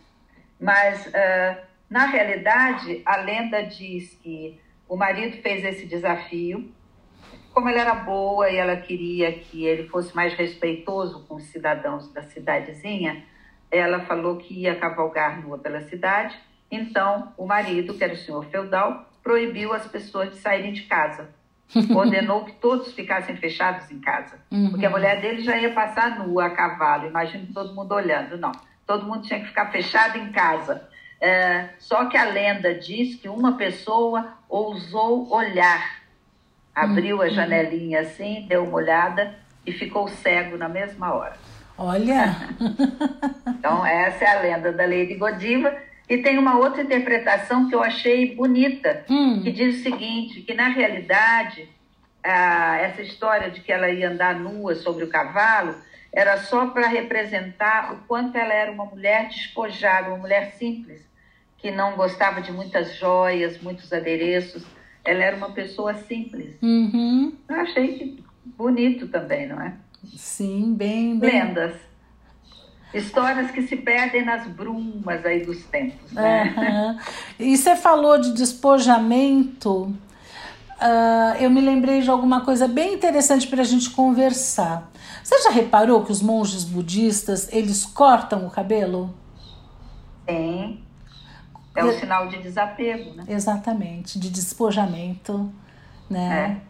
Mas, 0.59 1.09
ah, 1.13 1.57
na 1.89 2.05
realidade, 2.05 3.01
a 3.05 3.17
lenda 3.17 3.63
diz 3.63 4.13
que 4.21 4.59
o 4.87 4.95
marido 4.95 5.37
fez 5.41 5.65
esse 5.65 5.85
desafio. 5.85 6.71
Como 7.51 7.67
ela 7.67 7.79
era 7.79 7.95
boa 7.95 8.49
e 8.49 8.57
ela 8.57 8.75
queria 8.77 9.31
que 9.31 9.65
ele 9.65 9.87
fosse 9.87 10.15
mais 10.15 10.33
respeitoso 10.33 11.25
com 11.25 11.35
os 11.35 11.45
cidadãos 11.45 12.11
da 12.13 12.21
cidadezinha, 12.21 13.23
ela 13.71 14.01
falou 14.01 14.37
que 14.37 14.53
ia 14.53 14.75
cavalgar 14.75 15.41
nua 15.41 15.57
pela 15.57 15.81
cidade. 15.81 16.37
Então, 16.71 17.33
o 17.37 17.45
marido, 17.45 17.95
que 17.95 18.03
era 18.03 18.13
o 18.13 18.17
senhor 18.17 18.45
feudal, 18.45 19.09
proibiu 19.23 19.73
as 19.73 19.87
pessoas 19.87 20.29
de 20.29 20.37
saírem 20.37 20.73
de 20.73 20.83
casa. 20.83 21.29
Ordenou 21.95 22.45
que 22.45 22.53
todos 22.53 22.93
ficassem 22.93 23.35
fechados 23.37 23.89
em 23.91 23.99
casa. 23.99 24.39
Porque 24.71 24.85
a 24.85 24.89
mulher 24.89 25.21
dele 25.21 25.41
já 25.41 25.57
ia 25.57 25.71
passar 25.71 26.19
nua 26.19 26.47
a 26.47 26.49
cavalo. 26.49 27.07
Imagina 27.07 27.47
todo 27.53 27.75
mundo 27.75 27.93
olhando. 27.93 28.37
Não, 28.37 28.51
todo 28.85 29.05
mundo 29.05 29.21
tinha 29.21 29.39
que 29.39 29.47
ficar 29.47 29.71
fechado 29.71 30.17
em 30.17 30.31
casa. 30.31 30.87
É, 31.21 31.69
só 31.77 32.05
que 32.05 32.17
a 32.17 32.23
lenda 32.23 32.73
diz 32.73 33.15
que 33.15 33.27
uma 33.27 33.57
pessoa 33.57 34.33
ousou 34.47 35.31
olhar. 35.31 35.99
Abriu 36.73 37.21
a 37.21 37.29
janelinha 37.29 38.01
assim, 38.01 38.45
deu 38.47 38.63
uma 38.63 38.77
olhada 38.77 39.35
e 39.65 39.71
ficou 39.71 40.07
cego 40.07 40.57
na 40.57 40.69
mesma 40.69 41.13
hora. 41.13 41.37
Olha. 41.77 42.35
Então, 43.59 43.85
essa 43.85 44.23
é 44.23 44.37
a 44.37 44.41
lenda 44.41 44.71
da 44.71 44.85
Lady 44.85 45.15
Godiva. 45.15 45.75
E 46.09 46.17
tem 46.17 46.37
uma 46.39 46.57
outra 46.57 46.81
interpretação 46.81 47.69
que 47.69 47.75
eu 47.75 47.83
achei 47.83 48.33
bonita, 48.35 49.05
Hum. 49.09 49.41
que 49.43 49.51
diz 49.51 49.79
o 49.79 49.83
seguinte, 49.83 50.41
que 50.41 50.53
na 50.55 50.67
realidade, 50.69 51.69
ah, 52.23 52.77
essa 52.81 53.01
história 53.03 53.51
de 53.51 53.61
que 53.61 53.71
ela 53.71 53.89
ia 53.89 54.09
andar 54.09 54.33
nua 54.39 54.73
sobre 54.75 55.03
o 55.03 55.09
cavalo 55.09 55.75
era 56.11 56.37
só 56.39 56.65
para 56.67 56.87
representar 56.87 57.93
o 57.93 57.97
quanto 58.07 58.35
ela 58.35 58.51
era 58.53 58.71
uma 58.71 58.85
mulher 58.85 59.27
despojada, 59.29 60.09
uma 60.09 60.17
mulher 60.17 60.53
simples, 60.57 61.07
que 61.59 61.69
não 61.69 61.95
gostava 61.95 62.41
de 62.41 62.51
muitas 62.51 62.95
joias, 62.97 63.61
muitos 63.61 63.93
adereços. 63.93 64.65
Ela 65.05 65.23
era 65.23 65.35
uma 65.35 65.51
pessoa 65.51 65.93
simples. 65.93 66.57
Uhum. 66.61 67.33
Eu 67.47 67.55
achei 67.57 67.87
que 67.99 68.23
bonito 68.43 69.07
também, 69.09 69.47
não 69.47 69.61
é? 69.61 69.73
Sim, 70.15 70.73
bem, 70.75 71.19
bem. 71.19 71.29
lendas. 71.31 71.73
Histórias 72.93 73.51
que 73.51 73.61
se 73.67 73.75
perdem 73.75 74.25
nas 74.25 74.47
brumas 74.47 75.23
aí 75.25 75.45
dos 75.45 75.63
tempos, 75.65 76.11
né? 76.11 76.53
Aham. 76.57 76.99
E 77.39 77.55
você 77.55 77.75
falou 77.75 78.19
de 78.19 78.33
despojamento. 78.33 79.95
ah, 80.79 81.35
eu 81.39 81.49
me 81.49 81.61
lembrei 81.61 82.01
de 82.01 82.09
alguma 82.09 82.41
coisa 82.41 82.67
bem 82.67 82.93
interessante 82.93 83.47
para 83.47 83.61
a 83.61 83.65
gente 83.65 83.91
conversar. 83.91 84.89
Você 85.23 85.39
já 85.43 85.51
reparou 85.51 86.03
que 86.03 86.11
os 86.11 86.21
monges 86.21 86.63
budistas 86.63 87.47
eles 87.51 87.85
cortam 87.85 88.47
o 88.47 88.49
cabelo? 88.49 89.13
Sim. 90.27 90.83
É 91.75 91.85
um 91.85 91.91
sinal 91.91 92.27
de 92.27 92.41
desapego, 92.41 93.13
né? 93.13 93.23
Exatamente, 93.27 94.19
de 94.19 94.29
despojamento, 94.29 95.51
né? 96.09 96.61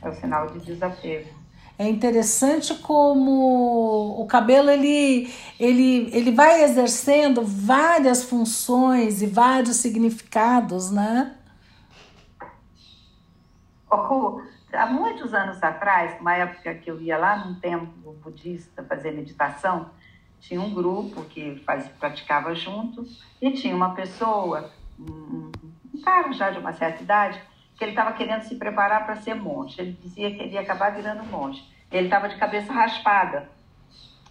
É 0.00 0.08
o 0.08 0.14
sinal 0.14 0.46
de 0.48 0.60
desapego. 0.60 1.28
É 1.78 1.88
interessante 1.88 2.74
como 2.74 4.20
o 4.20 4.26
cabelo 4.26 4.68
ele, 4.68 5.32
ele, 5.60 6.10
ele 6.12 6.32
vai 6.32 6.64
exercendo 6.64 7.42
várias 7.44 8.24
funções 8.24 9.22
e 9.22 9.26
vários 9.26 9.76
significados, 9.76 10.90
né? 10.90 11.36
há 14.72 14.86
muitos 14.86 15.32
anos 15.34 15.62
atrás, 15.62 16.20
uma 16.20 16.34
época 16.34 16.74
que 16.74 16.90
eu 16.90 17.00
ia 17.00 17.16
lá 17.16 17.44
num 17.44 17.54
templo 17.54 18.12
budista 18.22 18.82
fazer 18.84 19.12
meditação, 19.12 19.90
tinha 20.40 20.60
um 20.60 20.72
grupo 20.72 21.24
que 21.24 21.62
faz, 21.64 21.88
praticava 21.88 22.54
junto 22.54 23.04
e 23.40 23.50
tinha 23.52 23.74
uma 23.74 23.94
pessoa, 23.94 24.72
um, 24.98 25.50
um 25.94 26.02
cara 26.02 26.32
já 26.32 26.50
de 26.50 26.58
uma 26.58 26.72
certa 26.72 27.02
idade, 27.02 27.40
que 27.78 27.84
ele 27.84 27.92
estava 27.92 28.12
querendo 28.12 28.42
se 28.42 28.56
preparar 28.56 29.06
para 29.06 29.16
ser 29.16 29.34
monge. 29.34 29.80
Ele 29.80 29.92
dizia 30.02 30.34
que 30.34 30.42
ele 30.42 30.54
ia 30.54 30.60
acabar 30.60 30.90
virando 30.90 31.24
monge. 31.24 31.62
Ele 31.92 32.06
estava 32.06 32.28
de 32.28 32.36
cabeça 32.36 32.72
raspada. 32.72 33.48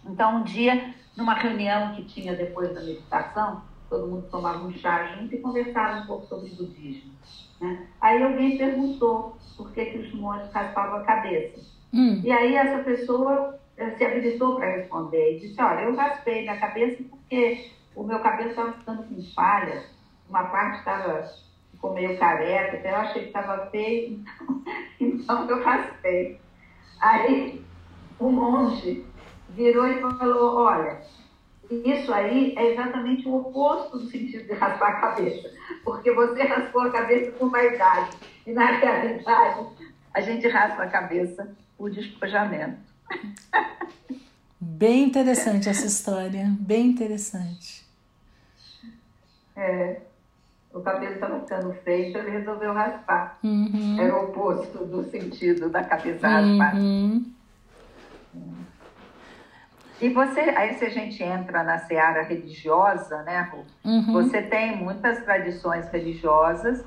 Então, 0.05 0.37
um 0.37 0.43
dia, 0.43 0.93
numa 1.15 1.33
reunião 1.33 1.95
que 1.95 2.03
tinha 2.03 2.35
depois 2.35 2.73
da 2.75 2.81
meditação, 2.81 3.63
todo 3.89 4.07
mundo 4.07 4.27
tomava 4.29 4.59
um 4.59 4.73
chá 4.73 5.15
junto 5.15 5.33
e 5.33 5.39
conversava 5.39 6.01
um 6.01 6.05
pouco 6.05 6.27
sobre 6.27 6.49
budismo. 6.49 7.13
Né? 7.61 7.87
Aí 8.01 8.21
alguém 8.21 8.57
perguntou 8.57 9.37
por 9.55 9.71
que, 9.71 9.85
que 9.85 9.97
os 9.97 10.13
monges 10.13 10.51
raspavam 10.51 10.99
a 10.99 11.03
cabeça. 11.03 11.61
Hum. 11.93 12.21
E 12.23 12.31
aí 12.31 12.53
essa 12.53 12.83
pessoa 12.83 13.57
eh, 13.77 13.91
se 13.91 14.03
habilitou 14.03 14.57
para 14.57 14.75
responder 14.75 15.37
e 15.37 15.39
disse, 15.39 15.61
olha, 15.61 15.81
eu 15.81 15.95
raspei 15.95 16.41
minha 16.41 16.59
cabeça 16.59 17.01
porque 17.09 17.71
o 17.95 18.03
meu 18.03 18.19
cabelo 18.19 18.49
estava 18.49 18.73
ficando 18.73 19.03
com 19.03 19.21
falha, 19.33 19.85
uma 20.29 20.43
parte 20.43 20.79
estava 20.79 21.46
ficou 21.77 21.93
meio 21.93 22.17
careca, 22.17 22.77
até 22.77 22.91
eu 22.91 22.95
achei 22.95 23.21
que 23.21 23.27
estava 23.27 23.67
feio, 23.67 24.19
então, 24.19 24.63
então 24.99 25.49
eu 25.49 25.63
raspei. 25.63 26.41
Aí 26.99 27.63
o 28.19 28.29
monge 28.29 29.05
virou 29.49 29.87
e 29.87 30.01
falou, 30.01 30.57
olha, 30.57 31.01
isso 31.69 32.11
aí 32.11 32.55
é 32.57 32.73
exatamente 32.73 33.27
o 33.27 33.35
oposto 33.35 33.99
do 33.99 34.09
sentido 34.09 34.45
de 34.45 34.53
raspar 34.53 34.89
a 34.89 35.01
cabeça, 35.01 35.51
porque 35.83 36.11
você 36.11 36.43
raspou 36.43 36.81
a 36.81 36.91
cabeça 36.91 37.31
com 37.31 37.49
vaidade, 37.49 38.17
e 38.45 38.51
na 38.51 38.65
realidade 38.65 39.67
a 40.13 40.21
gente 40.21 40.47
raspa 40.47 40.83
a 40.83 40.89
cabeça 40.89 41.55
por 41.77 41.91
despojamento. 41.91 42.79
Bem 44.59 45.03
interessante 45.03 45.69
essa 45.69 45.85
história, 45.85 46.45
bem 46.59 46.87
interessante. 46.87 47.85
É, 49.55 50.01
o 50.77 50.81
cabelo 50.81 51.13
estava 51.13 51.39
ficando 51.39 51.73
feio, 51.83 52.09
então 52.09 52.21
ele 52.21 52.31
resolveu 52.31 52.73
raspar. 52.73 53.37
Uhum. 53.43 53.97
Era 53.99 54.15
o 54.15 54.25
oposto 54.25 54.85
do 54.85 55.03
sentido 55.09 55.69
da 55.69 55.83
cabeça 55.83 56.27
uhum. 56.27 56.57
raspada. 56.57 56.79
E 59.99 60.09
você, 60.09 60.41
aí 60.41 60.75
se 60.75 60.85
a 60.85 60.89
gente 60.89 61.23
entra 61.23 61.63
na 61.63 61.79
seara 61.79 62.21
religiosa, 62.21 63.23
né, 63.23 63.51
uhum. 63.83 64.13
você 64.13 64.43
tem 64.43 64.77
muitas 64.77 65.23
tradições 65.23 65.89
religiosas 65.89 66.85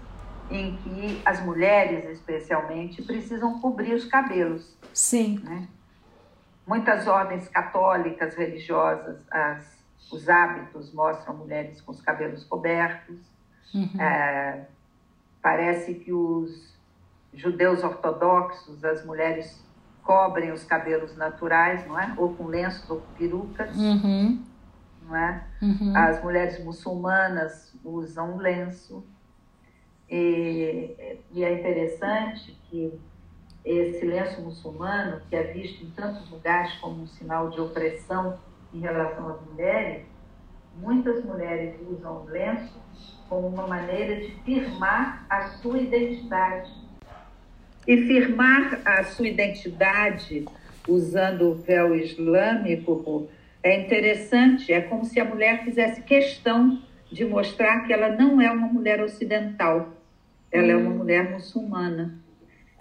em 0.49 0.76
que 0.76 1.20
as 1.24 1.41
mulheres, 1.45 2.09
especialmente, 2.09 3.03
precisam 3.03 3.61
cobrir 3.61 3.95
os 3.95 4.05
cabelos. 4.05 4.76
Sim. 4.93 5.41
Né? 5.43 5.66
Muitas 6.66 7.09
ordens 7.09 7.49
católicas 7.49 8.34
religiosas, 8.36 9.16
as, 9.30 9.84
os 10.12 10.28
hábitos 10.28 10.93
mostram 10.93 11.36
mulheres 11.36 11.80
com 11.80 11.91
os 11.91 12.01
cabelos 12.01 12.45
cobertos. 12.45 13.18
Uhum. 13.75 14.01
É, 14.01 14.66
parece 15.43 15.95
que 15.95 16.12
os 16.12 16.75
judeus 17.33 17.83
ortodoxos, 17.83 18.85
as 18.85 19.05
mulheres 19.05 19.62
cobrem 20.03 20.53
os 20.53 20.64
cabelos 20.64 21.16
naturais, 21.16 21.87
não 21.87 21.99
é? 21.99 22.14
Ou 22.16 22.35
com 22.35 22.47
lenços 22.47 22.89
ou 22.91 23.01
com 23.01 23.12
perucas, 23.14 23.77
uhum. 23.77 24.43
não 25.03 25.16
é? 25.16 25.45
Uhum. 25.62 25.97
As 25.97 26.23
mulheres 26.23 26.62
muçulmanas 26.64 27.73
usam 27.85 28.37
lenço. 28.37 29.05
E, 30.09 31.18
e 31.31 31.45
é 31.45 31.55
interessante 31.55 32.59
que 32.64 32.99
esse 33.64 34.05
lenço 34.05 34.41
muçulmano, 34.41 35.21
que 35.29 35.37
é 35.37 35.45
visto 35.53 35.85
em 35.85 35.91
tantos 35.91 36.29
lugares 36.31 36.73
como 36.81 37.03
um 37.03 37.07
sinal 37.07 37.51
de 37.51 37.61
opressão 37.61 38.39
em 38.73 38.81
relação 38.81 39.29
às 39.29 39.41
mulheres, 39.43 40.07
muitas 40.77 41.25
mulheres 41.25 41.77
usam 41.89 42.23
o 42.23 42.25
lenço 42.25 42.81
como 43.31 43.47
uma 43.47 43.66
maneira 43.66 44.16
de 44.16 44.33
firmar 44.45 45.24
a 45.31 45.49
sua 45.49 45.78
identidade 45.78 46.70
e 47.87 47.97
firmar 48.07 48.81
a 48.85 49.05
sua 49.05 49.28
identidade 49.28 50.45
usando 50.87 51.51
o 51.51 51.55
véu 51.55 51.95
islâmico 51.95 53.28
é 53.62 53.78
interessante, 53.81 54.72
é 54.72 54.81
como 54.81 55.05
se 55.05 55.20
a 55.20 55.24
mulher 55.24 55.64
fizesse 55.64 56.03
questão 56.03 56.83
de 57.11 57.24
mostrar 57.24 57.87
que 57.87 57.93
ela 57.93 58.09
não 58.09 58.41
é 58.41 58.51
uma 58.51 58.66
mulher 58.66 59.03
ocidental, 59.03 59.93
ela 60.51 60.66
hum. 60.66 60.70
é 60.70 60.76
uma 60.76 60.91
hum. 60.91 60.99
mulher 60.99 61.31
muçulmana. 61.31 62.18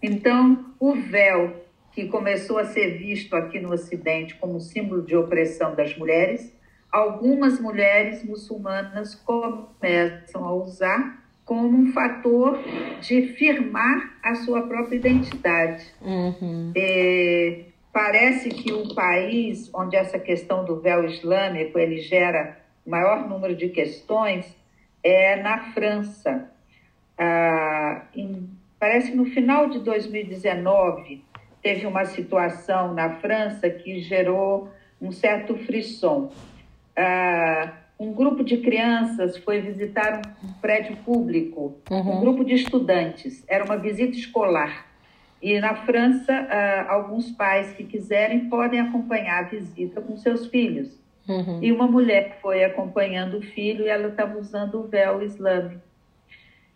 Então, 0.02 0.74
o 0.80 0.96
véu, 0.96 1.66
que 1.92 2.06
começou 2.06 2.58
a 2.58 2.66
ser 2.66 2.98
visto 2.98 3.36
aqui 3.36 3.60
no 3.60 3.72
Ocidente 3.74 4.36
como 4.36 4.60
símbolo 4.60 5.02
de 5.02 5.16
opressão 5.16 5.76
das 5.76 5.98
mulheres, 5.98 6.54
algumas 6.92 7.60
mulheres 7.60 8.24
muçulmanas 8.24 9.16
começam 9.16 10.46
a 10.46 10.54
usar 10.54 11.20
como 11.46 11.78
um 11.78 11.92
fator 11.92 12.60
de 13.02 13.34
firmar 13.34 14.18
a 14.24 14.36
sua 14.36 14.68
própria 14.68 14.96
identidade. 14.96 15.84
Uhum. 16.00 16.72
É, 16.76 17.66
parece 17.92 18.50
que 18.50 18.72
o 18.72 18.94
país 18.94 19.70
onde 19.74 19.96
essa 19.96 20.20
questão 20.20 20.64
do 20.64 20.80
véu 20.80 21.06
islâmico 21.06 21.80
ele 21.80 21.98
gera 21.98 22.60
maior 22.86 23.28
número 23.28 23.56
de 23.56 23.70
questões 23.70 24.56
é 25.04 25.42
na 25.42 25.72
França. 25.74 26.52
Ah, 27.18 28.04
em, 28.16 28.48
parece 28.80 29.12
que 29.12 29.18
no 29.18 29.26
final 29.26 29.70
de 29.70 29.80
2019 29.80 31.24
teve 31.62 31.86
uma 31.86 32.06
situação 32.06 32.94
na 32.94 33.16
França 33.16 33.70
que 33.70 34.00
gerou 34.02 34.70
um 35.02 35.12
certo 35.12 35.56
frisson. 35.56 36.32
Ah, 37.02 37.74
um 38.00 38.14
grupo 38.14 38.44
de 38.44 38.58
crianças 38.58 39.38
foi 39.38 39.60
visitar 39.60 40.22
um 40.44 40.54
prédio 40.54 40.96
público, 40.98 41.76
uhum. 41.90 42.18
um 42.18 42.20
grupo 42.22 42.46
de 42.46 42.54
estudantes, 42.54 43.44
era 43.48 43.64
uma 43.64 43.78
visita 43.78 44.18
escolar. 44.18 44.88
E 45.42 45.60
na 45.60 45.76
França, 45.76 46.34
uh, 46.34 46.92
alguns 46.92 47.32
pais 47.32 47.72
que 47.74 47.84
quiserem 47.84 48.50
podem 48.50 48.80
acompanhar 48.80 49.40
a 49.40 49.48
visita 49.48 50.02
com 50.02 50.18
seus 50.18 50.48
filhos. 50.48 50.98
Uhum. 51.28 51.60
E 51.62 51.72
uma 51.72 51.88
mulher 51.88 52.40
foi 52.42 52.64
acompanhando 52.64 53.38
o 53.38 53.42
filho 53.42 53.86
e 53.86 53.90
ela 53.90 54.08
estava 54.10 54.38
usando 54.38 54.82
o 54.82 54.88
véu 54.88 55.22
islâmico. 55.22 55.82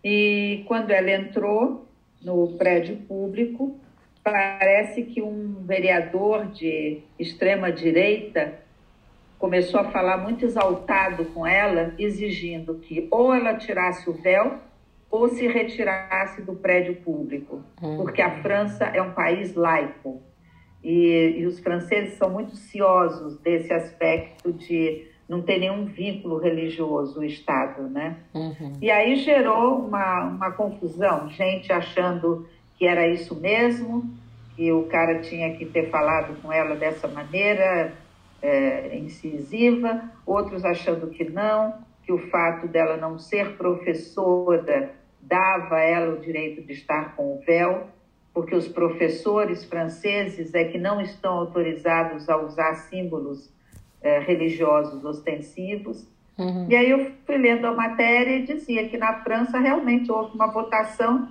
E 0.03 0.63
quando 0.67 0.91
ela 0.91 1.11
entrou 1.11 1.85
no 2.21 2.49
prédio 2.53 2.97
público, 3.07 3.75
parece 4.23 5.03
que 5.03 5.21
um 5.21 5.55
vereador 5.65 6.47
de 6.47 6.99
extrema 7.19 7.71
direita 7.71 8.59
começou 9.43 9.81
a 9.81 9.91
falar 9.91 10.19
muito 10.19 10.45
exaltado 10.45 11.25
com 11.25 11.45
ela, 11.45 11.93
exigindo 11.99 12.75
que 12.75 13.09
ou 13.11 13.33
ela 13.33 13.55
tirasse 13.55 14.09
o 14.09 14.13
véu 14.13 14.53
ou 15.11 15.27
se 15.27 15.45
retirasse 15.45 16.41
do 16.41 16.55
prédio 16.55 16.95
público, 16.95 17.61
uhum. 17.81 17.97
porque 17.97 18.21
a 18.21 18.41
França 18.41 18.85
é 18.85 19.01
um 19.01 19.11
país 19.11 19.53
laico 19.53 20.21
e, 20.81 21.39
e, 21.39 21.45
os 21.45 21.59
franceses 21.59 22.13
são 22.13 22.29
muito 22.29 22.55
ciosos 22.55 23.37
desse 23.39 23.73
aspecto 23.73 24.53
de 24.53 25.07
não 25.27 25.41
ter 25.41 25.59
nenhum 25.59 25.87
vínculo 25.87 26.37
religioso 26.37 27.19
o 27.19 27.23
Estado, 27.25 27.89
né? 27.89 28.15
Uhum. 28.33 28.71
E 28.81 28.89
aí 28.89 29.17
gerou 29.17 29.77
uma, 29.79 30.23
uma 30.23 30.51
confusão, 30.51 31.27
gente 31.27 31.69
achando 31.69 32.47
que 32.77 32.87
era 32.87 33.09
isso 33.09 33.35
mesmo, 33.35 34.09
que 34.55 34.71
o 34.71 34.83
cara 34.83 35.19
tinha 35.19 35.53
que 35.57 35.65
ter 35.65 35.89
falado 35.89 36.41
com 36.41 36.49
ela 36.49 36.75
dessa 36.75 37.09
maneira, 37.09 37.91
é, 38.43 38.97
incisiva, 38.97 40.11
outros 40.25 40.65
achando 40.65 41.07
que 41.07 41.23
não, 41.23 41.81
que 42.03 42.11
o 42.11 42.17
fato 42.29 42.67
dela 42.67 42.97
não 42.97 43.17
ser 43.17 43.55
professora 43.55 44.91
dava 45.21 45.75
a 45.77 45.81
ela 45.81 46.15
o 46.15 46.19
direito 46.19 46.61
de 46.61 46.73
estar 46.73 47.15
com 47.15 47.35
o 47.35 47.39
véu, 47.39 47.87
porque 48.33 48.53
os 48.53 48.67
professores 48.67 49.63
franceses 49.63 50.53
é 50.53 50.65
que 50.65 50.77
não 50.77 50.99
estão 50.99 51.37
autorizados 51.37 52.27
a 52.29 52.35
usar 52.35 52.75
símbolos 52.75 53.49
é, 54.01 54.19
religiosos 54.19 55.05
ostensivos. 55.05 56.05
Uhum. 56.37 56.67
E 56.67 56.75
aí 56.75 56.89
eu 56.89 57.11
fui 57.25 57.37
lendo 57.37 57.65
a 57.65 57.73
matéria 57.73 58.37
e 58.37 58.43
dizia 58.43 58.89
que 58.89 58.97
na 58.97 59.23
França 59.23 59.59
realmente 59.59 60.11
houve 60.11 60.35
uma 60.35 60.51
votação 60.51 61.29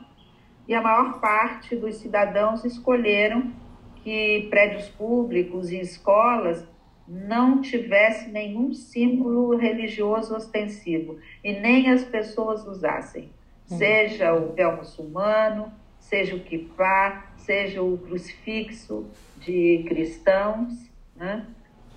e 0.67 0.75
a 0.75 0.81
maior 0.81 1.21
parte 1.21 1.77
dos 1.77 1.97
cidadãos 1.97 2.65
escolheram 2.65 3.53
que 3.97 4.47
prédios 4.49 4.89
públicos 4.89 5.71
e 5.71 5.81
escolas 5.81 6.67
não 7.07 7.61
tivesse 7.61 8.31
nenhum 8.31 8.73
símbolo 8.73 9.57
religioso 9.57 10.35
ostensivo 10.35 11.19
e 11.43 11.53
nem 11.53 11.91
as 11.91 12.05
pessoas 12.05 12.67
usassem, 12.67 13.31
hum. 13.71 13.77
seja 13.77 14.35
o 14.35 14.53
véu 14.53 14.77
muçulmano, 14.77 15.73
seja 15.99 16.37
o 16.37 16.41
kippah, 16.41 17.27
seja 17.37 17.83
o 17.83 17.99
crucifixo 17.99 19.07
de 19.39 19.85
cristãos. 19.89 20.91
Né? 21.17 21.47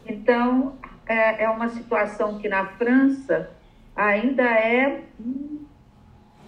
Então, 0.05 0.77
é, 1.07 1.43
é, 1.43 1.49
uma 1.49 1.69
situação 1.69 2.39
que 2.39 2.49
na 2.49 2.65
França 2.65 3.51
ainda 3.95 4.43
é 4.43 5.01
um, 5.19 5.65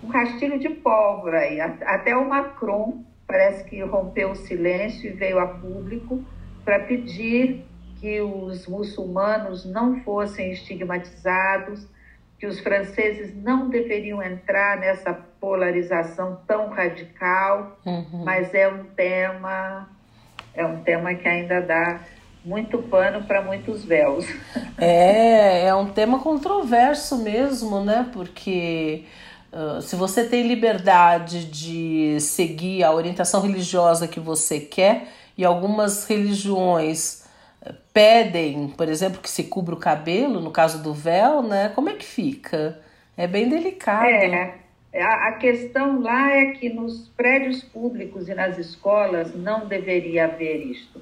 rastilho 0.09 0.57
de 0.59 0.69
pólvora. 0.69 1.41
Até 1.85 2.15
o 2.15 2.27
Macron 2.27 3.03
parece 3.27 3.63
que 3.69 3.81
rompeu 3.83 4.31
o 4.31 4.35
silêncio 4.35 5.09
e 5.09 5.13
veio 5.13 5.39
a 5.39 5.47
público 5.47 6.23
para 6.63 6.79
pedir 6.79 7.65
que 7.99 8.21
os 8.21 8.67
muçulmanos 8.67 9.65
não 9.65 10.01
fossem 10.01 10.51
estigmatizados, 10.51 11.85
que 12.39 12.45
os 12.45 12.59
franceses 12.59 13.35
não 13.35 13.69
deveriam 13.69 14.21
entrar 14.21 14.77
nessa 14.77 15.13
polarização 15.39 16.39
tão 16.47 16.69
radical, 16.69 17.77
uhum. 17.85 18.23
mas 18.23 18.53
é 18.53 18.67
um 18.67 18.83
tema 18.83 19.89
é 20.53 20.65
um 20.65 20.81
tema 20.81 21.13
que 21.13 21.27
ainda 21.27 21.61
dá 21.61 21.99
muito 22.43 22.79
pano 22.79 23.23
para 23.23 23.41
muitos 23.41 23.83
véus. 23.83 24.25
É, 24.79 25.65
é 25.65 25.75
um 25.75 25.87
tema 25.87 26.19
controverso 26.19 27.17
mesmo, 27.17 27.83
né? 27.83 28.09
Porque 28.13 29.05
uh, 29.51 29.81
se 29.81 29.95
você 29.95 30.23
tem 30.23 30.47
liberdade 30.47 31.45
de 31.45 32.19
seguir 32.19 32.83
a 32.83 32.91
orientação 32.91 33.41
religiosa 33.41 34.07
que 34.07 34.19
você 34.19 34.59
quer, 34.59 35.07
e 35.37 35.45
algumas 35.45 36.05
religiões 36.05 37.26
pedem, 37.93 38.69
por 38.69 38.87
exemplo, 38.89 39.21
que 39.21 39.29
se 39.29 39.45
cubra 39.45 39.75
o 39.75 39.79
cabelo, 39.79 40.39
no 40.39 40.51
caso 40.51 40.81
do 40.81 40.93
véu, 40.93 41.41
né? 41.41 41.69
Como 41.75 41.89
é 41.89 41.93
que 41.93 42.05
fica? 42.05 42.79
É 43.15 43.27
bem 43.27 43.49
delicado. 43.49 44.05
É, 44.05 45.03
a 45.03 45.33
questão 45.33 46.01
lá 46.01 46.31
é 46.31 46.51
que 46.51 46.69
nos 46.69 47.07
prédios 47.09 47.61
públicos 47.61 48.27
e 48.29 48.33
nas 48.33 48.57
escolas 48.57 49.35
não 49.35 49.67
deveria 49.67 50.25
haver 50.25 50.65
isto 50.65 51.01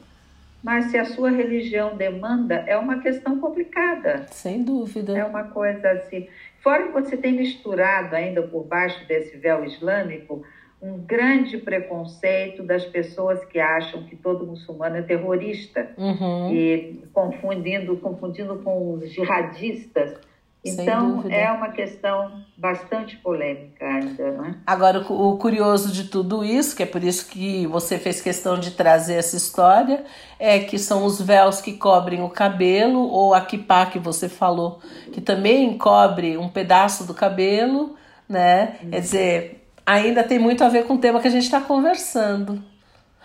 mas 0.65 0.85
se 0.85 0.97
a 0.97 1.05
sua 1.05 1.29
religião 1.29 1.95
demanda, 1.95 2.55
é 2.65 2.75
uma 2.75 2.99
questão 2.99 3.39
complicada. 3.39 4.25
Sem 4.31 4.63
dúvida. 4.63 5.15
É 5.15 5.23
uma 5.23 5.43
coisa 5.43 5.91
assim. 5.91 6.27
Fora 6.63 6.87
que 6.87 6.91
você 6.91 7.15
tem 7.15 7.33
misturado 7.33 8.15
ainda 8.15 8.41
por 8.41 8.63
baixo 8.63 9.07
desse 9.07 9.37
véu 9.37 9.63
islâmico 9.63 10.43
um 10.85 10.99
grande 10.99 11.57
preconceito 11.57 12.63
das 12.63 12.85
pessoas 12.85 13.43
que 13.45 13.59
acham 13.59 14.03
que 14.03 14.15
todo 14.15 14.45
muçulmano 14.45 14.97
é 14.97 15.01
terrorista 15.01 15.89
uhum. 15.97 16.53
e 16.53 17.03
confundindo 17.13 17.97
confundindo 17.97 18.57
com 18.57 18.93
os 18.93 19.11
jihadistas 19.11 20.17
então, 20.65 21.23
é 21.29 21.51
uma 21.51 21.69
questão 21.69 22.41
bastante 22.57 23.15
polêmica 23.17 23.85
ainda, 23.85 24.31
não 24.31 24.45
é? 24.45 24.55
Agora, 24.65 24.99
o 24.99 25.37
curioso 25.37 25.91
de 25.91 26.05
tudo 26.05 26.43
isso, 26.43 26.75
que 26.75 26.81
é 26.81 26.87
por 26.87 27.03
isso 27.03 27.29
que 27.29 27.67
você 27.67 27.99
fez 27.99 28.19
questão 28.19 28.59
de 28.59 28.71
trazer 28.71 29.13
essa 29.13 29.37
história, 29.37 30.03
é 30.39 30.57
que 30.57 30.79
são 30.79 31.05
os 31.05 31.21
véus 31.21 31.61
que 31.61 31.73
cobrem 31.73 32.23
o 32.23 32.29
cabelo, 32.29 32.99
ou 32.99 33.35
a 33.35 33.41
kippah 33.41 33.85
que 33.85 33.99
você 33.99 34.27
falou, 34.27 34.79
que 35.11 35.21
também 35.21 35.77
cobre 35.77 36.35
um 36.35 36.49
pedaço 36.49 37.05
do 37.05 37.13
cabelo, 37.13 37.95
né? 38.27 38.77
Quer 38.89 38.99
dizer, 38.99 39.64
ainda 39.85 40.23
tem 40.23 40.39
muito 40.39 40.63
a 40.63 40.69
ver 40.69 40.85
com 40.85 40.95
o 40.95 40.97
tema 40.97 41.19
que 41.19 41.27
a 41.27 41.31
gente 41.31 41.43
está 41.43 41.61
conversando. 41.61 42.61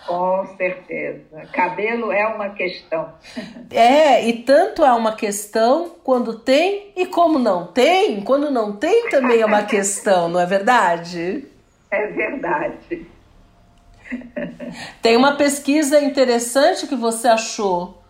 Com 0.06 0.46
certeza. 0.56 1.46
Cabelo 1.52 2.11
é 2.11 2.26
uma 2.26 2.50
questão. 2.50 3.12
É, 3.72 4.26
e 4.26 4.42
tanto 4.42 4.84
é 4.84 4.92
uma 4.92 5.14
questão 5.14 5.94
quando 6.02 6.40
tem 6.40 6.90
e 6.96 7.06
como 7.06 7.38
não 7.38 7.68
tem. 7.68 8.20
Quando 8.20 8.50
não 8.50 8.76
tem 8.76 9.08
também 9.08 9.40
é 9.40 9.46
uma 9.46 9.62
questão, 9.62 10.28
não 10.28 10.40
é 10.40 10.44
verdade? 10.44 11.46
É 11.88 12.06
verdade. 12.08 13.06
Tem 15.00 15.16
uma 15.16 15.36
pesquisa 15.36 16.00
interessante 16.00 16.88
que 16.88 16.96
você 16.96 17.28
achou. 17.28 18.02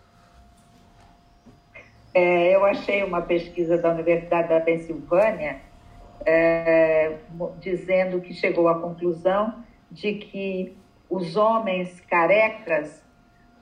É, 2.15 2.55
eu 2.55 2.65
achei 2.65 3.05
uma 3.05 3.21
pesquisa 3.21 3.77
da 3.77 3.91
Universidade 3.91 4.49
da 4.49 4.61
Pensilvânia 4.61 5.61
é, 6.27 7.17
dizendo 7.61 8.21
que 8.21 8.33
chegou 8.35 8.69
à 8.69 8.79
conclusão 8.79 9.55
de 9.91 10.15
que 10.15 10.77
os 11.09 11.37
homens 11.37 12.01
carecas, 12.09 13.03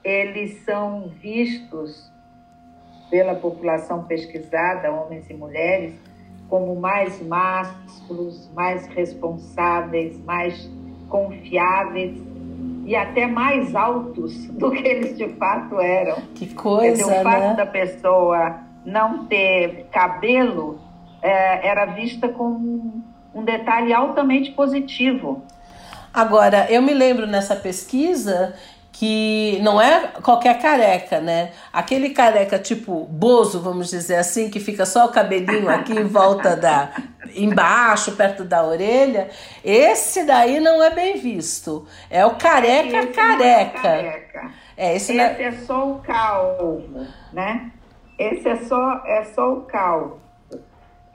eles 0.05 0.63
são 0.65 1.09
vistos 1.09 2.11
pela 3.11 3.35
população 3.35 4.05
pesquisada, 4.05 4.93
homens 4.93 5.29
e 5.31 5.35
mulheres, 5.35 5.95
como 6.49 6.75
mais 6.77 7.21
másculos, 7.23 8.51
mais 8.55 8.87
responsáveis, 8.89 10.19
mais 10.25 10.71
confiáveis 11.09 12.19
e 12.85 12.95
até 12.95 13.27
mais 13.27 13.75
altos 13.75 14.47
do 14.49 14.71
que 14.71 14.87
eles 14.87 15.17
de 15.17 15.29
fato 15.35 15.81
eram. 15.81 16.17
Que 16.35 16.55
coisa, 16.55 17.03
dizer, 17.03 17.21
o 17.21 17.23
fato 17.23 17.41
né? 17.41 17.55
da 17.55 17.67
pessoa 17.67 18.61
não 18.85 19.27
ter 19.27 19.87
cabelo 19.91 20.79
é, 21.23 21.67
era 21.67 21.87
vista 21.87 22.29
como 22.29 23.03
um 23.35 23.45
detalhe 23.45 23.93
altamente 23.93 24.53
positivo. 24.53 25.43
Agora, 26.13 26.67
eu 26.71 26.83
me 26.83 26.95
lembro 26.95 27.27
nessa 27.27 27.55
pesquisa 27.55 28.55
que 28.99 29.61
não 29.63 29.81
é 29.81 30.09
qualquer 30.25 30.61
careca, 30.61 31.21
né? 31.21 31.53
Aquele 31.73 32.11
careca 32.11 32.59
tipo 32.59 33.05
bozo, 33.05 33.61
vamos 33.61 33.91
dizer 33.91 34.17
assim, 34.17 34.51
que 34.51 34.59
fica 34.59 34.85
só 34.85 35.07
o 35.07 35.11
cabelinho 35.11 35.71
aqui 35.71 35.93
em 35.93 36.09
volta 36.09 36.57
da 36.57 36.91
embaixo, 37.37 38.17
perto 38.17 38.43
da 38.43 38.65
orelha, 38.65 39.29
esse 39.63 40.25
daí 40.25 40.59
não 40.59 40.83
é 40.83 40.91
bem 40.91 41.17
visto. 41.17 41.87
É 42.11 42.27
o 42.27 42.35
careca 42.35 42.99
esse 42.99 43.09
careca. 43.09 43.89
É, 43.89 44.03
careca. 44.03 44.51
é 44.77 44.97
esse, 44.97 45.13
esse 45.13 45.21
é... 45.21 45.43
é 45.45 45.53
só 45.53 45.91
o 45.93 45.99
calvo, 46.01 47.07
né? 47.33 47.71
Esse 48.19 48.49
é 48.49 48.57
só 48.57 49.03
é 49.07 49.25
só 49.33 49.53
o 49.53 49.61
calvo. 49.61 50.28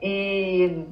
E 0.06 0.84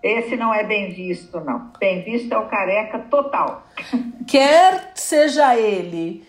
esse 0.00 0.36
não 0.36 0.54
é 0.54 0.62
bem 0.62 0.92
visto, 0.92 1.40
não. 1.40 1.72
Bem 1.80 2.04
visto 2.04 2.32
é 2.32 2.38
o 2.38 2.46
careca 2.46 3.00
total. 3.10 3.66
Quer 4.28 4.92
seja 4.94 5.56
ele 5.56 6.24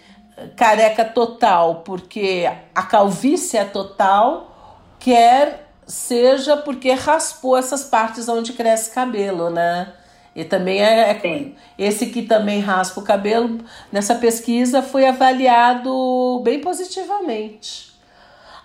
careca 0.56 1.06
total 1.06 1.82
porque 1.82 2.50
a 2.74 2.84
calvície 2.84 3.58
é 3.58 3.66
total, 3.66 4.56
quer 4.98 5.68
seja 5.86 6.56
porque 6.56 6.92
raspou 6.92 7.58
essas 7.58 7.84
partes 7.84 8.30
onde 8.30 8.54
cresce 8.54 8.92
cabelo, 8.92 9.50
né? 9.50 9.94
E 10.36 10.46
também 10.46 10.82
é, 10.82 11.12
é 11.12 11.52
esse 11.78 12.06
que 12.08 12.22
também 12.22 12.62
raspa 12.62 13.02
o 13.02 13.04
cabelo, 13.04 13.58
nessa 13.92 14.16
pesquisa 14.16 14.82
foi 14.82 15.06
avaliado 15.06 16.42
bem 16.44 16.62
positivamente. 16.62 17.89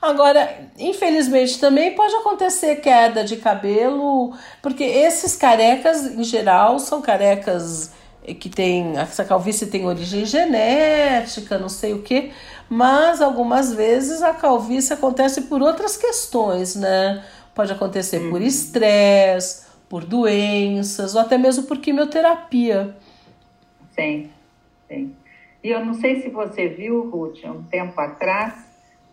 Agora, 0.04 0.68
infelizmente, 0.78 1.58
também 1.58 1.94
pode 1.94 2.14
acontecer 2.16 2.76
queda 2.76 3.24
de 3.24 3.38
cabelo, 3.38 4.34
porque 4.60 4.84
esses 4.84 5.34
carecas, 5.34 6.04
em 6.04 6.22
geral, 6.22 6.78
são 6.78 7.00
carecas 7.00 7.90
que 8.38 8.50
tem 8.50 8.98
essa 8.98 9.24
calvície 9.24 9.66
tem 9.66 9.86
origem 9.86 10.26
genética, 10.26 11.58
não 11.58 11.70
sei 11.70 11.94
o 11.94 12.02
que, 12.02 12.32
mas 12.68 13.22
algumas 13.22 13.72
vezes 13.72 14.20
a 14.20 14.34
calvície 14.34 14.92
acontece 14.92 15.42
por 15.42 15.62
outras 15.62 15.96
questões, 15.96 16.76
né? 16.76 17.24
Pode 17.54 17.72
acontecer 17.72 18.20
por 18.28 18.42
uhum. 18.42 18.46
estresse, 18.46 19.66
por 19.88 20.04
doenças, 20.04 21.14
ou 21.14 21.22
até 21.22 21.38
mesmo 21.38 21.64
por 21.64 21.78
quimioterapia. 21.78 22.94
Sim, 23.94 24.30
sim. 24.86 25.14
E 25.62 25.70
eu 25.70 25.82
não 25.82 25.94
sei 25.94 26.20
se 26.20 26.28
você 26.28 26.68
viu, 26.68 27.08
Ruth, 27.08 27.42
um 27.46 27.62
tempo 27.62 27.98
atrás, 27.98 28.63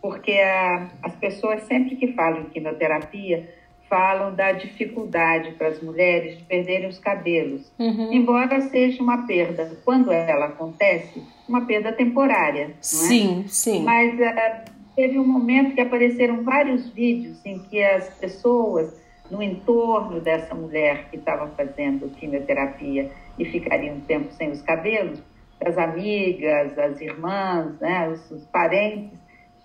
porque 0.02 0.32
a, 0.32 0.88
as 1.02 1.14
pessoas 1.14 1.62
sempre 1.62 1.94
que 1.94 2.12
falam 2.12 2.42
em 2.42 2.44
quimioterapia 2.46 3.48
falam 3.88 4.34
da 4.34 4.52
dificuldade 4.52 5.52
para 5.52 5.68
as 5.68 5.82
mulheres 5.82 6.38
de 6.38 6.44
perderem 6.44 6.88
os 6.88 6.98
cabelos, 6.98 7.70
uhum. 7.78 8.10
embora 8.12 8.60
seja 8.62 9.02
uma 9.02 9.26
perda, 9.26 9.78
quando 9.84 10.10
ela 10.10 10.46
acontece, 10.46 11.22
uma 11.46 11.66
perda 11.66 11.92
temporária. 11.92 12.70
É? 12.70 12.74
Sim, 12.80 13.44
sim. 13.46 13.84
Mas 13.84 14.14
uh, 14.14 14.72
teve 14.96 15.18
um 15.18 15.26
momento 15.26 15.74
que 15.74 15.80
apareceram 15.82 16.42
vários 16.42 16.88
vídeos 16.88 17.44
em 17.44 17.58
que 17.58 17.84
as 17.84 18.08
pessoas 18.14 18.98
no 19.30 19.42
entorno 19.42 20.20
dessa 20.20 20.54
mulher 20.54 21.08
que 21.10 21.16
estava 21.16 21.48
fazendo 21.48 22.08
quimioterapia 22.16 23.10
e 23.38 23.44
ficaria 23.44 23.92
um 23.92 24.00
tempo 24.00 24.32
sem 24.32 24.50
os 24.50 24.62
cabelos, 24.62 25.22
as 25.64 25.76
amigas, 25.78 26.78
as 26.78 27.00
irmãs, 27.00 27.78
né, 27.78 28.08
os, 28.08 28.30
os 28.30 28.44
parentes, 28.46 29.21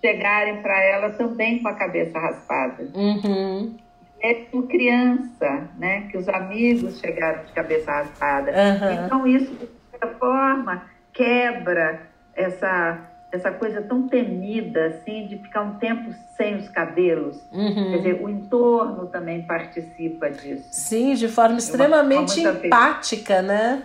chegarem 0.07 0.61
para 0.61 0.81
ela 0.81 1.09
também 1.11 1.61
com 1.61 1.67
a 1.67 1.73
cabeça 1.73 2.17
raspada. 2.17 2.87
Uhum. 2.95 3.75
É 4.21 4.33
como 4.33 4.63
criança, 4.63 5.69
né? 5.77 6.07
Que 6.09 6.17
os 6.17 6.27
amigos 6.29 6.99
chegaram 6.99 7.43
de 7.43 7.51
cabeça 7.51 7.91
raspada. 7.91 8.51
Uhum. 8.51 9.05
Então, 9.05 9.27
isso, 9.27 9.51
de 9.53 9.69
certa 9.91 10.07
forma, 10.17 10.83
quebra 11.13 12.01
essa, 12.33 12.99
essa 13.31 13.51
coisa 13.51 13.81
tão 13.81 14.07
temida, 14.07 14.87
assim, 14.87 15.27
de 15.27 15.37
ficar 15.37 15.61
um 15.61 15.75
tempo 15.75 16.13
sem 16.35 16.55
os 16.55 16.69
cabelos. 16.69 17.37
Uhum. 17.51 17.91
Quer 17.91 17.97
dizer, 17.97 18.21
o 18.23 18.29
entorno 18.29 19.07
também 19.07 19.43
participa 19.43 20.31
disso. 20.31 20.67
Sim, 20.71 21.13
de 21.13 21.27
forma 21.27 21.57
extremamente 21.57 22.41
empática, 22.41 23.41
né? 23.41 23.83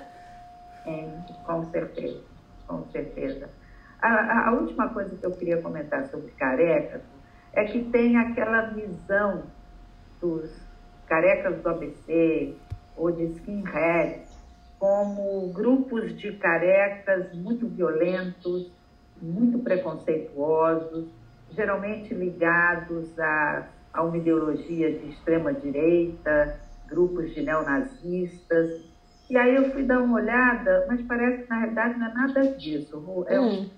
É, 0.87 1.05
com 1.45 1.65
certeza, 1.71 2.21
com 2.67 2.85
certeza. 2.91 3.51
A, 4.03 4.49
a, 4.49 4.53
última 4.53 4.89
coisa 4.89 5.17
que 5.17 5.25
eu 5.25 5.31
queria 5.31 5.63
comentar 5.63 6.07
sobre 6.07 6.33
carecas 6.33 7.03
é 7.53 7.65
que 7.65 7.85
tem 7.85 8.17
aquela 8.17 8.63
visão 8.63 9.45
dos 10.21 10.51
carecas 11.07 11.63
do 11.63 11.69
ABC 11.69 12.57
ou 12.97 13.13
de 13.13 13.25
skinhead 13.27 14.25
como 14.77 15.53
grupos 15.53 16.19
de 16.19 16.33
carecas 16.33 17.33
muito 17.33 17.69
violentos, 17.69 18.73
muito 19.21 19.61
preconceituosos, 19.61 21.07
geralmente 21.53 22.13
ligados 22.13 23.17
a, 23.21 23.69
a 23.93 24.03
uma 24.03 24.17
ideologia 24.17 24.99
de 24.99 25.11
extrema-direita, 25.11 26.61
grupos 26.89 27.33
de 27.33 27.43
neonazistas. 27.43 28.85
E 29.31 29.37
aí 29.37 29.55
eu 29.55 29.71
fui 29.71 29.85
dar 29.85 30.01
uma 30.01 30.17
olhada, 30.17 30.87
mas 30.89 31.01
parece 31.03 31.45
que 31.45 31.51
na 31.51 31.59
realidade 31.61 31.99
não 32.01 32.09
é 32.09 32.15
nada 32.15 32.43
disso. 32.57 33.25
É 33.29 33.39
um, 33.39 33.61
Hum. 33.61 33.71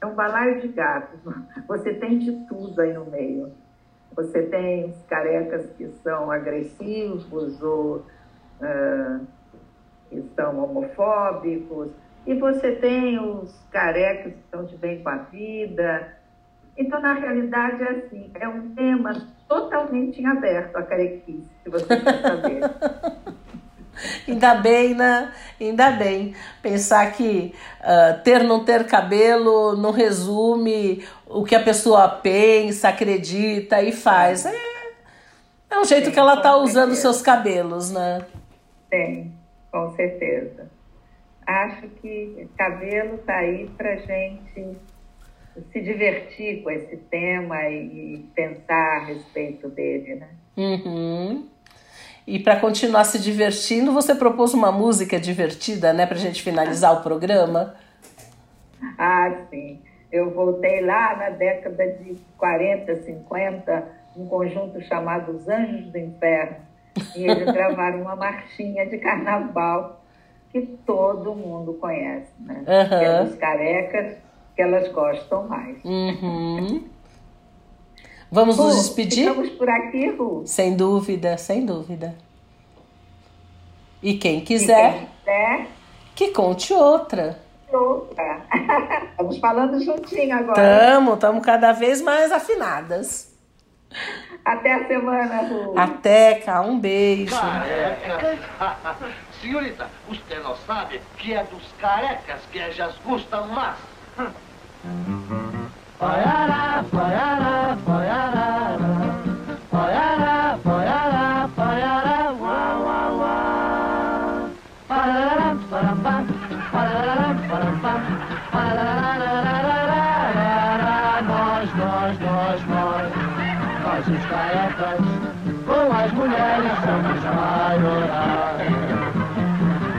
É 0.00 0.06
um 0.06 0.14
balaio 0.14 0.60
de 0.60 0.68
gatos. 0.68 1.20
Você 1.68 1.94
tem 1.94 2.18
de 2.18 2.32
tudo 2.46 2.80
aí 2.80 2.92
no 2.92 3.06
meio. 3.06 3.52
Você 4.14 4.42
tem 4.42 4.86
os 4.86 5.02
carecas 5.02 5.70
que 5.76 5.88
são 6.02 6.30
agressivos 6.30 7.62
ou 7.62 8.06
ah, 8.60 9.20
que 10.08 10.22
são 10.34 10.64
homofóbicos, 10.64 11.90
e 12.26 12.34
você 12.34 12.72
tem 12.72 13.18
os 13.18 13.56
carecas 13.70 14.32
que 14.32 14.38
estão 14.40 14.64
de 14.64 14.76
bem 14.76 15.02
com 15.02 15.08
a 15.08 15.16
vida. 15.16 16.16
Então, 16.76 17.00
na 17.00 17.14
realidade, 17.14 17.82
é 17.82 17.90
assim, 17.90 18.30
é 18.34 18.48
um 18.48 18.74
tema 18.74 19.14
totalmente 19.48 20.20
em 20.20 20.26
aberto 20.26 20.76
a 20.76 20.82
carequice, 20.82 21.48
se 21.62 21.70
você 21.70 21.86
quer 21.86 22.22
saber. 22.22 22.60
Ainda 24.26 24.54
bem, 24.54 24.94
né? 24.94 25.32
Ainda 25.60 25.90
bem. 25.90 26.34
Pensar 26.62 27.12
que 27.12 27.54
ah, 27.80 28.20
ter 28.24 28.42
não 28.42 28.64
ter 28.64 28.84
cabelo 28.86 29.76
não 29.76 29.90
resume 29.90 31.04
o 31.26 31.44
que 31.44 31.54
a 31.54 31.62
pessoa 31.62 32.08
pensa, 32.08 32.88
acredita 32.88 33.82
e 33.82 33.92
faz. 33.92 34.46
É, 34.46 34.54
é 35.70 35.78
um 35.78 35.84
jeito 35.84 36.06
Sim, 36.06 36.12
que 36.12 36.18
ela 36.18 36.36
tá 36.38 36.56
usando 36.56 36.94
certeza. 36.94 37.00
seus 37.00 37.22
cabelos, 37.22 37.90
né? 37.90 38.24
Tem, 38.90 39.32
com 39.70 39.94
certeza. 39.94 40.70
Acho 41.46 41.88
que 42.00 42.48
cabelo 42.56 43.16
está 43.16 43.36
aí 43.36 43.70
para 43.76 43.96
gente 43.96 44.76
se 45.72 45.80
divertir 45.80 46.62
com 46.62 46.70
esse 46.70 46.96
tema 46.96 47.68
e, 47.68 48.14
e 48.14 48.18
pensar 48.34 48.96
a 48.96 49.04
respeito 49.06 49.68
dele, 49.68 50.16
né? 50.16 50.28
Uhum. 50.56 51.48
E 52.26 52.40
para 52.40 52.56
continuar 52.58 53.04
se 53.04 53.20
divertindo, 53.20 53.92
você 53.92 54.14
propôs 54.14 54.52
uma 54.52 54.72
música 54.72 55.18
divertida, 55.18 55.92
né, 55.92 56.06
pra 56.06 56.16
gente 56.16 56.42
finalizar 56.42 56.92
o 56.92 57.02
programa? 57.02 57.76
Ah, 58.98 59.32
sim. 59.48 59.80
Eu 60.10 60.30
voltei 60.30 60.80
lá 60.80 61.16
na 61.16 61.30
década 61.30 61.86
de 61.86 62.16
40, 62.36 62.96
50, 63.04 63.88
um 64.16 64.26
conjunto 64.26 64.80
chamado 64.82 65.36
Os 65.36 65.48
Anjos 65.48 65.86
do 65.86 65.98
Inferno. 65.98 66.56
E 67.14 67.24
eles 67.24 67.44
gravaram 67.52 68.02
uma 68.02 68.16
marchinha 68.16 68.86
de 68.86 68.98
carnaval 68.98 70.00
que 70.50 70.62
todo 70.84 71.34
mundo 71.34 71.74
conhece, 71.74 72.32
né? 72.40 72.64
Aham. 72.66 72.98
Que 72.98 73.04
é 73.04 73.24
dos 73.24 73.34
carecas 73.36 74.16
que 74.56 74.62
elas 74.62 74.88
gostam 74.88 75.46
mais. 75.46 75.76
Uhum. 75.84 76.82
Vamos 78.30 78.56
nos 78.56 78.76
despedir? 78.76 79.28
Ficamos 79.28 79.50
por 79.50 79.68
aqui, 79.68 80.08
Ru. 80.10 80.42
Sem 80.46 80.76
dúvida, 80.76 81.36
sem 81.38 81.64
dúvida. 81.64 82.14
E 84.02 84.14
quem 84.14 84.38
E 84.38 84.42
quiser, 84.42 84.92
quem 84.92 85.08
quiser, 85.24 85.66
que 86.14 86.28
conte 86.28 86.72
outra. 86.72 87.38
outra. 87.72 88.40
Estamos 89.10 89.38
falando 89.38 89.82
juntinho 89.82 90.36
agora. 90.36 90.54
Tamo, 90.54 91.16
tamo 91.16 91.40
cada 91.40 91.72
vez 91.72 92.00
mais 92.02 92.30
afinadas. 92.32 93.32
Até 94.44 94.74
a 94.74 94.86
semana, 94.86 95.42
Ru. 95.42 95.78
Até 95.78 96.34
cá, 96.36 96.60
um 96.60 96.78
beijo. 96.78 97.34
Senhorita, 99.40 99.88
usted 100.08 100.40
não 100.42 100.54
sabe 100.66 101.00
que 101.16 101.32
é 101.32 101.42
dos 101.44 101.62
carecas 101.80 102.40
que 102.52 102.58
ellas 102.58 102.94
gustam 103.04 103.46
mais. 103.48 103.76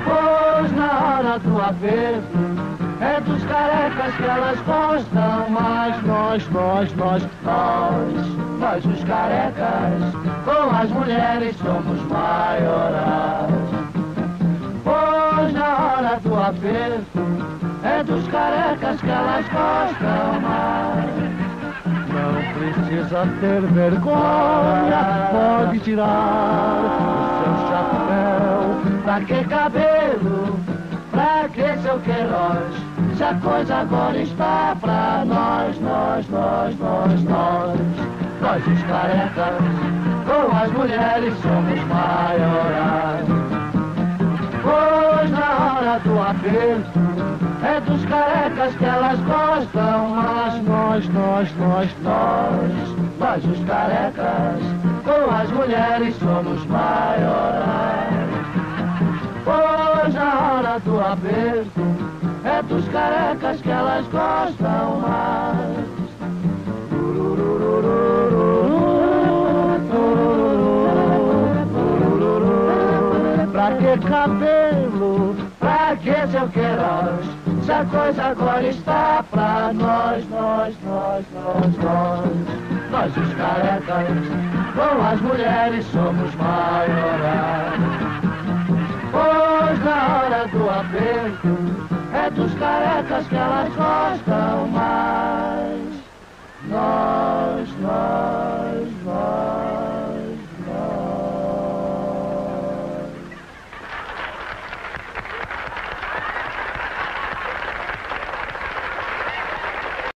Pois 0.05 0.71
na 0.71 0.99
hora 0.99 1.39
do 1.39 1.61
aperto 1.61 2.36
dos 3.21 3.43
carecas 3.45 4.15
que 4.15 4.23
elas 4.23 4.59
gostam, 4.61 5.49
mas 5.49 6.03
nós, 6.03 6.49
nós, 6.49 6.93
nós, 6.95 7.23
nós, 7.43 8.27
nós 8.59 8.85
os 8.85 9.03
carecas, 9.05 10.13
com 10.45 10.75
as 10.75 10.89
mulheres 10.91 11.55
somos 11.57 12.01
maiorais. 12.03 13.51
Pois 14.83 15.53
na 15.53 15.77
hora 15.77 16.19
do 16.19 16.35
aperto 16.35 17.19
é 17.83 18.03
dos 18.03 18.27
carecas 18.27 19.01
que 19.01 19.09
elas 19.09 19.45
gostam 19.47 20.41
mais. 20.41 21.27
Não 22.13 22.33
precisa 22.53 23.27
ter 23.39 23.61
vergonha, 23.73 25.29
pode 25.31 25.79
tirar 25.79 26.81
o 26.83 27.43
seu 27.43 27.53
chapéu. 27.67 29.01
Pra 29.03 29.21
que 29.21 29.43
cabelo? 29.45 30.59
Pra 31.11 31.49
que 31.49 31.81
seu 31.81 31.99
queiroz? 32.01 32.86
Se 33.17 33.23
a 33.23 33.33
coisa 33.33 33.77
agora 33.77 34.21
está 34.21 34.77
pra 34.79 35.25
nós, 35.25 35.79
nós, 35.81 36.29
nós, 36.29 36.77
nós, 36.77 37.23
nós. 37.23 37.79
Nós 38.39 38.67
os 38.67 38.83
carecas, 38.83 39.57
com 40.27 40.55
as 40.55 40.71
mulheres 40.71 41.33
somos 41.41 41.79
maiorais. 41.87 43.25
Pois 44.61 45.31
na 45.31 45.79
hora 45.79 45.99
do 46.01 46.21
aperto 46.21 46.99
é 47.63 47.81
dos 47.81 48.05
carecas 48.05 48.75
que 48.75 48.85
elas 48.85 49.19
gostam, 49.21 50.09
mas 50.09 50.63
nós, 50.63 51.09
nós, 51.09 51.57
nós, 51.57 51.89
nós, 52.03 52.71
nós 53.19 53.45
os 53.45 53.65
carecas, 53.65 54.61
com 55.03 55.35
as 55.35 55.49
mulheres 55.49 56.15
somos 56.17 56.63
maiorais. 56.67 58.13
Pois 59.43 60.13
na 60.13 60.51
hora 60.51 60.79
do 60.81 61.01
aperto 61.01 62.16
é 62.47 62.63
dos 62.63 62.87
carecas 62.87 63.61
que 63.61 63.69
elas 63.69 64.07
gostam 64.07 65.01
mais. 65.01 65.87
Pra 73.51 73.71
que 73.75 74.07
cabelo? 74.07 75.35
Pra 75.59 75.95
que 75.97 76.27
seu 76.27 76.47
queiroz? 76.49 77.25
Se 77.63 77.71
a 77.71 77.83
coisa 77.85 78.23
agora 78.23 78.67
está 78.67 79.23
pra 79.29 79.73
nós, 79.73 80.27
nós, 80.29 80.75
nós, 80.83 81.25
nós, 81.33 81.77
nós. 81.83 82.67
Nós 82.89 83.17
os 83.17 83.33
carecas, 83.33 84.07
com 84.73 85.05
as 85.05 85.21
mulheres 85.21 85.85
somos 85.87 86.33
maiorais. 86.35 87.81
Pois 89.11 89.83
na 89.83 90.17
hora 90.17 90.47
do 90.47 90.69
aperto 90.69 91.76
dos 92.31 92.53
carecas 92.55 93.27
que 93.27 93.35
elas 93.35 93.69
gostam 93.69 94.67
mais. 94.67 95.81
Nós, 96.67 97.69
nós, 97.81 98.87
nós. 99.05 99.86